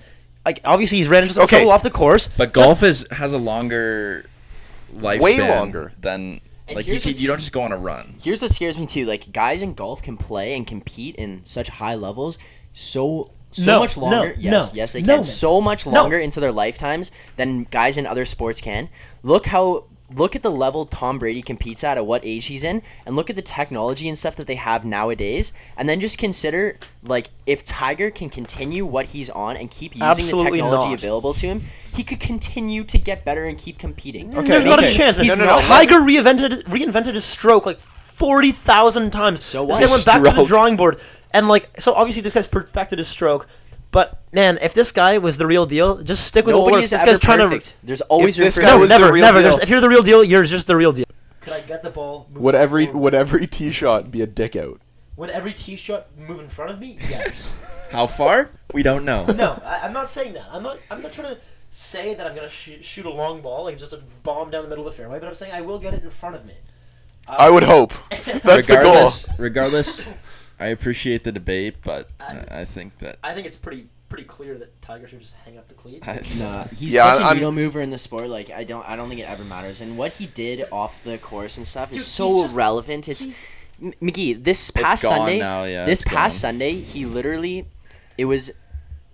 Like 0.49 0.61
obviously 0.65 0.97
he's 0.99 1.09
ran 1.09 1.23
into 1.25 1.35
some 1.35 1.45
Okay. 1.45 1.57
trouble 1.59 1.73
off 1.73 1.83
the 1.83 1.91
course. 1.91 2.29
But 2.39 2.53
golf 2.55 2.83
is 2.83 3.07
has 3.11 3.33
a 3.33 3.39
longer 3.39 4.25
lifespan. 4.95 5.21
Way 5.21 5.49
longer. 5.49 5.93
than 6.01 6.41
And 6.67 6.77
like 6.77 6.87
you, 6.87 6.99
can, 6.99 7.13
you 7.17 7.27
don't 7.27 7.39
just 7.39 7.53
go 7.53 7.61
on 7.63 7.73
a 7.73 7.77
run. 7.77 8.15
Here's 8.23 8.41
what 8.41 8.51
scares 8.51 8.79
me 8.79 8.87
too. 8.87 9.05
Like 9.05 9.31
guys 9.33 9.61
in 9.63 9.75
golf 9.75 10.01
can 10.03 10.17
play 10.17 10.55
and 10.57 10.67
compete 10.67 11.17
in 11.17 11.45
such 11.45 11.69
high 11.69 11.95
levels 11.97 12.39
so 12.73 13.31
so 13.51 13.73
No, 13.73 13.79
much 13.81 13.97
no, 13.97 14.03
longer. 14.05 14.35
yes, 14.39 14.73
no, 14.73 14.77
yes, 14.77 14.93
they 14.95 15.01
no, 15.03 15.07
can 15.07 15.17
man. 15.17 15.25
so 15.25 15.61
much 15.61 15.85
No. 15.87 15.93
longer 15.93 16.19
into 16.19 16.41
their 16.41 16.53
lifetimes 16.53 17.11
than 17.37 17.65
guys 17.71 17.97
in 17.99 18.07
other 18.07 18.25
sports 18.25 18.61
can. 18.61 18.89
Look 19.23 19.47
how 19.47 19.85
look 20.15 20.35
at 20.35 20.43
the 20.43 20.51
level 20.51 20.87
Tom 20.87 21.19
Brady 21.19 21.43
competes 21.43 21.85
at 21.85 21.99
at 21.99 22.07
what 22.07 22.25
age 22.25 22.47
he's 22.47 22.65
in 22.65 22.83
and 23.05 23.15
look 23.15 23.29
at 23.29 23.37
the 23.37 23.43
technology 23.43 24.09
and 24.09 24.17
stuff 24.17 24.37
that 24.37 24.47
they 24.47 24.55
have 24.55 24.85
nowadays 24.85 25.53
and 25.77 25.89
then 25.89 26.01
just 26.01 26.19
consider 26.19 26.77
like 27.03 27.29
if 27.47 27.63
Tiger 27.65 28.11
can 28.11 28.31
continue 28.31 28.87
what 28.87 29.09
he's 29.09 29.29
on 29.31 29.57
and 29.57 29.71
keep 29.71 29.95
using 29.95 30.09
Absolutely 30.09 30.45
the 30.45 30.57
technology 30.57 30.89
not. 30.89 30.95
available 30.95 31.35
to 31.35 31.47
him, 31.47 31.63
he 31.95 32.03
could 32.03 32.21
continue 32.21 32.85
to 32.85 32.99
get 32.99 33.25
better 33.25 33.45
and 33.45 33.59
keep 33.59 33.79
competing. 33.79 34.31
There's 34.31 34.67
not 34.67 34.83
a 34.83 34.89
chance. 34.89 35.19
man. 35.19 35.27
No, 35.27 35.35
no, 35.35 35.45
no. 35.45 35.59
Tiger 35.59 35.97
reinvented 36.01 36.63
reinvented 36.65 37.15
his 37.15 37.25
stroke 37.25 37.67
like 37.67 37.81
forty 37.81 38.53
thousand 38.53 39.11
times. 39.11 39.45
So 39.45 39.67
this 39.67 39.79
guy 39.79 39.87
went 39.87 40.05
back 40.05 40.23
to 40.23 40.41
the 40.41 40.47
drawing 40.47 40.77
board, 40.77 41.01
and 41.33 41.49
like 41.49 41.69
so 41.81 41.95
obviously 41.95 42.23
this 42.23 42.35
guy's 42.35 42.47
perfected 42.47 42.99
his 42.99 43.09
stroke. 43.09 43.47
But 43.91 44.21
man, 44.35 44.59
if 44.61 44.75
this 44.75 44.93
guy 44.93 45.19
was 45.19 45.39
the 45.39 45.47
real 45.47 45.65
deal, 45.67 46.03
just 46.03 46.27
stick 46.27 46.45
with 46.47 46.55
Nobody 46.55 46.73
what 46.73 46.79
works. 46.79 46.85
is 46.85 46.91
This 46.91 47.03
ever 47.03 47.11
guy's 47.13 47.19
trying 47.19 47.39
perfect. 47.39 47.77
There's 47.83 48.01
always 48.03 48.39
If 48.39 48.45
this 48.45 48.59
guy 48.59 48.73
to. 48.73 48.79
was 48.79 48.91
No, 48.91 48.97
the 48.99 49.01
never, 49.05 49.13
real 49.15 49.23
never. 49.25 49.41
deal- 49.43 49.59
If 49.59 49.69
you're 49.71 49.81
the 49.81 49.89
real 49.89 50.03
deal, 50.03 50.23
you're 50.23 50.43
just 50.45 50.67
the 50.67 50.77
real 50.77 50.93
deal. 50.93 51.07
Could 51.41 51.53
I 51.55 51.61
get 51.61 51.83
the 51.83 51.91
ball? 51.91 52.27
Would 52.35 52.55
every 52.55 52.85
forward? 52.87 53.01
would 53.01 53.15
every 53.15 53.47
tee 53.47 53.71
shot 53.71 54.11
be 54.11 54.21
a 54.21 54.27
dick 54.27 54.55
out? 54.57 54.81
Would 55.17 55.31
every 55.31 55.53
tee 55.55 55.77
shot 55.77 56.07
move 56.29 56.41
in 56.41 56.49
front 56.49 56.71
of 56.71 56.79
me? 56.79 56.99
Yes. 57.09 57.55
How 57.91 58.07
far? 58.07 58.51
We 58.75 58.83
don't 58.83 59.05
know. 59.07 59.25
no, 59.27 59.61
I, 59.65 59.81
I'm 59.85 59.95
not 59.95 60.11
saying 60.11 60.35
that. 60.35 60.45
I'm 60.53 60.63
not. 60.63 60.79
I'm 60.91 61.01
not 61.01 61.11
trying 61.13 61.35
to 61.35 61.41
say 61.71 62.13
that 62.15 62.27
I'm 62.27 62.35
gonna 62.35 62.49
sh- 62.51 62.83
shoot 62.83 63.07
a 63.07 63.11
long 63.11 63.41
ball, 63.41 63.65
like 63.65 63.79
just 63.79 63.95
a 63.95 64.01
bomb 64.23 64.51
down 64.51 64.63
the 64.65 64.69
middle 64.69 64.87
of 64.87 64.93
the 64.93 64.97
fairway. 64.99 65.19
But 65.19 65.29
I'm 65.29 65.35
saying 65.35 65.53
I 65.55 65.63
will 65.63 65.79
get 65.79 65.95
it 65.95 66.03
in 66.03 66.11
front 66.11 66.37
of 66.37 66.45
me. 66.45 66.53
I 67.27 67.49
would 67.49 67.63
hope. 67.63 67.93
That's 68.11 68.67
the 68.67 68.75
goal. 68.75 68.85
regardless, 68.85 69.27
regardless, 69.39 70.09
I 70.61 70.67
appreciate 70.67 71.25
the 71.25 71.33
debate, 71.33 71.77
but 71.83 72.09
I, 72.21 72.45
I 72.61 72.65
think 72.65 72.99
that 72.99 73.19
I 73.23 73.35
think 73.35 73.47
it's 73.47 73.57
pretty 73.57 73.87
pretty 74.09 74.25
clear 74.25 74.57
that 74.59 74.81
Tiger 74.81 75.07
should 75.07 75.21
just 75.21 75.35
hang 75.45 75.59
up 75.59 75.69
the 75.69 75.75
cleats. 75.75 76.09
I, 76.09 76.23
Nah, 76.39 76.65
he's 76.69 76.95
Yeah, 76.95 77.13
such 77.13 77.23
a 77.23 77.27
I'm- 77.27 77.37
needle 77.37 77.53
mover 77.53 77.81
in 77.81 77.91
the 77.91 77.99
sport. 77.99 78.29
Like 78.29 78.51
I 78.51 78.65
don't, 78.65 78.89
I 78.89 78.97
don't 78.97 79.09
think 79.09 79.21
it 79.21 79.29
ever 79.29 79.45
matters. 79.45 79.81
And 79.83 79.99
what 79.99 80.13
he 80.15 80.27
did 80.27 80.67
off 80.73 81.03
the 81.05 81.19
course 81.19 81.59
and 81.59 81.67
stuff 81.67 81.91
Dude, 81.91 81.99
is 81.99 82.05
he's 82.05 82.13
so 82.13 82.43
just- 82.45 82.57
relevant. 82.57 83.09
It's 83.09 83.23
M- 83.83 83.93
McGee. 84.03 84.43
This 84.43 84.71
past 84.71 85.05
gone 85.05 85.19
Sunday, 85.19 85.39
now, 85.39 85.65
yeah, 85.65 85.85
this 85.85 86.01
it's 86.03 86.09
past 86.09 86.37
gone. 86.43 86.53
Sunday, 86.53 86.73
he 86.81 87.05
literally, 87.07 87.67
it 88.17 88.25
was 88.25 88.51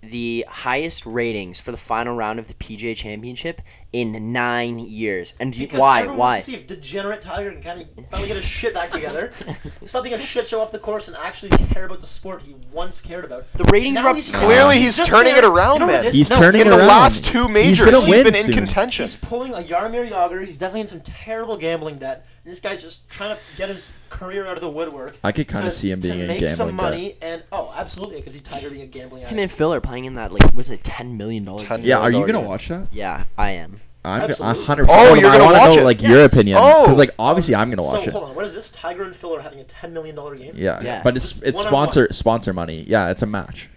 the 0.01 0.45
highest 0.47 1.05
ratings 1.05 1.59
for 1.59 1.71
the 1.71 1.77
final 1.77 2.15
round 2.15 2.39
of 2.39 2.47
the 2.47 2.53
PGA 2.55 2.95
Championship 2.95 3.61
in 4.01 4.33
nine 4.33 4.79
years. 4.79 5.33
And 5.39 5.55
you, 5.55 5.65
Because 5.67 5.79
why? 5.79 5.99
everyone 5.99 6.17
Why? 6.19 6.27
Wants 6.33 6.45
to 6.45 6.51
see 6.51 6.57
if 6.57 6.67
degenerate 6.67 7.21
Tiger 7.21 7.51
can 7.53 7.61
kind 7.61 7.81
of 7.81 7.87
finally 8.09 8.27
get 8.27 8.35
his 8.37 8.45
shit 8.45 8.73
back 8.73 8.91
together. 8.91 9.31
Stop 9.85 10.03
being 10.03 10.15
a 10.15 10.19
shit 10.19 10.47
show 10.47 10.59
off 10.61 10.71
the 10.71 10.79
course 10.79 11.07
and 11.07 11.15
actually 11.17 11.49
care 11.67 11.85
about 11.85 12.01
the 12.01 12.05
sport 12.05 12.41
he 12.41 12.55
once 12.73 12.99
cared 13.01 13.23
about. 13.25 13.51
The 13.53 13.63
ratings 13.65 13.95
Now 13.95 14.03
were 14.03 14.09
up. 14.09 14.15
he's- 14.15 14.39
Clearly, 14.39 14.79
he's 14.79 14.97
just 14.97 15.09
turning 15.09 15.33
there- 15.35 15.45
it 15.45 15.47
around, 15.47 15.75
you 15.75 15.79
know 15.79 15.87
man. 15.87 16.11
He's 16.11 16.29
No, 16.29 16.37
turning 16.37 16.61
In 16.61 16.67
it 16.67 16.69
the 16.71 16.77
last 16.77 17.23
two 17.25 17.47
majors, 17.47 17.79
gonna 17.81 17.99
he's 18.01 18.09
win 18.09 18.23
been 18.25 18.35
in 18.35 18.43
soon. 18.43 18.55
contention. 18.55 19.05
He's 19.05 19.15
pulling 19.15 19.53
a 19.53 19.59
Jaromir 19.61 20.09
Jagr. 20.09 20.45
He's 20.45 20.57
definitely 20.57 20.81
in 20.81 20.87
some 20.87 21.01
terrible 21.01 21.57
gambling 21.57 21.97
debt. 21.99 22.25
And 22.43 22.51
this 22.51 22.59
guy's 22.59 22.81
just 22.81 23.07
trying 23.09 23.35
to 23.35 23.41
get 23.57 23.69
his 23.69 23.91
career 24.09 24.45
out 24.45 24.55
of 24.55 24.61
the 24.61 24.69
woodwork. 24.69 25.17
I 25.23 25.31
could 25.31 25.47
kinda 25.47 25.71
see 25.71 25.89
him 25.91 25.99
to 26.01 26.07
being 26.09 26.19
in 26.19 26.27
make 26.27 26.39
gambling 26.39 26.55
some 26.57 26.67
debt. 26.67 26.75
money. 26.75 27.15
And 27.21 27.41
oh, 27.51 27.73
absolutely, 27.75 28.17
because 28.17 28.33
he's 28.35 28.43
Tiger 28.43 28.69
being 28.69 28.83
a 28.83 28.85
gambling 28.85 29.21
Him 29.23 29.27
addict. 29.29 29.41
and 29.41 29.51
Phil 29.51 29.73
are 29.73 29.81
playing 29.81 30.05
in 30.05 30.13
that 30.15 30.31
like 30.31 30.53
was 30.53 30.69
it 30.69 30.83
ten 30.83 31.17
million 31.17 31.43
dollars? 31.43 31.63
Yeah, 31.81 31.99
are 31.99 32.11
you 32.11 32.19
gonna 32.19 32.33
dollar 32.33 32.47
watch 32.47 32.67
that? 32.67 32.87
Yeah, 32.91 33.23
I 33.37 33.51
am. 33.51 33.81
I'm 34.05 34.21
gonna- 34.21 34.33
100%. 34.33 34.85
Oh, 34.89 35.13
you're 35.15 35.21
gonna 35.31 35.43
wanna 35.43 35.57
watch 35.59 35.75
know 35.75 35.81
it? 35.81 35.85
like 35.85 36.01
your 36.01 36.19
Yes. 36.19 36.31
opinion 36.31 36.57
Oh. 36.61 36.83
because 36.83 36.97
like 36.99 37.11
obviously 37.19 37.55
I'm 37.55 37.69
gonna 37.69 37.83
watch 37.83 38.03
so 38.03 38.07
it. 38.09 38.11
hold 38.13 38.25
on, 38.25 38.35
what 38.35 38.45
is 38.45 38.53
this? 38.53 38.69
Tiger 38.69 39.03
and 39.03 39.15
Phil 39.15 39.35
are 39.35 39.41
having 39.41 39.59
a 39.59 39.63
ten 39.63 39.93
million 39.93 40.15
dollar 40.15 40.35
game. 40.35 40.53
Yeah, 40.55 40.79
Yeah. 40.81 41.01
but 41.03 41.15
it's 41.17 41.31
it's 41.43 41.63
One-on-one. 41.63 41.89
sponsor 41.89 42.07
sponsor 42.11 42.53
money. 42.53 42.85
Yeah, 42.87 43.09
it's 43.09 43.21
a 43.21 43.25
match. 43.25 43.69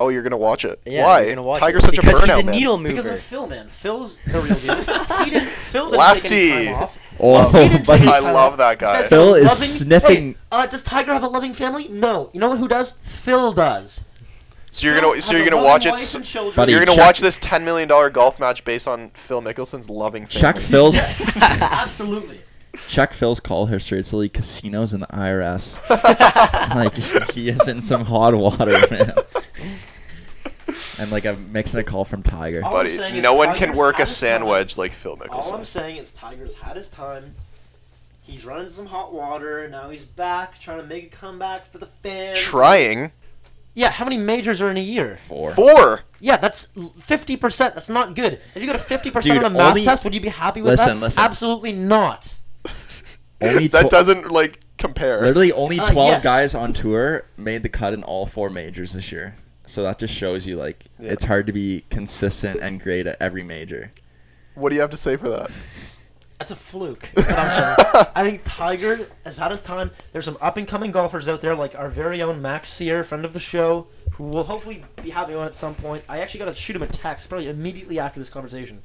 Oh, 0.00 0.08
you're 0.08 0.22
gonna 0.22 0.36
watch 0.36 0.64
it? 0.64 0.80
Yeah, 0.84 1.04
Why? 1.04 1.20
you're 1.22 1.34
gonna 1.36 1.46
watch 1.46 1.60
Tiger's 1.60 1.84
it. 1.84 1.86
such 1.94 1.96
because 2.00 2.18
a 2.18 2.22
burnout 2.22 2.26
he's 2.26 2.36
a 2.38 2.42
man. 2.42 2.54
needle 2.54 2.78
Because 2.78 3.06
of 3.06 3.20
Phil, 3.20 3.46
man. 3.46 3.68
Phil's 3.68 4.18
the 4.26 4.40
real 4.40 4.54
deal. 4.56 4.74
he 5.24 5.30
didn't. 5.30 5.48
Phil 5.48 5.84
didn't 5.86 5.98
Lefty. 5.98 6.28
take 6.28 6.52
any 6.52 6.64
time 6.66 6.82
off. 6.82 6.98
Oh, 7.20 7.48
He 7.52 7.68
didn't 7.68 7.86
but 7.86 8.00
I 8.00 8.18
love 8.18 8.56
that 8.56 8.80
guy. 8.80 9.00
guy's 9.02 9.08
Phil 9.08 9.34
is 9.34 9.44
loving- 9.44 9.54
sniffing- 9.68 10.26
Wait, 10.26 10.36
uh, 10.50 10.66
does 10.66 10.82
Tiger 10.82 11.12
have 11.12 11.22
a 11.22 11.28
loving 11.28 11.52
family? 11.52 11.86
No. 11.88 12.28
You 12.32 12.40
know 12.40 12.48
what? 12.48 12.58
Who 12.58 12.66
does? 12.66 12.94
Phil 13.02 13.52
does. 13.52 14.02
So 14.74 14.88
you're 14.88 15.00
gonna, 15.00 15.22
so 15.22 15.36
you're 15.36 15.48
gonna 15.48 15.62
watch 15.62 15.86
it. 15.86 15.90
wife 15.90 15.98
s- 16.00 16.14
and 16.16 16.24
children. 16.24 16.56
Buddy, 16.56 16.72
You're 16.72 16.84
gonna 16.84 16.96
check- 16.96 17.06
watch 17.06 17.20
this 17.20 17.38
ten 17.38 17.64
million 17.64 17.88
dollar 17.88 18.10
golf 18.10 18.40
match 18.40 18.64
based 18.64 18.88
on 18.88 19.10
Phil 19.10 19.40
Mickelson's 19.40 19.88
loving 19.88 20.26
check 20.26 20.56
family. 20.56 20.68
Phil's 20.68 20.96
Absolutely. 21.36 22.40
check 22.88 23.12
Phil's 23.12 23.38
call 23.38 23.66
history. 23.66 24.00
It's 24.00 24.12
like 24.12 24.32
casinos 24.32 24.92
and 24.92 25.00
the 25.04 25.06
IRS. 25.06 25.78
like 26.74 27.30
he 27.30 27.50
is 27.50 27.68
in 27.68 27.80
some 27.82 28.04
hot 28.06 28.34
water, 28.34 28.72
man. 28.90 29.12
and 30.98 31.12
like 31.12 31.24
I'm 31.24 31.52
mixing 31.52 31.78
a 31.78 31.84
call 31.84 32.04
from 32.04 32.24
Tiger. 32.24 32.64
All 32.64 32.72
Buddy, 32.72 33.20
no 33.20 33.34
one 33.34 33.56
can 33.56 33.74
work 33.76 33.98
a 33.98 34.02
his 34.02 34.16
sand 34.16 34.40
time. 34.40 34.48
wedge 34.50 34.76
like 34.76 34.90
Phil 34.92 35.16
Mickelson. 35.16 35.52
All 35.52 35.58
I'm 35.58 35.64
saying 35.64 35.98
is 35.98 36.10
Tiger's 36.10 36.54
had 36.54 36.76
his 36.76 36.88
time. 36.88 37.36
He's 38.22 38.44
running 38.44 38.62
into 38.64 38.74
some 38.74 38.86
hot 38.86 39.12
water. 39.14 39.60
and 39.62 39.70
Now 39.70 39.90
he's 39.90 40.04
back, 40.04 40.58
trying 40.58 40.78
to 40.78 40.84
make 40.86 41.14
a 41.14 41.16
comeback 41.16 41.70
for 41.70 41.78
the 41.78 41.86
fans. 41.86 42.40
Trying 42.40 43.12
Yeah, 43.74 43.90
how 43.90 44.04
many 44.04 44.16
majors 44.18 44.62
are 44.62 44.70
in 44.70 44.76
a 44.76 44.80
year? 44.80 45.16
Four. 45.16 45.52
four. 45.52 46.02
Yeah, 46.20 46.36
that's 46.36 46.66
fifty 47.00 47.36
percent. 47.36 47.74
That's 47.74 47.88
not 47.88 48.14
good. 48.14 48.40
If 48.54 48.62
you 48.62 48.66
got 48.66 48.76
a 48.76 48.78
fifty 48.94 49.10
percent 49.10 49.38
on 49.38 49.44
a 49.46 49.50
math 49.50 49.70
only- 49.70 49.84
test, 49.84 50.04
would 50.04 50.14
you 50.14 50.20
be 50.20 50.28
happy 50.28 50.60
with 50.62 50.70
Listen, 50.70 50.96
that? 51.00 51.06
listen. 51.06 51.22
Absolutely 51.22 51.72
not. 51.72 52.34
Only 53.42 53.66
That 53.68 53.90
doesn't 53.90 54.30
like 54.30 54.60
compare. 54.78 55.20
literally 55.20 55.52
only 55.52 55.78
Uh, 55.80 55.90
12 55.90 56.08
yes. 56.10 56.22
guys 56.24 56.54
on 56.54 56.72
tour 56.72 57.26
made 57.36 57.62
the 57.62 57.68
cut 57.68 57.92
in 57.92 58.02
all 58.04 58.26
four 58.26 58.48
majors 58.48 58.92
this 58.92 59.10
year. 59.12 59.36
So 59.66 59.82
that 59.82 59.98
just 59.98 60.14
shows 60.14 60.46
you 60.46 60.56
like 60.56 60.84
Yeah. 60.98 61.12
it's 61.12 61.24
hard 61.24 61.46
to 61.48 61.52
be 61.52 61.84
consistent 61.90 62.60
and 62.60 62.80
great 62.80 63.06
at 63.06 63.16
every 63.20 63.42
major. 63.42 63.90
What 64.54 64.68
do 64.70 64.76
you 64.76 64.80
have 64.82 64.90
to 64.90 64.96
say 64.96 65.16
for 65.16 65.28
that? 65.30 65.50
That's 66.38 66.50
a 66.50 66.56
fluke. 66.56 67.10
That's 67.14 67.30
I'm 67.30 67.76
saying. 67.84 68.06
I 68.14 68.24
think 68.28 68.42
Tiger 68.44 68.98
has 69.24 69.38
had 69.38 69.50
his 69.52 69.60
time. 69.60 69.90
There's 70.12 70.24
some 70.24 70.36
up 70.40 70.56
and 70.56 70.66
coming 70.66 70.90
golfers 70.90 71.28
out 71.28 71.40
there, 71.40 71.54
like 71.54 71.74
our 71.76 71.88
very 71.88 72.20
own 72.22 72.42
Max 72.42 72.68
Sear, 72.70 73.04
friend 73.04 73.24
of 73.24 73.32
the 73.32 73.40
show, 73.40 73.86
who 74.12 74.24
will 74.24 74.42
hopefully 74.42 74.84
be 75.02 75.10
having 75.10 75.36
on 75.36 75.46
at 75.46 75.56
some 75.56 75.74
point. 75.76 76.04
I 76.08 76.20
actually 76.20 76.40
got 76.40 76.46
to 76.46 76.54
shoot 76.54 76.74
him 76.76 76.82
a 76.82 76.86
text 76.88 77.28
probably 77.28 77.48
immediately 77.48 77.98
after 77.98 78.18
this 78.20 78.30
conversation. 78.30 78.82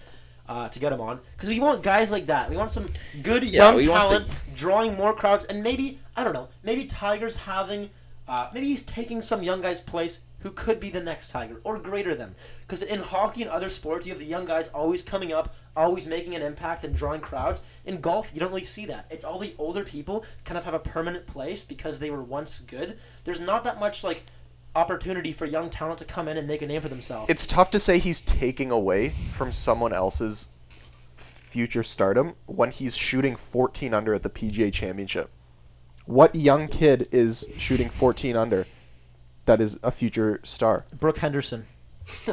uh, 0.47 0.67
to 0.69 0.79
get 0.79 0.91
him 0.91 0.99
on 0.99 1.19
because 1.35 1.47
we 1.49 1.59
want 1.59 1.83
guys 1.83 2.09
like 2.09 2.25
that. 2.25 2.49
We 2.49 2.57
want 2.57 2.71
some 2.71 2.87
good 3.21 3.43
Yeah, 3.43 3.71
young 3.71 3.85
talent 3.85 4.27
the- 4.27 4.55
drawing 4.55 4.95
more 4.95 5.13
crowds, 5.13 5.45
and 5.45 5.61
maybe 5.61 5.99
I 6.15 6.23
don't 6.23 6.33
know, 6.33 6.47
maybe 6.63 6.85
Tigers 6.85 7.35
having, 7.35 7.89
uh, 8.27 8.49
maybe 8.51 8.65
he's 8.67 8.81
taking 8.83 9.21
some 9.21 9.43
young 9.43 9.61
guy's 9.61 9.79
place 9.79 10.19
who 10.39 10.51
could 10.51 10.79
be 10.79 10.89
the 10.89 11.01
next 11.01 11.29
Tiger 11.29 11.59
or 11.63 11.77
greater 11.77 12.15
than. 12.15 12.35
Because 12.61 12.81
in 12.81 12.99
hockey 12.99 13.41
and 13.41 13.51
other 13.51 13.69
sports, 13.69 14.05
you 14.05 14.13
have 14.13 14.19
the 14.19 14.25
young 14.25 14.45
guys 14.45 14.69
always 14.69 15.01
coming 15.03 15.33
up, 15.33 15.55
always 15.75 16.07
making 16.07 16.35
an 16.35 16.41
impact 16.41 16.83
and 16.83 16.95
drawing 16.95 17.21
crowds. 17.21 17.61
In 17.85 18.01
golf, 18.01 18.31
you 18.33 18.39
don't 18.39 18.49
really 18.49 18.63
see 18.63 18.85
that. 18.85 19.05
It's 19.09 19.25
all 19.25 19.39
the 19.39 19.55
older 19.57 19.83
people 19.83 20.25
kind 20.45 20.57
of 20.57 20.63
have 20.63 20.73
a 20.73 20.79
permanent 20.79 21.27
place 21.27 21.63
because 21.63 21.99
they 21.99 22.09
were 22.09 22.23
once 22.23 22.59
good. 22.59 22.97
There's 23.23 23.39
not 23.39 23.63
that 23.65 23.79
much 23.79 24.03
like 24.03 24.23
opportunity 24.75 25.33
for 25.33 25.45
young 25.45 25.69
talent 25.69 25.99
to 25.99 26.05
come 26.05 26.27
in 26.27 26.37
and 26.37 26.47
make 26.47 26.61
a 26.61 26.67
name 26.67 26.81
for 26.81 26.89
themselves. 26.89 27.29
It's 27.29 27.47
tough 27.47 27.69
to 27.71 27.79
say 27.79 27.97
he's 27.97 28.21
taking 28.21 28.71
away 28.71 29.09
from 29.09 29.51
someone 29.51 29.93
else's 29.93 30.49
future 31.15 31.83
stardom 31.83 32.35
when 32.45 32.71
he's 32.71 32.95
shooting 32.95 33.35
14 33.35 33.93
under 33.93 34.13
at 34.13 34.23
the 34.23 34.29
PGA 34.29 34.71
Championship. 34.71 35.31
What 36.05 36.35
young 36.35 36.67
kid 36.67 37.07
is 37.11 37.49
shooting 37.57 37.89
14 37.89 38.35
under 38.35 38.65
that 39.45 39.61
is 39.61 39.79
a 39.83 39.91
future 39.91 40.39
star? 40.43 40.85
Brooke 40.99 41.17
Henderson. 41.19 41.65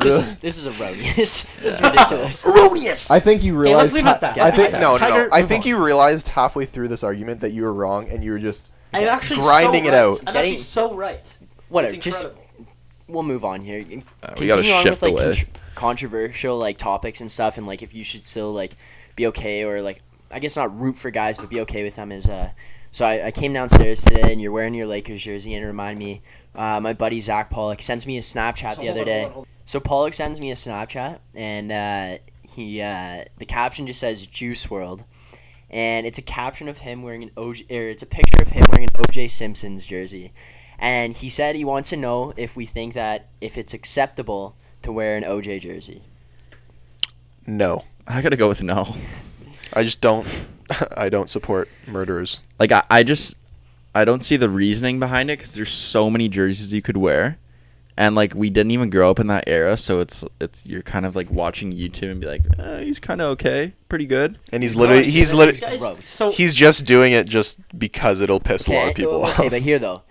This 0.00 0.14
is 0.16 0.36
this 0.38 0.58
is 0.58 0.66
erroneous. 0.66 1.42
this 1.56 1.64
is 1.64 1.80
ridiculous. 1.80 2.46
Erroneous. 2.46 3.10
I 3.10 3.18
think 3.20 3.42
you 3.42 3.54
let's 3.58 3.64
realized. 3.68 3.94
leave 3.96 4.04
it 4.04 4.08
ha- 4.08 4.14
at 4.14 4.20
that. 4.20 4.38
I 4.38 4.50
think 4.50 4.70
Yeah. 4.72 4.80
No, 4.80 4.92
no, 4.92 4.98
Tiger, 4.98 5.28
no. 5.28 5.34
I 5.34 5.40
move 5.40 5.48
think 5.48 5.64
on. 5.64 5.68
you 5.70 5.84
realized 5.84 6.28
halfway 6.28 6.66
through 6.66 6.88
this 6.88 7.02
argument 7.02 7.40
that 7.40 7.50
you 7.50 7.62
were 7.62 7.72
wrong 7.72 8.08
and 8.08 8.22
you 8.22 8.30
were 8.32 8.38
just 8.38 8.70
I'm 8.92 9.08
actually 9.08 9.40
grinding 9.40 9.84
so 9.84 9.88
it 9.88 9.92
right. 9.92 9.98
out. 9.98 10.18
I'm 10.20 10.24
Getting- 10.34 10.40
actually 10.52 10.56
so 10.58 10.94
right. 10.94 11.36
Whatever. 11.68 11.94
It's 11.94 12.04
Just 12.04 12.24
incredible. 12.24 12.66
we'll 13.08 13.22
move 13.24 13.44
on 13.44 13.60
here. 13.62 13.80
Uh, 13.80 13.82
we 13.86 14.02
Continue 14.46 14.48
gotta 14.50 14.72
on 14.74 14.82
shift 14.84 15.02
with 15.02 15.12
like 15.12 15.12
away. 15.24 15.32
contr- 15.32 15.46
controversial 15.74 16.58
like 16.58 16.76
topics 16.78 17.20
and 17.20 17.30
stuff, 17.32 17.58
and 17.58 17.66
like 17.66 17.82
if 17.82 17.94
you 17.94 18.04
should 18.04 18.24
still 18.24 18.52
like 18.52 18.76
be 19.16 19.26
okay 19.28 19.64
or 19.64 19.82
like 19.82 20.00
I 20.30 20.38
guess 20.38 20.54
not 20.56 20.78
root 20.78 20.94
for 20.96 21.10
guys, 21.10 21.38
but 21.38 21.48
be 21.50 21.60
okay 21.62 21.82
with 21.82 21.96
them 21.96 22.12
is 22.12 22.28
uh. 22.28 22.50
So 22.90 23.06
I, 23.06 23.26
I 23.26 23.30
came 23.30 23.52
downstairs 23.52 24.02
today, 24.04 24.32
and 24.32 24.40
you're 24.40 24.52
wearing 24.52 24.74
your 24.74 24.86
Lakers 24.86 25.22
jersey, 25.22 25.54
and 25.54 25.64
it 25.64 25.66
reminded 25.66 25.98
me, 25.98 26.22
uh, 26.54 26.80
my 26.80 26.92
buddy 26.94 27.20
Zach 27.20 27.50
Pollock 27.50 27.82
sends 27.82 28.06
me 28.06 28.16
a 28.18 28.20
Snapchat 28.22 28.76
So 28.76 28.80
the 28.80 28.88
other 28.88 29.00
on, 29.00 29.06
day. 29.06 29.20
hold 29.22 29.30
on, 29.30 29.32
hold 29.34 29.46
So 29.66 29.80
Pollock 29.80 30.14
sends 30.14 30.40
me 30.40 30.50
a 30.50 30.54
Snapchat, 30.54 31.18
and 31.34 31.70
uh, 31.72 32.18
he 32.42 32.80
uh, 32.80 33.24
the 33.38 33.44
caption 33.46 33.86
just 33.86 34.00
says 34.00 34.26
Juice 34.26 34.70
World, 34.70 35.04
and 35.70 36.06
it's 36.06 36.18
a 36.18 36.22
caption 36.22 36.68
of 36.68 36.78
him 36.78 37.02
wearing 37.02 37.22
an 37.22 37.30
OJ, 37.36 37.70
or 37.70 37.88
it's 37.88 38.02
a 38.02 38.06
picture 38.06 38.40
of 38.42 38.48
him 38.48 38.64
wearing 38.70 38.88
an 38.92 39.02
OJ 39.04 39.30
Simpson's 39.30 39.84
jersey, 39.86 40.32
and 40.78 41.14
he 41.14 41.28
said 41.28 41.54
he 41.56 41.64
wants 41.64 41.90
to 41.90 41.96
know 41.96 42.32
if 42.36 42.56
we 42.56 42.64
think 42.66 42.94
that 42.94 43.26
if 43.40 43.58
it's 43.58 43.74
acceptable 43.74 44.56
to 44.82 44.90
wear 44.90 45.16
an 45.16 45.24
OJ 45.24 45.60
jersey. 45.60 46.02
no. 47.46 47.84
I 48.10 48.22
gotta 48.22 48.36
go 48.36 48.48
with 48.48 48.62
no. 48.62 48.96
I 49.74 49.82
just 49.82 50.00
don't. 50.00 50.26
I 50.96 51.08
don't 51.08 51.30
support 51.30 51.68
murderers. 51.86 52.40
Like 52.58 52.72
I, 52.72 52.84
I 52.90 53.02
just 53.02 53.36
I 53.94 54.04
don't 54.04 54.22
see 54.22 54.36
the 54.36 54.48
reasoning 54.48 55.00
behind 55.00 55.30
it 55.30 55.38
because 55.38 55.54
there's 55.54 55.72
so 55.72 56.10
many 56.10 56.28
jerseys 56.28 56.72
you 56.72 56.82
could 56.82 56.96
wear, 56.96 57.38
and 57.96 58.14
like 58.14 58.34
we 58.34 58.50
didn't 58.50 58.70
even 58.72 58.90
grow 58.90 59.10
up 59.10 59.18
in 59.18 59.26
that 59.28 59.44
era, 59.46 59.76
so 59.76 60.00
it's 60.00 60.24
it's 60.40 60.64
you're 60.66 60.82
kind 60.82 61.06
of 61.06 61.16
like 61.16 61.30
watching 61.30 61.72
YouTube 61.72 62.12
and 62.12 62.20
be 62.20 62.26
like, 62.26 62.42
uh, 62.58 62.78
he's 62.78 62.98
kind 62.98 63.20
of 63.20 63.30
okay, 63.30 63.74
pretty 63.88 64.06
good. 64.06 64.38
And 64.52 64.62
he's 64.62 64.76
literally 64.76 65.02
Gross. 65.02 65.14
he's 65.14 65.34
literally 65.34 65.78
Gross. 65.78 66.06
So 66.06 66.30
he's 66.30 66.54
just 66.54 66.84
doing 66.84 67.12
it 67.12 67.26
just 67.26 67.60
because 67.78 68.20
it'll 68.20 68.40
piss 68.40 68.68
a 68.68 68.72
lot 68.72 68.88
of 68.90 68.94
people 68.94 69.26
okay, 69.26 69.44
off. 69.44 69.50
but 69.50 69.62
here 69.62 69.78
though, 69.78 70.02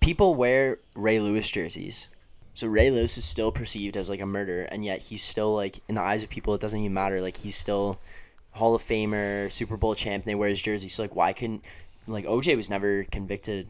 people 0.00 0.34
wear 0.34 0.78
Ray 0.94 1.20
Lewis 1.20 1.50
jerseys. 1.50 2.08
So 2.54 2.66
Ray 2.66 2.90
Lewis 2.90 3.16
is 3.16 3.24
still 3.24 3.50
perceived 3.50 3.96
as 3.96 4.10
like 4.10 4.20
a 4.20 4.26
murderer, 4.26 4.64
and 4.64 4.84
yet 4.84 5.00
he's 5.00 5.22
still 5.22 5.54
like 5.54 5.80
in 5.88 5.94
the 5.94 6.02
eyes 6.02 6.22
of 6.22 6.28
people, 6.28 6.54
it 6.54 6.60
doesn't 6.60 6.78
even 6.78 6.92
matter. 6.92 7.20
Like 7.20 7.38
he's 7.38 7.56
still 7.56 7.98
Hall 8.52 8.74
of 8.74 8.82
Famer, 8.82 9.50
Super 9.50 9.76
Bowl 9.76 9.94
champ, 9.94 10.24
and 10.24 10.30
they 10.30 10.34
wear 10.34 10.48
his 10.48 10.62
jersey. 10.62 10.88
So 10.88 11.02
like, 11.02 11.16
why 11.16 11.32
couldn't 11.32 11.64
like 12.06 12.24
OJ 12.24 12.56
was 12.56 12.68
never 12.70 13.04
convicted 13.04 13.68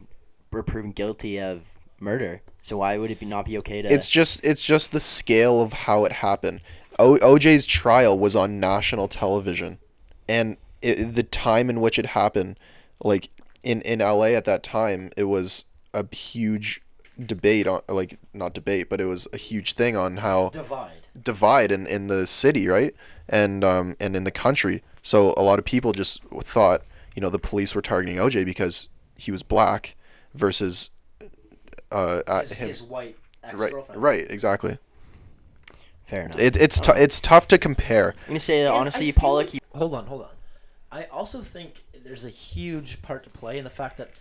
or 0.51 0.63
proven 0.63 0.91
guilty 0.91 1.39
of 1.39 1.71
murder? 1.99 2.41
So 2.61 2.77
why 2.77 2.97
would 2.97 3.11
it 3.11 3.19
be 3.19 3.25
not 3.25 3.45
be 3.45 3.57
okay 3.59 3.81
to? 3.81 3.91
It's 3.91 4.09
just 4.09 4.43
it's 4.43 4.63
just 4.63 4.91
the 4.91 4.99
scale 4.99 5.61
of 5.61 5.73
how 5.73 6.05
it 6.05 6.11
happened. 6.13 6.61
O- 6.99 7.17
OJ's 7.17 7.65
trial 7.65 8.17
was 8.17 8.35
on 8.35 8.59
national 8.59 9.07
television, 9.07 9.79
and 10.27 10.57
it, 10.81 11.13
the 11.13 11.23
time 11.23 11.69
in 11.69 11.79
which 11.79 11.97
it 11.97 12.07
happened, 12.07 12.59
like 13.03 13.29
in 13.63 13.81
in 13.81 13.99
LA 13.99 14.27
at 14.27 14.45
that 14.45 14.63
time, 14.63 15.09
it 15.17 15.23
was 15.23 15.65
a 15.93 16.13
huge 16.13 16.81
debate 17.23 17.67
on 17.67 17.81
like 17.87 18.19
not 18.33 18.53
debate, 18.53 18.89
but 18.89 18.99
it 18.99 19.05
was 19.05 19.27
a 19.33 19.37
huge 19.37 19.73
thing 19.73 19.95
on 19.95 20.17
how 20.17 20.49
divide. 20.49 21.02
Divide 21.21 21.71
in, 21.71 21.85
in 21.87 22.07
the 22.07 22.25
city, 22.27 22.67
right? 22.67 22.95
And 23.29 23.63
um 23.63 23.95
and 23.99 24.15
in 24.15 24.23
the 24.23 24.31
country. 24.31 24.83
So 25.01 25.33
a 25.37 25.43
lot 25.43 25.59
of 25.59 25.65
people 25.65 25.91
just 25.91 26.23
thought, 26.43 26.81
you 27.15 27.21
know, 27.21 27.29
the 27.29 27.39
police 27.39 27.75
were 27.75 27.81
targeting 27.81 28.17
OJ 28.17 28.45
because 28.45 28.89
he 29.17 29.31
was 29.31 29.43
black 29.43 29.95
versus 30.33 30.89
uh, 31.91 32.21
uh 32.27 32.39
His, 32.41 32.51
him. 32.53 32.67
his 32.67 32.81
white 32.83 33.17
Right, 33.43 33.51
ex-girlfriend. 33.65 34.01
right, 34.01 34.31
exactly. 34.31 34.77
fair 36.05 36.23
enough. 36.25 36.39
It, 36.39 36.55
it's 36.55 36.79
tou- 36.79 36.93
it's 36.95 37.19
tough 37.19 37.47
to 37.49 37.57
compare. 37.57 38.15
I'm 38.21 38.27
gonna 38.27 38.39
say 38.39 38.61
And 38.61 38.69
honestly, 38.69 39.09
I 39.09 39.11
feel 39.11 39.21
Pollock. 39.21 39.53
like- 39.53 39.63
hold 39.75 39.93
on, 39.93 40.05
hold 40.07 40.21
on. 40.23 40.29
I 40.91 41.05
also 41.05 41.41
think 41.41 41.83
there's 42.05 42.23
a 42.23 42.29
huge 42.29 43.01
part 43.01 43.23
to 43.23 43.29
play 43.29 43.57
in 43.57 43.63
the 43.65 43.69
fact 43.69 43.97
that, 43.97 44.11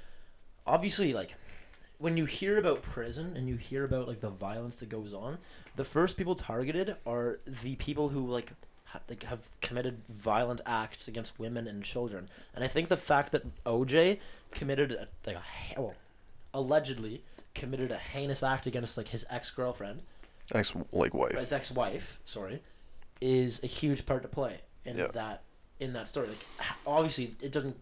obviously, 0.66 1.12
like, 1.12 1.34
when 1.98 2.16
you 2.16 2.24
hear 2.24 2.58
about 2.58 2.82
prison 2.82 3.36
and 3.36 3.46
you 3.48 3.54
hear 3.56 3.84
about 3.84 4.08
like 4.08 4.20
the 4.20 4.30
violence 4.30 4.76
that 4.76 4.88
goes 4.88 5.12
on, 5.14 5.38
the 5.76 5.84
first 5.84 6.16
people 6.16 6.34
targeted 6.34 6.96
are 7.06 7.38
the 7.46 7.76
people 7.76 8.08
who 8.08 8.26
like. 8.26 8.50
ha- 8.84 9.00
Like 9.08 9.22
have 9.24 9.40
committed 9.62 10.02
violent 10.10 10.60
acts 10.66 11.08
against 11.08 11.38
women 11.38 11.66
and 11.66 11.82
children, 11.82 12.28
and 12.54 12.62
I 12.64 12.68
think 12.68 12.88
the 12.88 12.96
fact 12.96 13.32
that 13.32 13.42
OJ 13.64 14.18
committed 14.50 14.92
a, 14.92 15.08
like 15.26 15.36
a 15.36 15.40
ha- 15.40 15.80
well, 15.80 15.94
allegedly 16.52 17.22
committed 17.54 17.90
a 17.90 17.96
heinous 17.96 18.42
act 18.42 18.66
against 18.66 18.96
like 18.96 19.08
his 19.08 19.24
ex 19.30 19.50
girlfriend, 19.50 20.02
Ex 20.54 20.74
like 20.92 21.14
wife. 21.14 21.38
his 21.38 21.52
ex-wife, 21.52 22.18
sorry, 22.24 22.62
is 23.20 23.60
a 23.62 23.66
huge 23.66 24.04
part 24.04 24.22
to 24.22 24.28
play 24.28 24.60
in 24.84 24.96
Yeah. 24.96 25.08
that 25.14 25.42
in 25.80 25.92
that 25.94 26.06
story. 26.08 26.28
Like, 26.28 26.44
obviously, 26.86 27.34
it 27.40 27.50
doesn't. 27.52 27.76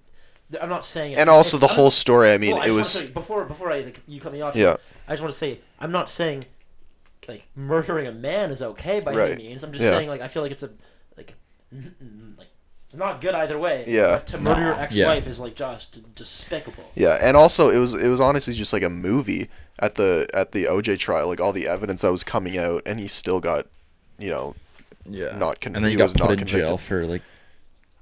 I'm 0.61 0.69
not 0.69 0.85
saying. 0.85 1.13
It's, 1.13 1.21
And 1.21 1.29
also 1.31 1.59
the 1.59 1.67
I'm 1.69 1.75
whole 1.75 1.91
story. 1.91 2.33
I 2.33 2.39
mean, 2.39 2.55
Well, 2.55 2.63
I 2.65 2.69
it 2.69 2.71
was 2.73 2.89
say, 2.89 3.07
before 3.09 3.45
before 3.45 3.71
I 3.73 3.81
like, 3.81 4.01
you 4.07 4.21
cut 4.21 4.33
me 4.33 4.41
off. 4.43 4.55
Yeah. 4.57 4.77
I 5.09 5.13
just 5.13 5.23
want 5.23 5.33
to 5.33 5.39
say 5.39 5.61
I'm 5.81 5.93
not 5.93 6.09
saying 6.09 6.45
like 7.31 7.47
murdering 7.57 8.07
a 8.07 8.13
man 8.13 8.51
is 8.51 8.63
okay 8.63 9.01
by 9.01 9.15
Right. 9.15 9.33
any 9.33 9.49
means. 9.49 9.63
I'm 9.65 9.73
just 9.73 9.85
Yeah. 9.85 9.91
saying 9.93 10.09
like 10.09 10.21
I 10.21 10.29
feel 10.29 10.43
like 10.43 10.53
it's 10.53 10.63
a 10.63 10.71
like 11.17 11.35
like 12.37 12.49
it's 12.87 12.97
not 12.97 13.21
good 13.21 13.35
either 13.35 13.59
way. 13.59 13.85
Yeah. 13.87 14.11
But 14.13 14.27
to 14.29 14.39
murder 14.39 14.61
your 14.63 14.71
Nah. 14.75 14.81
ex-wife 14.83 15.27
is 15.27 15.39
like 15.41 15.55
just 15.55 16.15
despicable. 16.15 16.85
yeah, 16.95 17.19
and 17.21 17.37
also 17.37 17.71
it 17.71 17.79
was 17.79 17.95
it 17.95 18.09
was 18.09 18.21
honestly 18.21 18.55
just 18.55 18.73
like 18.73 18.83
a 18.83 18.91
movie 18.91 19.49
at 19.79 19.95
the 19.95 20.29
at 20.35 20.53
the 20.53 20.65
OJ 20.67 20.99
trial. 20.99 21.29
Like 21.29 21.41
all 21.41 21.53
the 21.53 21.67
evidence 21.69 22.03
that 22.03 22.11
was 22.13 22.25
coming 22.25 22.59
out, 22.59 22.83
and 22.87 22.99
he 23.01 23.07
still 23.09 23.41
got, 23.41 23.67
you 24.19 24.31
know, 24.31 24.55
Yeah. 25.07 25.37
Not 25.39 25.61
con- 25.61 25.75
and 25.75 25.85
then 25.85 25.91
he 25.91 25.91
he 25.91 25.97
got 25.97 26.05
was 26.05 26.13
put 26.13 26.21
not 26.23 26.31
in 26.33 26.45
jail 26.47 26.67
convicted. 26.77 26.87
for 26.87 27.07
like 27.07 27.23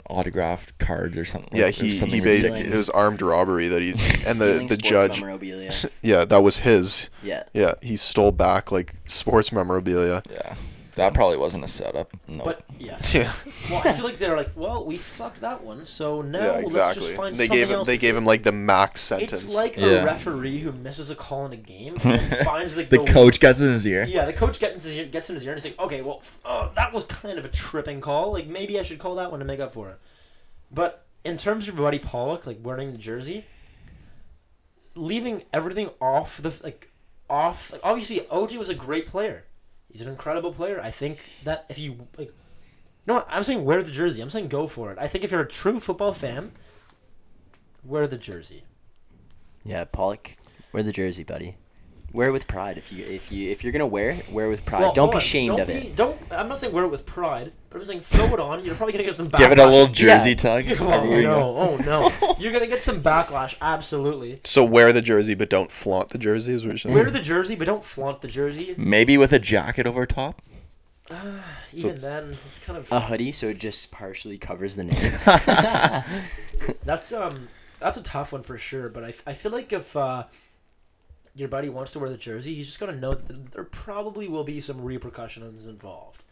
autographed 0.09 0.79
cards 0.79 1.17
or 1.19 1.25
something. 1.25 1.51
yeah, 1.57 1.67
like, 1.67 1.75
it 1.75 1.81
he 1.81 1.83
was 1.85 1.93
he 1.93 1.99
something 1.99 2.25
made, 2.25 2.43
ridiculous. 2.43 2.75
it 2.75 2.79
was 2.79 2.91
armed 2.91 3.23
robbery 3.23 3.69
that 3.69 3.83
he 3.83 3.91
and 4.29 4.39
the 4.39 4.67
the 4.69 4.77
judge. 4.77 5.23
Yeah, 6.03 6.25
that 6.25 6.43
was 6.43 6.59
his. 6.59 7.11
Yeah. 7.23 7.43
Yeah, 7.53 7.75
he 7.83 7.97
stole 7.97 8.33
back 8.33 8.73
like 8.73 8.95
sports 9.07 9.53
memorabilia. 9.53 10.23
yeah, 10.31 10.55
that 10.99 11.15
probably 11.15 11.39
wasn't 11.39 11.65
a 11.65 11.69
setup. 11.69 12.13
No. 12.29 12.45
But 12.45 12.63
yeah. 12.79 12.99
Yeah, 13.13 13.33
Well, 13.71 13.83
I 13.85 13.93
feel 13.93 14.05
like 14.05 14.19
they're 14.19 14.37
like, 14.37 14.51
well, 14.55 14.85
we 14.85 14.99
fucked 14.99 15.41
that 15.41 15.63
one, 15.63 15.85
so 15.85 16.21
now 16.21 16.39
yeah, 16.39 16.65
let's 16.67 16.95
just 16.95 17.13
find 17.13 17.35
They 17.35 17.47
something 17.47 17.59
gave 17.59 17.71
him 17.71 17.77
else 17.77 17.87
they 17.87 17.97
gave 17.99 18.15
him 18.15 18.25
like 18.25 18.43
the 18.43 18.53
max 18.53 19.01
sentence. 19.01 19.45
It's 19.45 19.55
like 19.55 19.79
a 19.79 20.05
referee 20.05 20.59
who 20.59 20.73
misses 20.73 21.11
a 21.11 21.15
call 21.15 21.47
in 21.47 21.53
a 21.53 21.57
game 21.57 21.97
and 22.05 22.37
finds 22.39 22.77
like 22.77 22.91
the 22.91 23.05
coach 23.05 23.41
gets 23.41 23.61
in 23.61 23.69
his 23.69 23.87
ear. 23.87 24.05
Yeah, 24.07 24.25
the 24.27 24.33
coach 24.33 24.59
gets 24.59 24.85
in 24.85 24.91
his 24.91 24.99
ear, 24.99 25.07
gets 25.07 25.31
in 25.31 25.37
his 25.37 25.47
ear 25.47 25.53
and 25.53 25.61
he's 25.61 25.71
like, 25.71 25.81
okay, 25.81 26.03
well, 26.03 26.23
uh, 26.45 26.69
that 26.75 26.93
was 26.93 27.05
kind 27.05 27.39
of 27.39 27.45
a 27.45 27.49
tripping 27.49 28.01
call. 28.01 28.33
Like 28.33 28.47
maybe 28.47 28.79
I 28.79 28.83
should 28.83 28.99
call 28.99 29.15
that 29.17 29.31
one 29.31 29.41
to 29.41 29.47
make 29.47 29.61
up 29.61 29.73
for 29.73 29.91
it. 29.91 29.99
But 30.71 31.07
in 31.25 31.37
terms 31.37 31.69
of 31.69 31.77
your 31.77 31.85
buddy 31.85 31.99
Pollock, 31.99 32.47
like 32.47 32.59
wearing 32.63 32.93
the 32.93 32.99
jersey, 32.99 33.45
leaving 34.95 35.45
everything 35.53 35.91
off 36.01 36.43
the 36.43 36.53
like 36.63 36.91
off. 37.31 37.73
Like, 37.73 37.81
obviously, 37.85 38.21
OJ 38.21 38.57
was 38.59 38.69
a 38.69 38.75
great 38.75 39.07
player. 39.07 39.45
He's 39.91 40.03
an 40.03 40.09
incredible 40.09 40.53
player. 40.53 40.81
I 40.83 40.91
think 40.91 41.19
that 41.45 41.65
if 41.69 41.79
you 41.79 41.97
like, 42.17 42.33
no? 43.07 43.25
I'm 43.29 43.43
saying 43.43 43.65
wear 43.65 43.83
the 43.83 43.91
jersey. 43.91 44.21
I'm 44.21 44.31
saying 44.31 44.49
go 44.49 44.67
for 44.67 44.93
it. 44.93 44.99
I 45.01 45.09
think 45.09 45.25
if 45.25 45.31
you're 45.33 45.41
a 45.41 45.49
true 45.49 45.81
football 45.81 46.13
fan, 46.13 46.53
wear 47.85 48.07
the 48.07 48.19
jersey. 48.19 48.65
Yeah, 49.65 49.85
Pollock, 49.85 50.37
wear 50.73 50.83
the 50.83 50.93
jersey, 50.93 51.25
buddy. 51.25 51.57
Wear 52.13 52.29
it 52.29 52.33
with 52.33 52.47
pride. 52.47 52.79
If 52.79 52.93
you 52.93 53.05
if 53.05 53.31
you 53.33 53.51
if 53.51 53.63
you're 53.63 53.73
gonna 53.73 53.87
wear 53.87 54.11
it, 54.11 54.29
wear 54.31 54.47
it 54.47 54.51
with 54.51 54.65
pride. 54.65 54.81
Well, 54.81 54.93
don't 54.95 55.09
be 55.11 55.15
on. 55.17 55.19
ashamed 55.19 55.49
Don't 55.57 55.61
of 55.61 55.67
be- 55.69 55.73
it. 55.75 55.97
Don't. 55.97 56.17
I'm 56.31 56.49
not 56.49 56.59
saying 56.59 56.73
wear 56.73 56.85
it 56.85 56.89
with 56.89 57.05
pride, 57.07 57.53
but 57.71 57.81
I'm 57.81 57.85
saying 57.87 58.01
throw 58.01 58.27
it 58.35 58.41
on. 58.41 58.65
You're 58.65 58.75
probably 58.75 58.93
gonna 58.93 59.05
get 59.05 59.17
some. 59.17 59.29
Backlash. 59.29 59.39
Give 59.39 59.53
it 59.53 59.59
a 59.59 59.67
little 59.67 59.93
jersey 59.93 60.31
Yeah. 60.31 60.35
tug. 60.37 60.65
Oh 60.81 60.91
everywhere 60.91 61.17
you 61.21 61.23
go. 61.27 61.39
no! 61.39 61.57
Oh 61.57 61.77
no! 61.79 62.35
You're 62.39 62.53
gonna 62.53 62.67
get 62.67 62.81
some 62.83 63.03
backlash. 63.03 63.55
Absolutely. 63.61 64.39
so 64.45 64.65
wear 64.65 64.93
the 64.93 65.03
jersey, 65.03 65.35
but 65.35 65.51
don't 65.51 65.71
flaunt 65.71 66.09
the 66.11 66.19
jersey. 66.19 66.53
Is 66.55 66.65
what 66.65 66.71
you're 66.71 66.79
saying? 66.79 66.95
Wear 66.95 67.11
the 67.11 67.21
jersey, 67.21 67.55
but 67.57 67.67
don't 67.67 67.85
flaunt 67.85 68.21
the 68.21 68.29
jersey. 68.29 68.75
Maybe 68.79 69.19
with 69.19 69.33
a 69.33 69.39
jacket 69.39 69.87
over 69.87 70.07
top. 70.07 70.41
Even 71.73 71.91
it's- 71.91 72.03
then, 72.05 72.37
it's 72.47 72.59
kind 72.59 72.79
of 72.79 72.91
A 72.93 73.01
hoodie, 73.01 73.33
so 73.33 73.49
it 73.49 73.59
just 73.59 73.91
partially 73.91 74.37
covers 74.39 74.77
the 74.77 74.85
name. 74.85 75.13
that's 76.85 77.13
um 77.13 77.49
that's 77.81 77.97
a 77.97 78.03
tough 78.03 78.33
one 78.33 78.43
for 78.43 78.59
sure. 78.59 78.89
But 78.89 79.05
I, 79.05 79.15
I 79.27 79.33
feel 79.35 79.53
like 79.53 79.73
if 79.73 79.97
uh, 79.97 80.25
your 81.35 81.49
buddy 81.49 81.69
wants 81.69 81.93
to 81.93 81.99
wear 81.99 82.11
the 82.11 82.17
jersey, 82.17 82.55
he's 82.55 82.67
just 82.67 82.81
gonna 82.81 82.97
know 82.97 83.15
that 83.15 83.53
there 83.53 83.65
probably 83.65 84.29
will 84.29 84.45
be 84.45 84.61
some 84.61 84.81
repercussions 84.83 85.67
involved. 85.67 86.25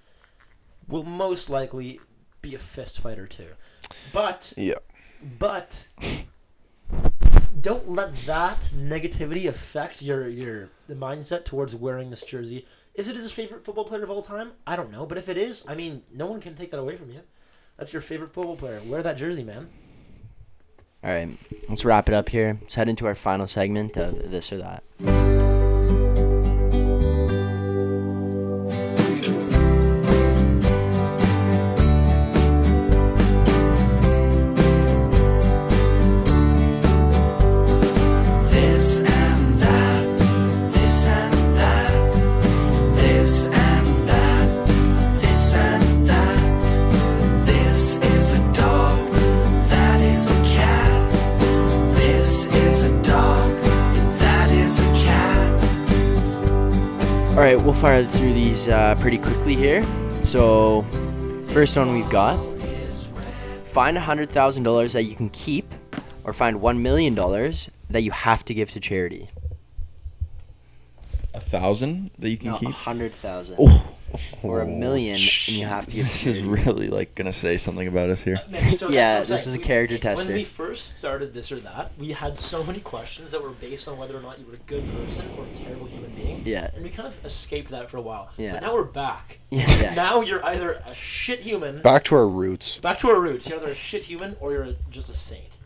Will 0.89 1.03
most 1.05 1.51
likely 1.51 2.01
be 2.43 2.55
a 2.55 2.59
fist 2.59 3.01
fight 3.01 3.19
or 3.19 3.27
two, 3.27 3.49
but 4.13 4.53
Yeah. 4.57 4.75
but 5.39 5.89
don't 7.61 7.89
let 7.91 8.15
that 8.27 8.71
negativity 8.77 9.49
affect 9.49 10.03
your 10.03 10.29
your 10.29 10.69
the 10.87 10.95
mindset 10.95 11.45
towards 11.45 11.75
wearing 11.75 12.11
this 12.11 12.23
jersey. 12.23 12.67
Is 12.95 13.09
it 13.09 13.17
his 13.17 13.33
favorite 13.33 13.65
football 13.65 13.85
player 13.85 14.03
of 14.05 14.11
all 14.11 14.23
time? 14.23 14.53
I 14.67 14.77
don't 14.77 14.91
know, 14.93 15.05
but 15.07 15.19
if 15.19 15.29
it 15.29 15.37
is, 15.37 15.65
I 15.69 15.75
mean, 15.75 16.03
no 16.15 16.27
one 16.27 16.41
can 16.41 16.55
take 16.55 16.71
that 16.71 16.79
away 16.81 16.97
from 16.97 17.11
you. 17.11 17.21
That's 17.77 17.93
your 17.93 18.01
favorite 18.03 18.33
football 18.33 18.57
player. 18.57 18.81
Wear 18.87 19.03
that 19.03 19.17
jersey, 19.19 19.43
man. 19.45 19.69
All 21.05 21.11
right, 21.11 21.37
let's 21.69 21.85
wrap 21.85 22.09
it 22.09 22.15
up 22.15 22.29
here. 22.31 22.59
Let's 22.63 22.75
head 22.75 22.89
into 22.89 23.07
our 23.07 23.15
final 23.15 23.47
segment 23.47 23.97
of 23.97 24.31
this 24.31 24.51
or 24.53 24.59
that. 24.59 25.36
Fire 57.81 58.05
through 58.05 58.33
these 58.33 58.69
uh, 58.69 58.95
pretty 59.01 59.19
quickly 59.19 59.55
here. 59.55 59.85
So, 60.23 60.83
first 61.53 61.77
one 61.77 61.93
we've 61.93 62.09
got: 62.11 62.37
find 63.65 63.97
hundred 63.99 64.31
thousand 64.31 64.63
dollars 64.63 64.93
that 64.95 65.05
you 65.05 65.15
can 65.15 65.29
keep, 65.31 65.73
or 66.25 66.33
find 66.33 66.61
one 66.61 66.83
million 66.83 67.15
dollars 67.15 67.71
that 67.91 68.03
you 68.03 68.11
have 68.11 68.45
to 68.47 68.55
give 68.55 68.71
to 68.73 68.81
charity. 68.81 69.29
A 71.35 71.41
thousand 71.41 72.11
that 72.19 72.31
you 72.31 72.39
can 72.39 72.51
No, 72.51 72.57
a 72.57 72.59
keep. 72.61 72.71
hundred 72.71 73.15
thousand, 73.15 73.57
Oh, 73.61 73.87
or 74.43 74.61
a 74.61 74.67
million, 74.67 75.17
and 75.17 75.49
you 75.49 75.67
have 75.67 75.87
to 75.87 75.97
give. 75.97 76.05
This 76.05 76.27
is 76.27 76.43
really 76.43 76.89
like 76.89 77.15
gonna 77.15 77.33
say 77.33 77.57
something 77.57 77.89
about 77.89 78.09
us 78.11 78.23
here. 78.23 78.41
So 78.51 78.55
Yeah, 78.55 78.55
that's 78.59 78.81
what 78.81 78.89
I'm 78.89 79.19
this 79.21 79.27
saying. 79.27 79.37
is 79.37 79.55
a 79.55 79.59
We- 79.59 79.65
character 79.65 79.99
tester. 79.99 80.27
When 80.29 80.37
we 80.37 80.45
first 80.45 80.97
started 80.97 81.35
this 81.35 81.51
or 81.53 81.61
that, 81.61 81.91
we 81.99 82.13
had 82.13 82.39
so 82.39 82.63
many 82.65 82.81
questions 82.81 83.31
that 83.33 83.43
were 83.43 83.51
based 83.51 83.89
on 83.89 83.97
whether 83.99 84.17
or 84.17 84.21
not 84.23 84.39
you 84.39 84.47
were 84.47 84.55
a 84.55 84.57
good 84.67 84.83
person 84.83 85.25
or 85.39 85.45
a 85.45 85.65
terrible 85.65 85.87
human 85.87 86.11
being. 86.11 86.43
Yeah. 86.45 86.71
And 86.75 86.85
we 86.85 86.91
kind 86.91 87.09
of 87.09 87.25
escaped 87.25 87.71
that 87.71 87.91
for 87.91 87.97
a 87.97 88.03
while. 88.03 88.31
Yeah. 88.37 88.53
But 88.53 88.63
now 88.63 88.75
we're 88.75 88.85
back. 88.85 89.39
Yeah. 89.51 89.67
yeah. 89.81 89.95
Now 89.95 90.21
you're 90.23 90.45
either 90.45 90.73
a 90.87 90.95
shit 90.95 91.39
human. 91.41 91.81
Back 91.83 92.05
to 92.05 92.17
our 92.17 92.29
roots. 92.29 92.79
Back 92.81 92.99
to 93.01 93.09
our 93.09 93.21
roots. 93.21 93.49
You're 93.49 93.59
either 93.61 93.71
a 93.71 93.75
shit 93.75 94.05
human 94.05 94.37
or 94.41 94.53
you're 94.53 94.69
just 94.91 95.09
a 95.09 95.15
saint. 95.15 95.59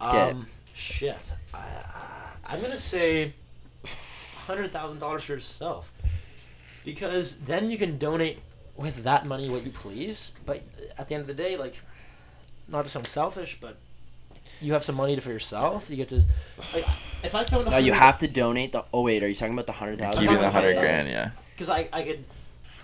'Kay. 0.00 0.30
Um, 0.30 0.46
shit. 0.74 1.32
I, 1.54 2.32
I'm 2.46 2.60
gonna 2.60 2.76
say 2.76 3.34
hundred 4.46 4.72
thousand 4.72 4.98
dollars 4.98 5.22
for 5.24 5.32
yourself, 5.34 5.92
because 6.84 7.36
then 7.36 7.70
you 7.70 7.78
can 7.78 7.98
donate 7.98 8.38
with 8.76 9.02
that 9.04 9.26
money 9.26 9.48
what 9.48 9.64
you 9.64 9.70
please. 9.70 10.32
But 10.46 10.62
at 10.98 11.08
the 11.08 11.14
end 11.14 11.22
of 11.22 11.26
the 11.26 11.34
day, 11.34 11.56
like, 11.56 11.76
not 12.68 12.84
to 12.84 12.90
sound 12.90 13.06
selfish, 13.06 13.58
but 13.60 13.76
you 14.60 14.72
have 14.72 14.84
some 14.84 14.94
money 14.94 15.18
for 15.20 15.30
yourself. 15.30 15.90
You 15.90 15.96
get 15.96 16.08
to, 16.08 16.22
like, 16.72 16.86
if 17.22 17.34
I 17.34 17.44
found. 17.44 17.66
No, 17.66 17.76
you 17.76 17.92
have 17.92 18.18
to 18.20 18.28
donate 18.28 18.72
the. 18.72 18.84
Oh 18.92 19.02
wait, 19.02 19.22
are 19.22 19.28
you 19.28 19.34
talking 19.34 19.54
about 19.54 19.66
the 19.66 19.72
hundred 19.72 19.98
thousand? 19.98 20.22
Keeping 20.22 20.40
the 20.40 20.50
hundred 20.50 20.76
grand, 20.76 21.08
yeah. 21.08 21.30
because 21.54 21.68
I, 21.68 21.88
I 21.92 22.02
could 22.02 22.24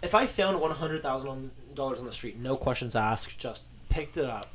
if 0.02 0.14
I 0.14 0.26
found 0.26 0.60
one 0.60 0.70
hundred 0.70 1.02
thousand 1.02 1.50
dollars 1.74 1.98
on 1.98 2.06
the 2.06 2.12
street, 2.12 2.38
no 2.38 2.56
questions 2.56 2.96
asked, 2.96 3.38
just 3.38 3.62
picked 3.88 4.16
it 4.16 4.24
up, 4.24 4.48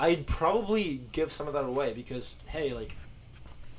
I'd 0.00 0.26
probably 0.26 1.00
give 1.12 1.30
some 1.30 1.46
of 1.46 1.54
that 1.54 1.64
away 1.64 1.92
because 1.92 2.34
hey, 2.46 2.72
like, 2.72 2.94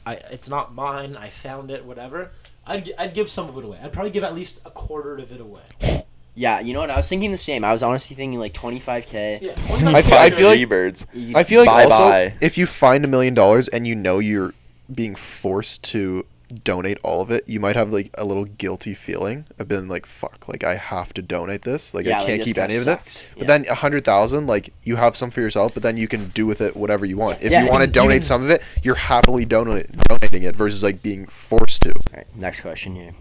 I 0.05 0.15
it's 0.15 0.49
not 0.49 0.73
mine. 0.73 1.15
I 1.15 1.29
found 1.29 1.71
it, 1.71 1.85
whatever. 1.85 2.31
I'd 2.65 2.91
I'd 2.97 3.13
give 3.13 3.29
some 3.29 3.49
of 3.49 3.57
it 3.57 3.63
away. 3.65 3.77
I'd 3.83 3.91
probably 3.91 4.11
give 4.11 4.23
at 4.23 4.33
least 4.35 4.59
a 4.65 4.69
quarter 4.71 5.17
of 5.17 5.31
it 5.31 5.41
away. 5.41 6.03
Yeah, 6.35 6.61
you 6.61 6.73
know 6.73 6.79
what? 6.79 6.89
I 6.89 6.95
was 6.95 7.07
thinking 7.07 7.29
the 7.31 7.37
same. 7.37 7.63
I 7.63 7.71
was 7.71 7.83
honestly 7.83 8.15
thinking 8.15 8.39
like 8.39 8.53
twenty 8.53 8.79
five 8.79 9.05
k. 9.05 9.39
Yeah, 9.41 9.51
I 9.51 10.01
fe- 10.01 10.17
I 10.17 10.29
feel 10.31 10.47
like- 10.49 10.57
G-birds. 10.59 11.05
I 11.35 11.43
feel 11.43 11.61
like 11.61 11.67
Bye 11.69 11.83
also 11.83 12.03
bye. 12.09 12.33
if 12.41 12.57
you 12.57 12.65
find 12.65 13.05
a 13.05 13.07
million 13.07 13.33
dollars 13.33 13.67
and 13.67 13.85
you 13.85 13.93
know 13.95 14.19
you're 14.19 14.53
being 14.93 15.13
forced 15.15 15.83
to 15.85 16.25
donate 16.63 16.97
all 17.03 17.21
of 17.21 17.31
it, 17.31 17.43
you 17.47 17.59
might 17.59 17.75
have 17.75 17.91
like 17.91 18.09
a 18.17 18.23
little 18.25 18.45
guilty 18.45 18.93
feeling 18.93 19.45
of 19.59 19.67
being 19.67 19.87
like, 19.87 20.05
"Fuck, 20.05 20.47
like 20.47 20.63
I 20.63 20.75
have 20.75 21.13
to 21.15 21.21
donate 21.21 21.63
this. 21.63 21.93
Like 21.93 22.05
Yeah, 22.05 22.19
I 22.21 22.25
can't 22.25 22.39
this 22.39 22.47
keep 22.47 22.55
kinda 22.57 22.69
any 22.73 22.77
of 22.77 22.83
sucks. 22.83 23.17
it." 23.21 23.27
Yeah. 23.29 23.39
But 23.39 23.47
then 23.47 23.65
a 23.69 23.75
hundred 23.75 24.03
thousand, 24.05 24.47
like 24.47 24.71
you 24.83 24.95
have 24.95 25.15
some 25.15 25.29
for 25.31 25.41
yourself, 25.41 25.73
but 25.75 25.81
then 25.83 25.97
you 25.97 26.07
can 26.07 26.29
do 26.29 26.45
with 26.45 26.61
it 26.61 26.75
whatever 26.75 27.05
you 27.05 27.17
want. 27.17 27.41
If 27.43 27.51
Yeah, 27.51 27.59
you 27.61 27.65
you 27.65 27.71
want 27.71 27.81
to 27.81 27.87
can- 27.87 28.03
you 28.03 28.07
donate 28.09 28.21
can- 28.21 28.27
some 28.27 28.43
of 28.43 28.49
it, 28.49 28.61
you're 28.83 28.95
happily 28.95 29.45
donate, 29.45 29.87
donating 30.33 30.49
it 30.49 30.55
versus 30.55 30.83
like 30.83 31.01
being 31.01 31.27
forced 31.27 31.81
to. 31.83 31.89
All 31.91 32.17
right, 32.17 32.27
next 32.35 32.61
question 32.61 32.95
here. 32.95 33.11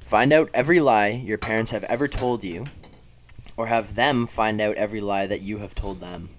Find 0.00 0.32
out 0.32 0.50
every 0.52 0.80
lie 0.80 1.08
your 1.08 1.38
parents 1.38 1.70
have 1.70 1.84
ever 1.84 2.08
told 2.08 2.42
you, 2.42 2.66
or 3.56 3.66
have 3.68 3.94
them 3.94 4.26
find 4.26 4.60
out 4.60 4.74
every 4.76 5.00
lie 5.00 5.26
that 5.26 5.42
you 5.42 5.58
have 5.58 5.74
told 5.74 6.00
them. 6.00 6.30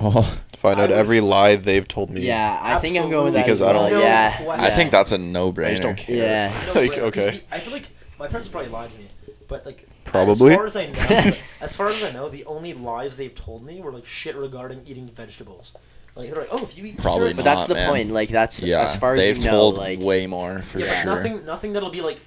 Oh, 0.00 0.38
Find 0.56 0.78
I 0.78 0.84
out 0.84 0.90
would- 0.90 0.98
every 0.98 1.20
lie 1.20 1.56
they've 1.56 1.86
told 1.86 2.08
me. 2.10 2.20
Yeah, 2.22 2.58
I 2.62 2.78
think 2.78 2.96
I'm 2.96 3.10
going 3.10 3.24
with 3.26 3.34
that 3.34 3.44
Because 3.44 3.60
as 3.60 3.68
I 3.68 3.72
don't- 3.72 3.90
No 3.90 4.00
yeah, 4.00 4.36
question. 4.44 4.64
I 4.64 4.70
think 4.70 4.92
that's 4.92 5.10
a 5.10 5.18
no-brainer. 5.18 5.66
I 5.66 5.70
just 5.70 5.82
don't 5.82 5.98
care. 5.98 6.16
Yeah. 6.16 6.48
No 6.74 6.80
like 6.80 6.90
brainer, 6.92 7.12
'cause 7.12 7.24
okay. 7.24 7.30
the- 7.30 7.54
I 7.56 7.58
feel 7.58 7.72
like 7.72 7.88
my 8.18 8.28
parents 8.28 8.48
probably 8.48 8.70
lied 8.70 8.92
to 8.92 8.98
me, 8.98 9.08
but 9.48 9.66
like 9.66 9.86
Probably. 10.04 10.52
As 10.52 10.56
far 10.56 10.66
as 10.66 10.76
I 10.76 10.86
know, 10.86 11.32
as 11.60 11.76
far 11.76 11.88
as 11.88 12.02
I 12.02 12.12
know, 12.12 12.28
the 12.30 12.44
only 12.46 12.72
lies 12.72 13.16
they've 13.18 13.34
told 13.34 13.64
me 13.64 13.80
were 13.82 13.92
like 13.92 14.06
shit 14.06 14.36
regarding 14.36 14.82
eating 14.86 15.08
vegetables. 15.08 15.74
Like 16.18 16.30
they're 16.30 16.40
like, 16.40 16.48
oh, 16.52 16.62
if 16.64 16.76
you 16.76 16.84
eat 16.86 16.98
Probably 16.98 17.20
carrots- 17.28 17.38
But 17.38 17.44
that's 17.44 17.68
not, 17.68 17.74
the 17.74 17.80
man. 17.80 17.90
point. 17.90 18.10
Like 18.10 18.28
that's 18.28 18.62
Yeah, 18.62 18.80
as 18.82 18.96
far 18.96 19.14
as 19.14 19.24
they've 19.24 19.38
you 19.38 19.44
know. 19.44 19.50
told 19.50 19.76
Like 19.76 20.00
way 20.00 20.26
more 20.26 20.60
for 20.60 20.80
yeah, 20.80 20.86
but 20.86 20.94
sure. 21.02 21.14
nothing, 21.14 21.46
nothing 21.46 21.72
that'll 21.72 21.90
be 21.90 22.00
like. 22.00 22.18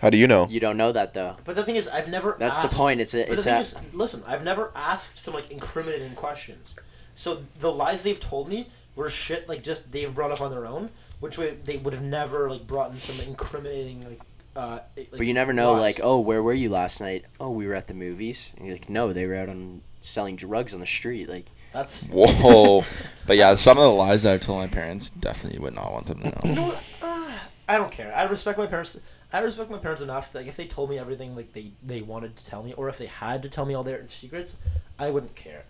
How 0.00 0.08
do 0.08 0.16
you 0.16 0.26
know? 0.26 0.46
you 0.48 0.60
don't 0.60 0.78
know 0.78 0.92
that 0.92 1.12
though. 1.12 1.36
But 1.44 1.56
the 1.56 1.64
thing 1.64 1.76
is, 1.76 1.86
I've 1.88 2.08
never. 2.08 2.36
That's 2.38 2.60
the 2.60 2.68
point. 2.68 3.00
It's 3.02 3.12
a. 3.14 3.24
But 3.26 3.32
It's 3.38 3.44
the 3.44 3.50
thing 3.50 3.58
a. 3.58 3.60
is, 3.60 3.74
listen, 3.92 4.22
I've 4.26 4.42
never 4.44 4.70
asked 4.74 5.18
some 5.18 5.34
like 5.34 5.50
incriminating 5.50 6.14
questions. 6.14 6.76
So 7.14 7.42
the 7.58 7.70
lies 7.70 8.02
they've 8.02 8.18
told 8.18 8.48
me 8.48 8.68
were 8.96 9.10
shit 9.10 9.46
like 9.48 9.62
just 9.62 9.90
they've 9.92 10.14
brought 10.14 10.30
up 10.30 10.40
on 10.40 10.50
their 10.50 10.64
own, 10.64 10.88
which 11.20 11.36
way 11.36 11.56
they 11.64 11.76
would 11.76 11.92
have 11.92 12.02
never 12.02 12.48
like 12.50 12.66
brought 12.66 12.92
in 12.92 12.98
some 12.98 13.20
incriminating 13.26 14.00
like. 14.08 14.20
Uh, 14.56 14.80
like 14.96 15.10
But 15.12 15.26
you 15.26 15.34
never 15.34 15.52
know. 15.52 15.72
lies. 15.72 15.80
Like, 15.80 16.00
oh, 16.02 16.18
where 16.18 16.42
were 16.42 16.52
you 16.54 16.70
last 16.70 17.00
night? 17.00 17.24
Oh, 17.38 17.50
we 17.50 17.66
were 17.68 17.74
at 17.74 17.86
the 17.86 17.94
movies. 17.94 18.52
And 18.56 18.66
you're 18.66 18.74
like, 18.74 18.88
no, 18.88 19.12
they 19.12 19.24
were 19.26 19.36
out 19.36 19.48
on 19.48 19.80
selling 20.00 20.34
drugs 20.34 20.74
on 20.74 20.80
the 20.80 20.86
street. 20.86 21.28
Like, 21.28 21.46
that's 21.72 22.06
Whoa. 22.10 22.84
but 23.26 23.36
yeah, 23.36 23.54
some 23.54 23.78
of 23.78 23.82
the 23.84 23.90
lies 23.92 24.22
that 24.24 24.34
I've 24.34 24.40
told 24.40 24.58
my 24.58 24.66
parents 24.66 25.10
definitely 25.10 25.58
would 25.60 25.74
not 25.74 25.92
want 25.92 26.06
them 26.06 26.20
to 26.22 26.32
You 26.44 26.54
know 26.54 26.62
know. 26.62 26.68
what? 26.68 26.82
Uh, 27.02 27.32
I 27.68 27.78
don't 27.78 27.90
care. 27.92 28.12
I 28.14 28.24
respect 28.24 28.58
my 28.58 28.66
parents. 28.66 28.98
I 29.32 29.38
respect 29.40 29.70
my 29.70 29.78
parents 29.78 30.02
enough 30.02 30.32
that 30.32 30.46
if 30.46 30.56
they 30.56 30.66
told 30.66 30.90
me 30.90 30.98
everything 30.98 31.36
like 31.36 31.52
they, 31.52 31.70
they 31.84 32.02
wanted 32.02 32.34
to 32.36 32.44
tell 32.44 32.64
me, 32.64 32.72
or 32.72 32.88
if 32.88 32.98
they 32.98 33.06
had 33.06 33.42
to 33.44 33.48
tell 33.48 33.64
me 33.64 33.74
all 33.74 33.84
their 33.84 34.04
secrets, 34.08 34.56
I 34.98 35.10
wouldn't 35.10 35.36
care. 35.36 35.62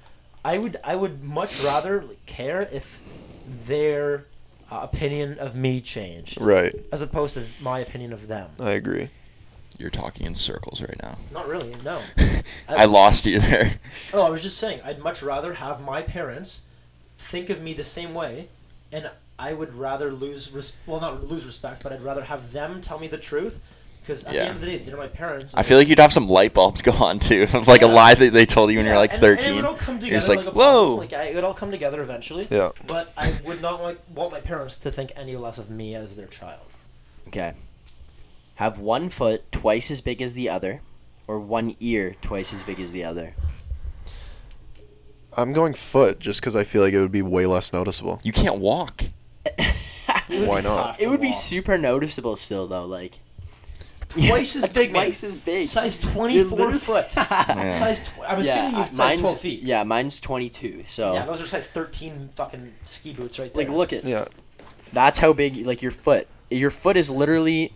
I 0.42 0.56
would 0.56 0.78
I 0.82 0.96
would 0.96 1.22
much 1.22 1.62
rather 1.62 2.02
like, 2.02 2.24
care 2.24 2.62
if 2.72 2.98
their 3.66 4.24
uh, 4.70 4.80
opinion 4.82 5.38
of 5.38 5.54
me 5.56 5.82
changed, 5.82 6.40
Right. 6.40 6.74
as 6.92 7.02
opposed 7.02 7.34
to 7.34 7.44
my 7.60 7.80
opinion 7.80 8.14
of 8.14 8.28
them. 8.28 8.50
I 8.58 8.70
agree. 8.70 9.10
You're 9.80 9.90
talking 9.90 10.26
in 10.26 10.34
circles 10.34 10.82
right 10.82 11.02
now. 11.02 11.16
Not 11.32 11.48
really. 11.48 11.74
No. 11.84 12.00
I 12.68 12.84
lost 12.84 13.24
you 13.24 13.38
there. 13.40 13.72
Oh, 14.12 14.22
I 14.22 14.28
was 14.28 14.42
just 14.42 14.58
saying. 14.58 14.80
I'd 14.84 14.98
much 15.00 15.22
rather 15.22 15.54
have 15.54 15.82
my 15.82 16.02
parents 16.02 16.60
think 17.16 17.48
of 17.48 17.62
me 17.62 17.72
the 17.72 17.84
same 17.84 18.12
way, 18.12 18.48
and 18.92 19.10
I 19.38 19.54
would 19.54 19.74
rather 19.74 20.12
lose 20.12 20.52
res- 20.52 20.74
well, 20.86 21.00
not 21.00 21.24
lose 21.24 21.46
respect, 21.46 21.82
but 21.82 21.92
I'd 21.92 22.02
rather 22.02 22.22
have 22.22 22.52
them 22.52 22.82
tell 22.82 22.98
me 22.98 23.06
the 23.08 23.16
truth, 23.16 23.58
because 24.02 24.24
at 24.24 24.32
the 24.32 24.40
end 24.40 24.50
of 24.50 24.60
the 24.60 24.66
day, 24.66 24.78
they're 24.78 24.96
my 24.98 25.06
parents. 25.08 25.54
I 25.56 25.62
feel 25.62 25.78
like 25.78 25.88
you'd 25.88 25.98
have 25.98 26.12
some 26.12 26.28
light 26.28 26.52
bulbs 26.52 26.82
go 26.82 26.92
on 26.92 27.18
too, 27.18 27.46
of 27.54 27.66
like 27.66 27.80
a 27.82 27.86
lie 27.86 28.14
that 28.14 28.32
they 28.34 28.44
told 28.44 28.70
you 28.70 28.76
when 28.76 28.86
you're 28.86 28.96
like 28.96 29.14
and, 29.14 29.22
and 29.24 29.38
13. 29.38 29.52
it 29.52 29.56
would 29.56 29.64
all 29.64 29.74
come 29.74 29.94
together 29.94 30.10
You're 30.10 30.18
just 30.18 30.28
like, 30.28 30.44
like, 30.44 30.54
whoa. 30.54 30.62
puzzle. 30.62 30.96
Like 30.98 31.12
I, 31.14 31.24
it 31.24 31.34
would 31.36 31.44
all 31.44 31.54
come 31.54 31.70
together 31.70 32.02
eventually. 32.02 32.46
Yeah. 32.50 32.70
But 32.86 33.12
I 33.16 33.34
would 33.44 33.62
not 33.62 33.82
like 33.82 33.98
want 34.14 34.30
my 34.32 34.40
parents 34.40 34.76
to 34.78 34.90
think 34.90 35.12
any 35.16 35.36
less 35.36 35.56
of 35.58 35.70
me 35.70 35.94
as 35.94 36.16
their 36.16 36.26
child. 36.26 36.76
okay, 37.28 37.54
have 38.60 38.78
one 38.78 39.08
foot 39.08 39.50
twice 39.50 39.90
as 39.90 40.02
big 40.02 40.20
as 40.20 40.34
the 40.34 40.46
other, 40.50 40.82
or 41.26 41.40
one 41.40 41.74
ear 41.80 42.14
twice 42.20 42.52
as 42.52 42.62
big 42.62 42.78
as 42.78 42.92
the 42.92 43.02
other. 43.02 43.34
I'm 45.34 45.54
going 45.54 45.72
foot 45.72 46.18
just 46.18 46.40
because 46.42 46.54
I 46.54 46.64
feel 46.64 46.82
like 46.82 46.92
it 46.92 47.00
would 47.00 47.10
be 47.10 47.22
way 47.22 47.46
less 47.46 47.72
noticeable. 47.72 48.20
You 48.22 48.32
can't 48.32 48.58
walk. 48.58 49.04
Why 50.28 50.60
not? 50.60 51.00
It 51.00 51.04
to 51.04 51.08
would 51.10 51.22
be 51.22 51.32
super 51.32 51.78
noticeable 51.78 52.36
still, 52.36 52.66
though. 52.66 52.84
Like, 52.84 53.18
twice 54.10 54.56
as 54.62 54.68
big, 54.68 54.92
man. 54.92 55.04
Twice 55.06 55.24
as 55.24 55.38
big. 55.38 55.66
Size 55.66 55.96
24 55.96 56.58
literally- 56.58 56.78
foot. 56.78 57.06
Size. 57.12 58.00
Tw- 58.00 58.12
I'm 58.28 58.40
assuming 58.40 58.72
you 58.72 58.76
have 58.76 58.94
size 58.94 59.20
12 59.20 59.40
feet. 59.40 59.62
yeah, 59.62 59.84
mine's 59.84 60.20
22. 60.20 60.84
So 60.86 61.14
Yeah, 61.14 61.24
those 61.24 61.40
are 61.40 61.46
size 61.46 61.66
13 61.68 62.28
fucking 62.34 62.74
ski 62.84 63.14
boots 63.14 63.38
right 63.38 63.54
there. 63.54 63.64
like, 63.64 63.72
look 63.74 63.92
at 63.94 64.04
Yeah. 64.04 64.26
that's 64.92 65.18
how 65.18 65.32
big 65.32 65.64
like 65.64 65.80
your 65.80 65.92
foot. 65.92 66.28
Your 66.50 66.70
foot 66.70 66.96
is 66.98 67.10
literally 67.10 67.72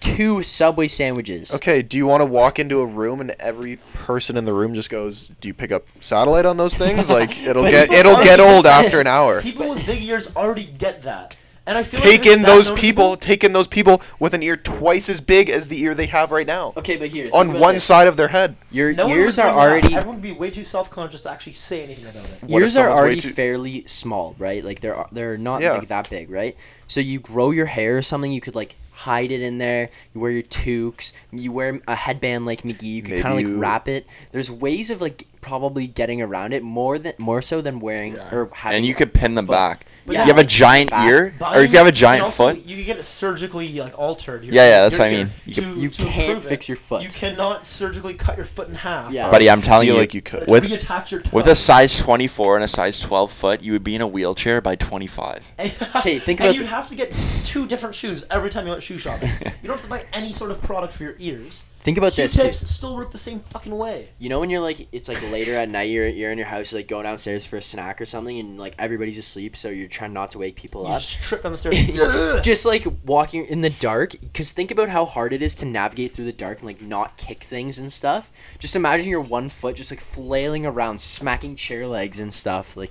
two 0.00 0.42
Subway 0.42 0.88
sandwiches. 0.88 1.54
Okay, 1.54 1.82
do 1.82 1.96
you 1.96 2.06
want 2.06 2.20
to 2.20 2.24
walk 2.26 2.58
into 2.58 2.80
a 2.80 2.86
room 2.86 3.20
and 3.20 3.30
every 3.38 3.76
person 3.92 4.36
in 4.36 4.44
the 4.44 4.52
room 4.52 4.74
just 4.74 4.90
goes, 4.90 5.28
"Do 5.40 5.48
you 5.48 5.54
pick 5.54 5.70
up 5.72 5.86
satellite 6.00 6.46
on 6.46 6.56
those 6.56 6.76
things?" 6.76 7.10
Like 7.20 7.38
it'll 7.42 7.62
get 7.64 7.92
it'll 7.92 8.16
get 8.16 8.38
get 8.38 8.40
old 8.40 8.66
after 8.78 9.00
an 9.00 9.06
hour. 9.06 9.42
People 9.42 9.68
with 9.70 9.84
big 9.86 10.02
ears 10.02 10.28
already 10.36 10.64
get 10.64 11.02
that. 11.02 11.36
And 11.66 11.76
I 11.76 11.82
feel 11.82 12.00
like 12.00 12.08
Take 12.22 12.26
if 12.26 12.36
in 12.36 12.42
those 12.42 12.70
noticeable- 12.70 12.76
people, 12.78 13.16
take 13.16 13.44
in 13.44 13.52
those 13.52 13.68
people 13.68 14.00
with 14.18 14.32
an 14.34 14.42
ear 14.42 14.56
twice 14.56 15.08
as 15.08 15.20
big 15.20 15.50
as 15.50 15.68
the 15.68 15.80
ear 15.82 15.94
they 15.94 16.06
have 16.06 16.30
right 16.32 16.46
now. 16.46 16.72
Okay, 16.76 16.96
but 16.96 17.08
here 17.10 17.28
On 17.32 17.52
one 17.60 17.74
this. 17.74 17.84
side 17.84 18.08
of 18.08 18.16
their 18.16 18.28
head. 18.28 18.56
your 18.70 18.92
No 18.94 19.08
ears 19.08 19.38
are 19.38 19.42
bring 19.52 19.56
that 19.56 19.60
already 19.60 19.94
Everyone 19.94 20.16
would 20.16 20.22
be 20.22 20.32
way 20.32 20.50
too 20.50 20.64
self-conscious 20.64 21.20
to 21.20 21.30
actually 21.30 21.52
say 21.52 21.84
anything 21.84 22.06
about 22.06 22.24
it. 22.24 22.42
What 22.48 22.62
ears 22.62 22.78
are 22.78 22.90
already 22.90 23.20
too- 23.20 23.32
fairly 23.34 23.84
small, 23.86 24.34
right? 24.38 24.64
Like 24.64 24.80
they're 24.80 25.04
they're 25.12 25.36
not 25.36 25.60
Yeah. 25.60 25.72
like 25.74 25.88
that 25.88 26.08
big, 26.08 26.30
right? 26.30 26.56
So 26.88 26.98
you 27.00 27.20
grow 27.20 27.50
your 27.50 27.66
hair 27.66 27.98
or 27.98 28.02
something, 28.02 28.32
you 28.32 28.40
could 28.40 28.54
like 28.56 28.74
hide 29.00 29.30
it 29.30 29.40
in 29.40 29.56
there. 29.58 29.88
You 30.14 30.20
wear 30.20 30.30
your 30.30 30.42
toques. 30.42 31.12
You 31.32 31.52
wear 31.52 31.80
a 31.88 31.94
headband 31.94 32.44
like 32.44 32.62
McGee. 32.62 32.82
You 32.82 33.02
can 33.02 33.22
kind 33.22 33.38
of 33.38 33.50
like 33.50 33.60
wrap 33.60 33.88
it. 33.88 34.06
There's 34.32 34.50
ways 34.50 34.90
of 34.90 35.00
like 35.00 35.26
probably 35.40 35.86
getting 35.86 36.20
around 36.20 36.52
it 36.52 36.62
more 36.62 36.98
than 36.98 37.12
more 37.18 37.40
so 37.42 37.60
than 37.60 37.80
wearing 37.80 38.18
or 38.32 38.50
having. 38.54 38.78
And 38.78 38.86
you 38.86 38.94
could 38.94 39.14
pin 39.14 39.34
them 39.34 39.46
foot. 39.46 39.52
back. 39.52 39.86
But 40.06 40.12
if 40.12 40.18
yeah, 40.20 40.26
you 40.26 40.32
have 40.34 40.38
a 40.38 40.46
giant 40.46 40.90
back. 40.90 41.08
ear, 41.08 41.34
But 41.38 41.56
or 41.56 41.60
if 41.60 41.72
you 41.72 41.78
have 41.78 41.86
a 41.86 41.90
you 41.90 41.94
giant 41.96 42.24
also- 42.24 42.48
foot, 42.54 42.64
you 42.66 42.76
can 42.76 42.84
get 42.84 42.96
it 42.98 43.04
surgically 43.04 43.68
like 43.80 43.98
altered. 43.98 44.44
Your- 44.44 44.54
Yeah, 44.54 44.68
yeah, 44.68 44.82
that's 44.82 44.96
your- 44.98 45.06
what 45.06 45.12
I 45.12 45.16
mean. 45.24 45.30
You 45.46 45.54
to- 45.54 45.80
you 45.80 45.88
to 45.90 46.04
can't 46.04 46.42
fix 46.42 46.68
your 46.68 46.76
foot. 46.76 47.02
You 47.02 47.08
cannot 47.08 47.66
surgically 47.66 48.14
cut 48.14 48.36
your 48.36 48.46
foot 48.46 48.68
in 48.68 48.74
half. 48.74 49.12
Yeah. 49.12 49.30
buddy, 49.30 49.48
I'm 49.48 49.62
telling 49.62 49.86
you, 49.88 49.94
like 49.94 50.14
you 50.14 50.22
could. 50.22 50.46
with 50.48 50.68
your 50.68 50.78
toe. 50.78 51.00
with 51.32 51.46
a 51.46 51.54
size 51.54 51.98
24 51.98 52.56
and 52.56 52.64
a 52.64 52.68
size 52.68 53.00
12 53.00 53.30
foot, 53.32 53.62
you 53.62 53.72
would 53.72 53.84
be 53.84 53.94
in 53.94 54.00
a 54.00 54.06
wheelchair 54.08 54.60
by 54.60 54.74
25. 54.76 55.46
Okay, 55.96 56.18
think 56.20 56.40
about. 56.40 56.48
and 56.50 56.56
you'd 56.56 56.64
the- 56.64 56.68
have 56.70 56.88
to 56.88 56.94
get 56.94 57.12
two 57.44 57.66
different 57.66 57.94
shoes 57.94 58.24
every 58.30 58.50
time 58.50 58.64
you 58.66 58.70
went 58.72 58.82
shoe 58.82 58.98
shopping. 58.98 59.30
you 59.40 59.68
don't 59.68 59.72
have 59.76 59.80
to 59.82 59.86
buy 59.88 60.04
any 60.12 60.32
sort 60.32 60.50
of 60.50 60.60
product 60.62 60.92
for 60.92 61.04
your 61.04 61.16
ears. 61.18 61.64
Think 61.82 61.96
about 61.96 62.12
this 62.12 62.34
too. 62.34 62.42
Q-tips 62.42 62.70
still 62.70 62.94
work 62.94 63.10
the 63.10 63.16
same 63.16 63.38
fucking 63.38 63.74
way. 63.76 64.10
You 64.18 64.28
know 64.28 64.38
when 64.38 64.50
you're 64.50 64.60
like 64.60 64.86
it's 64.92 65.08
like 65.08 65.22
later 65.30 65.54
at 65.54 65.68
night, 65.70 65.88
you're 65.88 66.06
you're 66.06 66.30
in 66.30 66.36
your 66.36 66.46
house, 66.46 66.74
like 66.74 66.88
going 66.88 67.04
downstairs 67.04 67.46
for 67.46 67.56
a 67.56 67.62
snack 67.62 68.02
or 68.02 68.04
something, 68.04 68.38
and 68.38 68.58
like 68.58 68.74
everybody's 68.78 69.16
asleep, 69.16 69.56
so 69.56 69.70
you're 69.70 69.88
trying 69.88 70.12
not 70.12 70.30
to 70.32 70.38
wake 70.38 70.56
people 70.56 70.82
You 70.82 70.88
up. 70.88 71.00
just 71.00 71.22
trip 71.22 71.42
down 71.42 71.52
the 71.52 71.58
stairs. 71.58 72.42
just 72.42 72.66
like 72.66 72.86
walking 73.06 73.46
in 73.46 73.62
the 73.62 73.70
dark 73.70 74.12
because 74.20 74.52
think 74.52 74.70
about 74.70 74.90
how 74.90 75.06
hard 75.06 75.32
it 75.32 75.40
is 75.40 75.54
to 75.56 75.64
navigate 75.64 76.12
through 76.12 76.26
the 76.26 76.32
dark 76.32 76.58
and 76.58 76.66
like 76.66 76.82
not 76.82 77.16
kick 77.16 77.42
things 77.44 77.78
and 77.78 77.90
stuff 77.90 78.30
just 78.58 78.76
imagine 78.76 79.08
your 79.08 79.20
one 79.22 79.48
foot 79.48 79.74
just 79.76 79.90
like 79.90 80.00
flailing 80.00 80.66
around 80.66 81.00
smacking 81.00 81.56
chair 81.56 81.86
legs 81.86 82.20
and 82.20 82.32
stuff 82.32 82.76
like 82.76 82.90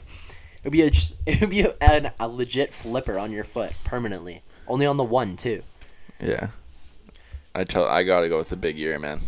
it 0.58 0.64
would 0.64 0.72
be 0.74 0.82
a 0.82 0.90
just 0.90 1.16
it 1.28 1.40
would 1.42 1.50
be 1.52 1.62
a, 1.62 1.76
an, 1.80 2.12
a 2.20 2.28
legit 2.28 2.74
flipper 2.74 3.20
on 3.20 3.32
your 3.32 3.44
foot 3.44 3.72
permanently 3.84 4.42
only 4.68 4.86
on 4.88 4.98
the 4.98 5.04
one 5.04 5.36
too 5.36 5.62
Yeah. 6.20 6.48
I 7.60 7.64
tell 7.66 7.86
I 7.86 8.04
got 8.04 8.22
to 8.22 8.30
go 8.30 8.38
with 8.38 8.50
the 8.50 8.56
big 8.56 8.80
ear, 8.80 8.98
man. 9.00 9.20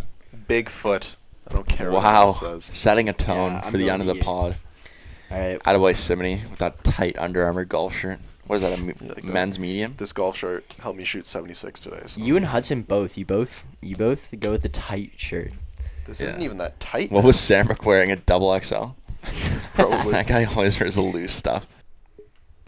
Bigfoot. 0.48 1.18
I 1.50 1.54
don't 1.54 1.68
care 1.68 1.92
what 1.92 2.04
Wow. 2.04 2.22
anyone 2.30 2.34
says. 2.62 2.64
Setting 2.66 3.10
a 3.10 3.14
tone 3.14 3.54
Yeah, 3.54 3.62
for 3.62 3.78
the 3.78 3.90
end 3.90 4.02
of 4.02 4.08
the 4.08 4.14
big 4.14 4.22
ear. 4.24 4.26
pod. 4.26 4.58
all 5.32 5.38
right 5.40 5.60
Attaboy 5.64 5.96
Simony 5.96 6.42
with 6.50 6.60
that 6.60 6.84
tight 6.84 7.18
Under 7.18 7.44
Armour 7.44 7.66
golf 7.66 7.96
shirt. 7.98 8.20
What 8.48 8.56
is 8.58 8.62
that, 8.64 8.78
a 8.78 8.82
me- 8.82 8.94
like 9.02 9.16
that? 9.16 9.26
men's 9.26 9.60
medium? 9.60 9.96
This 9.98 10.12
golf 10.14 10.38
shirt 10.38 10.66
helped 10.82 10.98
me 10.98 11.04
shoot 11.06 11.26
76 11.28 11.80
today. 11.82 12.02
So 12.06 12.22
you 12.22 12.36
and 12.38 12.46
hudson 12.48 12.82
both 12.84 13.18
you 13.18 13.26
both 13.26 13.64
you 13.82 13.96
both 13.96 14.34
go 14.40 14.52
with 14.52 14.62
the 14.62 14.70
tight 14.70 15.12
shirt 15.18 15.52
this 16.06 16.20
Yeah. 16.22 16.28
isn't 16.28 16.42
even 16.42 16.58
that 16.58 16.80
tight. 16.80 17.12
What 17.12 17.24
was 17.24 17.38
Samrick 17.38 17.86
wearing? 17.86 18.12
A 18.12 18.16
double 18.16 18.58
XL? 18.60 18.96
Probably. 19.76 20.12
that 20.14 20.28
guy 20.28 20.46
always 20.46 20.80
wears 20.80 20.96
the 20.96 21.02
loose 21.02 21.34
stuff. 21.34 21.68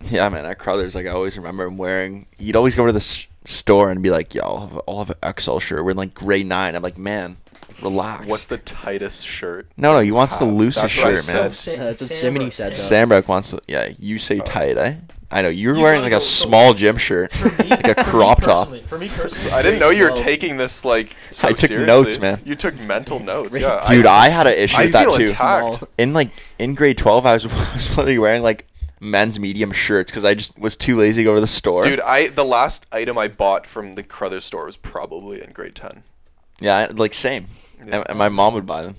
Yeah, 0.04 0.28
man. 0.30 0.46
At 0.46 0.60
Crothers, 0.60 0.96
like 0.96 1.06
I 1.06 1.10
always 1.12 1.38
remember 1.38 1.64
him 1.66 1.78
wearing. 1.78 2.28
He'd 2.38 2.56
always 2.58 2.76
go 2.76 2.86
to 2.86 2.92
the 2.92 2.98
s- 2.98 3.28
store 3.46 3.92
and 3.92 4.02
be 4.02 4.10
like, 4.10 4.34
"Yo, 4.36 4.42
I'll 4.44 4.60
have, 4.68 4.82
I'll 4.88 5.04
have 5.04 5.16
an 5.22 5.34
XL 5.40 5.60
shirt." 5.60 5.84
We're 5.84 5.92
in 5.92 5.98
like 5.98 6.14
grade 6.14 6.46
nine. 6.46 6.76
I'm 6.76 6.84
like, 6.84 6.98
"Man, 6.98 7.38
relax." 7.82 8.28
What's 8.28 8.48
the 8.48 8.58
tightest 8.58 9.26
shirt? 9.26 9.68
No, 9.78 9.94
no. 9.94 10.00
He 10.00 10.12
wants 10.12 10.38
the 10.40 10.46
loosest 10.46 10.82
That's 10.84 10.98
what 10.98 11.08
I 11.08 11.16
shirt, 11.18 11.34
man. 11.44 11.52
said. 11.52 11.78
Yeah, 11.78 11.84
that's 11.86 12.02
what 12.02 12.12
Simony 12.12 12.50
said, 12.50 12.74
though. 12.74 12.76
Samrick 12.76 13.28
wants. 13.28 13.52
The, 13.52 13.62
yeah, 13.68 13.90
you 14.00 14.20
say 14.20 14.40
tight, 14.40 14.78
eh? 14.78 14.96
I 15.32 15.42
know 15.42 15.50
you're 15.50 15.76
You 15.76 15.82
wearing 15.82 16.02
wanna 16.02 16.14
like 16.14 16.14
a 16.14 16.16
go- 16.18 16.20
so- 16.20 16.48
small 16.48 16.74
gym 16.76 16.96
shirt, 16.98 17.34
For 17.34 17.48
me- 17.64 17.70
like 17.70 17.88
a 17.88 17.96
for 17.96 18.00
me 18.02 18.04
crop 18.04 18.42
top. 18.42 18.70
personally- 18.70 18.82
For 18.84 18.98
me 19.00 19.10
personally, 19.16 19.58
I 19.58 19.62
didn't 19.64 19.80
know 19.80 19.90
you 19.90 20.04
were 20.04 20.10
12. 20.10 20.20
taking 20.24 20.58
this 20.58 20.86
like 20.86 21.16
so 21.32 21.48
I 21.48 21.54
took 21.54 21.70
seriously. 21.70 21.88
notes, 22.04 22.20
man. 22.20 22.40
You 22.46 22.54
took 22.54 22.80
mental 22.80 23.20
notes. 23.20 23.50
Grade 23.50 23.64
Yeah, 23.64 23.84
Dude, 23.88 24.06
I, 24.06 24.30
had 24.30 24.46
an 24.46 24.54
issue 24.54 24.78
I 24.78 24.84
with 24.84 24.92
that 24.94 25.06
feel 25.08 25.18
too. 25.18 25.24
attacked. 25.26 25.84
In 25.98 26.14
like 26.14 26.30
in 26.60 26.76
grade 26.76 27.00
twelve, 27.00 27.26
I 27.26 27.34
was, 27.34 27.46
I 27.52 27.74
was 27.74 27.98
literally 27.98 28.20
wearing 28.20 28.44
like 28.44 28.68
men's 29.04 29.40
medium 29.40 29.72
shirts 29.72 30.12
because 30.12 30.26
I 30.26 30.34
just 30.34 30.58
was 30.58 30.78
too 30.78 30.98
lazy 30.98 31.22
to 31.22 31.24
go 31.24 31.36
to 31.36 31.42
the 31.42 31.48
store. 31.48 31.84
Dude, 31.84 32.00
I 32.00 32.30
the 32.30 32.46
last 32.46 32.88
item 32.92 33.18
I 33.18 33.28
bought 33.28 33.68
from 33.68 33.96
the 33.96 34.04
Crothers 34.04 34.46
store 34.46 34.66
was 34.66 34.78
probably 34.78 35.44
in 35.44 35.52
grade 35.52 35.76
10. 35.76 36.04
Yeah, 36.60 36.88
like 36.94 37.14
same. 37.14 37.48
And, 37.80 38.06
and 38.08 38.18
my 38.18 38.30
mom 38.30 38.54
would 38.54 38.66
buy 38.66 38.84
them. 38.84 38.96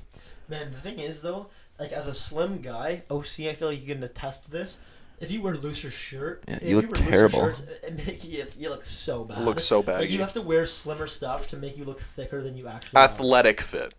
Man, 0.48 0.70
the 0.70 0.78
thing 0.78 0.98
is 0.98 1.22
though, 1.22 1.48
like 1.78 1.92
as 1.92 2.06
a 2.06 2.14
slim 2.14 2.60
guy, 2.60 3.02
OC, 3.10 3.40
I 3.40 3.54
feel 3.54 3.68
like 3.68 3.80
you 3.80 3.94
can 3.94 4.02
attest 4.02 4.44
to 4.44 4.50
this. 4.50 4.78
If 5.20 5.30
you 5.30 5.40
wear 5.40 5.56
looser 5.56 5.90
shirt, 5.90 6.44
Yeah, 6.46 6.56
if 6.56 6.62
you 6.64 6.76
look 6.76 6.86
wear 6.86 7.10
terrible. 7.10 7.40
Shirts, 7.40 7.62
make 8.06 8.24
you, 8.24 8.44
you 8.58 8.68
look 8.68 8.84
so 8.84 9.24
bad. 9.24 9.38
Look 9.42 9.60
so 9.60 9.80
Like 9.80 10.10
you 10.10 10.18
have 10.18 10.32
to 10.32 10.42
wear 10.42 10.66
slimmer 10.66 11.06
stuff 11.06 11.46
to 11.48 11.56
make 11.56 11.78
you 11.78 11.84
look 11.84 12.00
thicker 12.00 12.42
than 12.42 12.56
you 12.56 12.66
actually 12.66 12.98
Athletic 12.98 13.60
fit. 13.60 13.94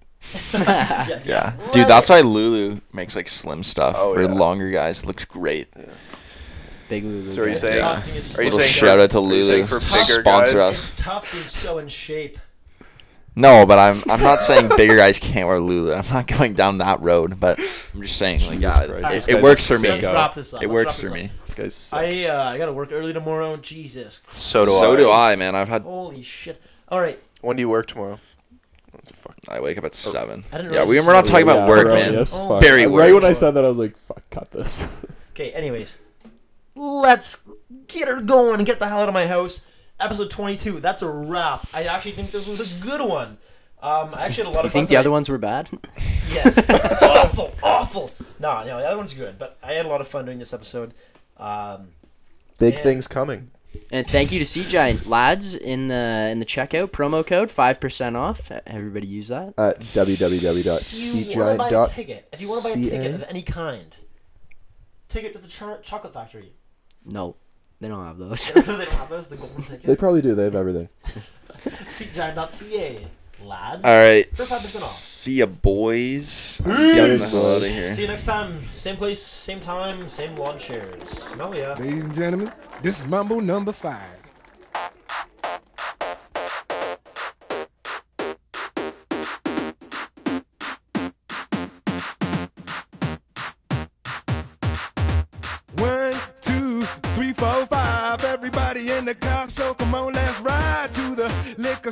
Are. 0.54 0.60
yeah, 0.60 1.22
Yeah, 1.26 1.58
dude, 1.72 1.88
that's 1.88 2.10
why 2.10 2.22
Lulu 2.22 2.80
makes 2.94 3.16
like 3.16 3.28
slim 3.30 3.64
stuff 3.64 3.96
Oh, 3.98 4.14
for 4.14 4.22
yeah. 4.24 4.28
longer 4.34 4.70
guys. 4.72 5.04
It 5.04 5.08
looks 5.08 5.26
great. 5.26 5.68
big 6.90 7.04
Lulu 7.04 7.32
So 7.32 7.42
are 7.44 7.46
you 7.46 7.52
guys. 7.52 7.62
saying? 7.62 7.78
Yeah. 7.78 7.92
Are 8.02 8.06
you 8.08 8.14
Little 8.14 8.52
saying 8.60 8.72
shout 8.72 9.00
out 9.00 9.12
to 9.12 9.18
are 9.18 9.22
you 9.22 9.28
Lulu. 9.28 9.44
saying 9.44 9.66
for 9.66 9.80
bigger 9.80 10.22
Sponsor 10.22 10.54
guys? 10.56 10.62
us. 10.62 10.90
It's 10.90 11.02
tough 11.02 11.32
being 11.32 11.46
so 11.46 11.78
in 11.78 11.88
shape. 11.88 12.38
No, 13.38 13.66
but 13.66 13.78
I'm 13.78 14.02
I'm 14.10 14.22
not 14.22 14.42
saying 14.42 14.70
bigger 14.78 14.96
guys 14.96 15.20
can't 15.20 15.46
wear 15.46 15.60
Lulu. 15.60 15.92
I'm 15.94 16.08
not 16.10 16.26
going 16.28 16.54
down 16.54 16.78
that 16.78 17.02
road. 17.02 17.38
But 17.38 17.60
I'm 17.94 18.02
just 18.02 18.18
saying, 18.18 18.46
like, 18.48 18.62
yeah, 18.62 18.84
it, 18.84 19.28
it 19.28 19.44
works 19.44 19.68
for 19.68 19.78
me. 19.84 19.90
Let's 19.90 20.06
wrap 20.06 20.34
this 20.36 20.54
up. 20.54 20.64
It 20.64 20.68
Let's 20.68 20.74
works 20.74 21.04
wrap 21.04 21.12
for 21.12 21.16
this 21.18 21.24
me. 21.24 21.32
This 21.42 21.54
guy's 21.56 21.76
sick. 21.76 22.00
I 22.00 22.26
uh, 22.30 22.50
I 22.52 22.58
gotta 22.58 22.72
work 22.72 22.94
early 22.94 23.12
tomorrow. 23.12 23.58
Jesus, 23.58 24.22
so 24.34 24.64
do 24.64 24.72
So 24.72 24.78
I. 24.78 24.80
So 24.80 24.96
do 24.96 25.12
I, 25.12 25.36
man. 25.36 25.54
I've 25.54 25.68
had 25.68 25.82
holy 25.82 26.22
shit! 26.22 26.66
All 26.88 27.02
right, 27.02 27.20
When 27.42 27.58
do 27.58 27.62
you 27.62 27.68
work 27.68 27.88
tomorrow? 27.88 28.20
Fuck. 29.26 29.36
I 29.50 29.60
wake 29.60 29.78
up 29.78 29.86
at 29.86 29.94
seven. 29.94 30.44
I 30.52 30.58
didn't 30.58 30.72
Yeah, 30.74 30.80
realize 30.80 30.90
we, 30.90 31.00
we're 31.02 31.14
not 31.14 31.22
was 31.24 31.30
talking 31.30 31.44
about 31.44 31.56
Yeah, 31.68 31.68
work, 31.70 31.88
man. 31.88 32.16
as 32.16 32.38
Oh, 32.38 32.48
fuck. 32.50 32.62
Very 32.62 32.86
Right 32.88 33.12
work. 33.12 33.22
when 33.24 33.26
I 33.26 33.34
said 33.34 33.52
that, 33.56 33.66
I 33.66 33.70
was 33.70 33.78
like, 33.78 33.98
"Fuck, 33.98 34.24
cut 34.30 34.52
this." 34.52 34.88
Okay, 35.36 35.52
anyways, 35.52 35.98
let's 36.76 37.44
get 37.88 38.08
her 38.08 38.22
going 38.22 38.56
and 38.56 38.66
get 38.66 38.80
the 38.80 38.88
hell 38.88 39.02
out 39.02 39.10
of 39.10 39.14
my 39.14 39.28
house. 39.28 39.60
Episode 40.00 40.30
22, 40.32 40.80
that's 40.80 41.02
a 41.02 41.10
wrap. 41.10 41.60
I 41.74 41.84
actually 41.84 42.12
think 42.12 42.30
this 42.30 42.48
was 42.48 42.78
a 42.80 42.82
good 42.86 43.02
one. 43.08 43.38
Um, 43.82 44.14
I 44.16 44.26
actually 44.26 44.46
had 44.46 44.54
a 44.54 44.56
lot 44.56 44.62
you 44.64 44.68
of 44.68 44.72
fun. 44.72 44.72
think 44.72 44.90
the 44.90 44.96
other 44.98 45.12
ones 45.12 45.28
were 45.28 45.38
bad 45.38 45.68
Yes. 46.32 46.70
awful, 47.04 47.54
awful. 47.62 48.12
No, 48.40 48.60
no, 48.64 48.78
the 48.80 48.88
other 48.88 48.98
one's 48.98 49.14
good. 49.14 49.38
But 49.38 49.58
I 49.62 49.74
had 49.74 49.86
a 49.86 49.90
lot 49.90 50.00
of 50.02 50.08
fun 50.08 50.24
doing 50.26 50.40
this 50.40 50.54
episode. 50.54 50.94
Um, 51.38 51.90
Big 52.58 52.76
Yeah. 52.76 52.82
things 52.84 53.08
coming. 53.08 53.52
And 53.92 54.06
thank 54.08 54.32
you 54.32 54.40
to 54.40 54.46
Seat 54.46 54.68
Giant 54.68 55.08
lads 55.08 55.56
in 55.56 55.88
the 55.88 56.30
in 56.32 56.40
the 56.40 56.46
checkout 56.46 56.88
promo 56.92 57.26
code 57.26 57.50
five 57.52 57.80
percent 57.80 58.16
off. 58.16 58.52
Everybody 58.68 59.08
use 59.08 59.28
that. 59.30 59.54
At 59.58 59.78
if 59.84 59.96
you 59.96 60.02
want 61.42 61.52
to 61.52 61.58
buy 61.58 61.68
a 61.68 61.72
www.seatgiant.ca. 61.72 61.94
ticket, 61.94 62.30
if 62.32 62.42
you 62.42 62.50
want 62.50 62.64
to 62.64 62.74
buy 62.74 62.80
a 62.80 62.84
ticket 62.90 63.16
of 63.16 63.24
any 63.30 63.42
kind, 63.42 63.96
ticket 65.10 65.34
to 65.34 65.40
the 65.40 65.48
cho- 65.48 65.80
chocolate 65.82 66.14
factory. 66.14 66.54
No, 67.06 67.36
they 67.80 67.88
don't 67.88 68.06
have 68.06 68.18
those. 68.18 68.52
they 68.52 68.62
don't 68.62 68.94
have 68.94 69.10
those, 69.10 69.28
the 69.28 69.38
golden 69.38 69.64
ticket. 69.64 69.84
They 69.84 69.96
probably 69.96 70.22
do. 70.22 70.36
They 70.36 70.46
have 70.46 70.56
everything. 70.56 70.90
Seatgiant.ca, 71.66 73.08
lads. 73.44 73.86
All 73.86 73.98
right. 73.98 74.26
For 74.28 74.44
5% 74.44 74.46
off. 74.46 74.90
See 74.90 75.34
ya, 75.36 75.46
boys. 75.46 76.62
I'm 76.66 76.96
getting 76.96 77.18
the 77.18 77.28
hell 77.28 77.56
out 77.56 77.62
of 77.64 77.68
here. 77.70 77.94
See 77.96 78.04
you 78.04 78.08
next 78.08 78.26
time. 78.26 78.60
Same 78.74 78.98
place, 78.98 79.22
same 79.22 79.60
time, 79.60 80.08
same 80.08 80.36
lawn 80.36 80.58
chairs. 80.58 81.10
Smell 81.10 81.56
ya. 81.56 81.76
Ladies 81.80 82.04
and 82.04 82.14
gentlemen, 82.14 82.52
this 82.82 83.00
is 83.00 83.08
Mambo 83.08 83.40
number 83.40 83.72
five. 83.72 84.25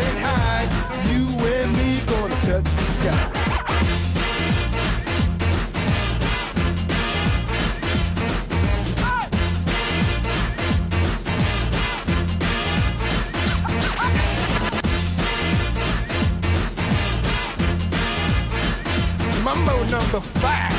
Can't 0.00 0.18
hide. 0.18 0.70
You 1.10 1.24
and 1.54 1.72
me 1.76 2.00
gonna 2.04 2.34
touch 2.36 2.64
the 2.64 2.86
sky. 2.96 3.32
Mambo 19.44 19.84
number 19.84 20.20
five. 20.20 20.75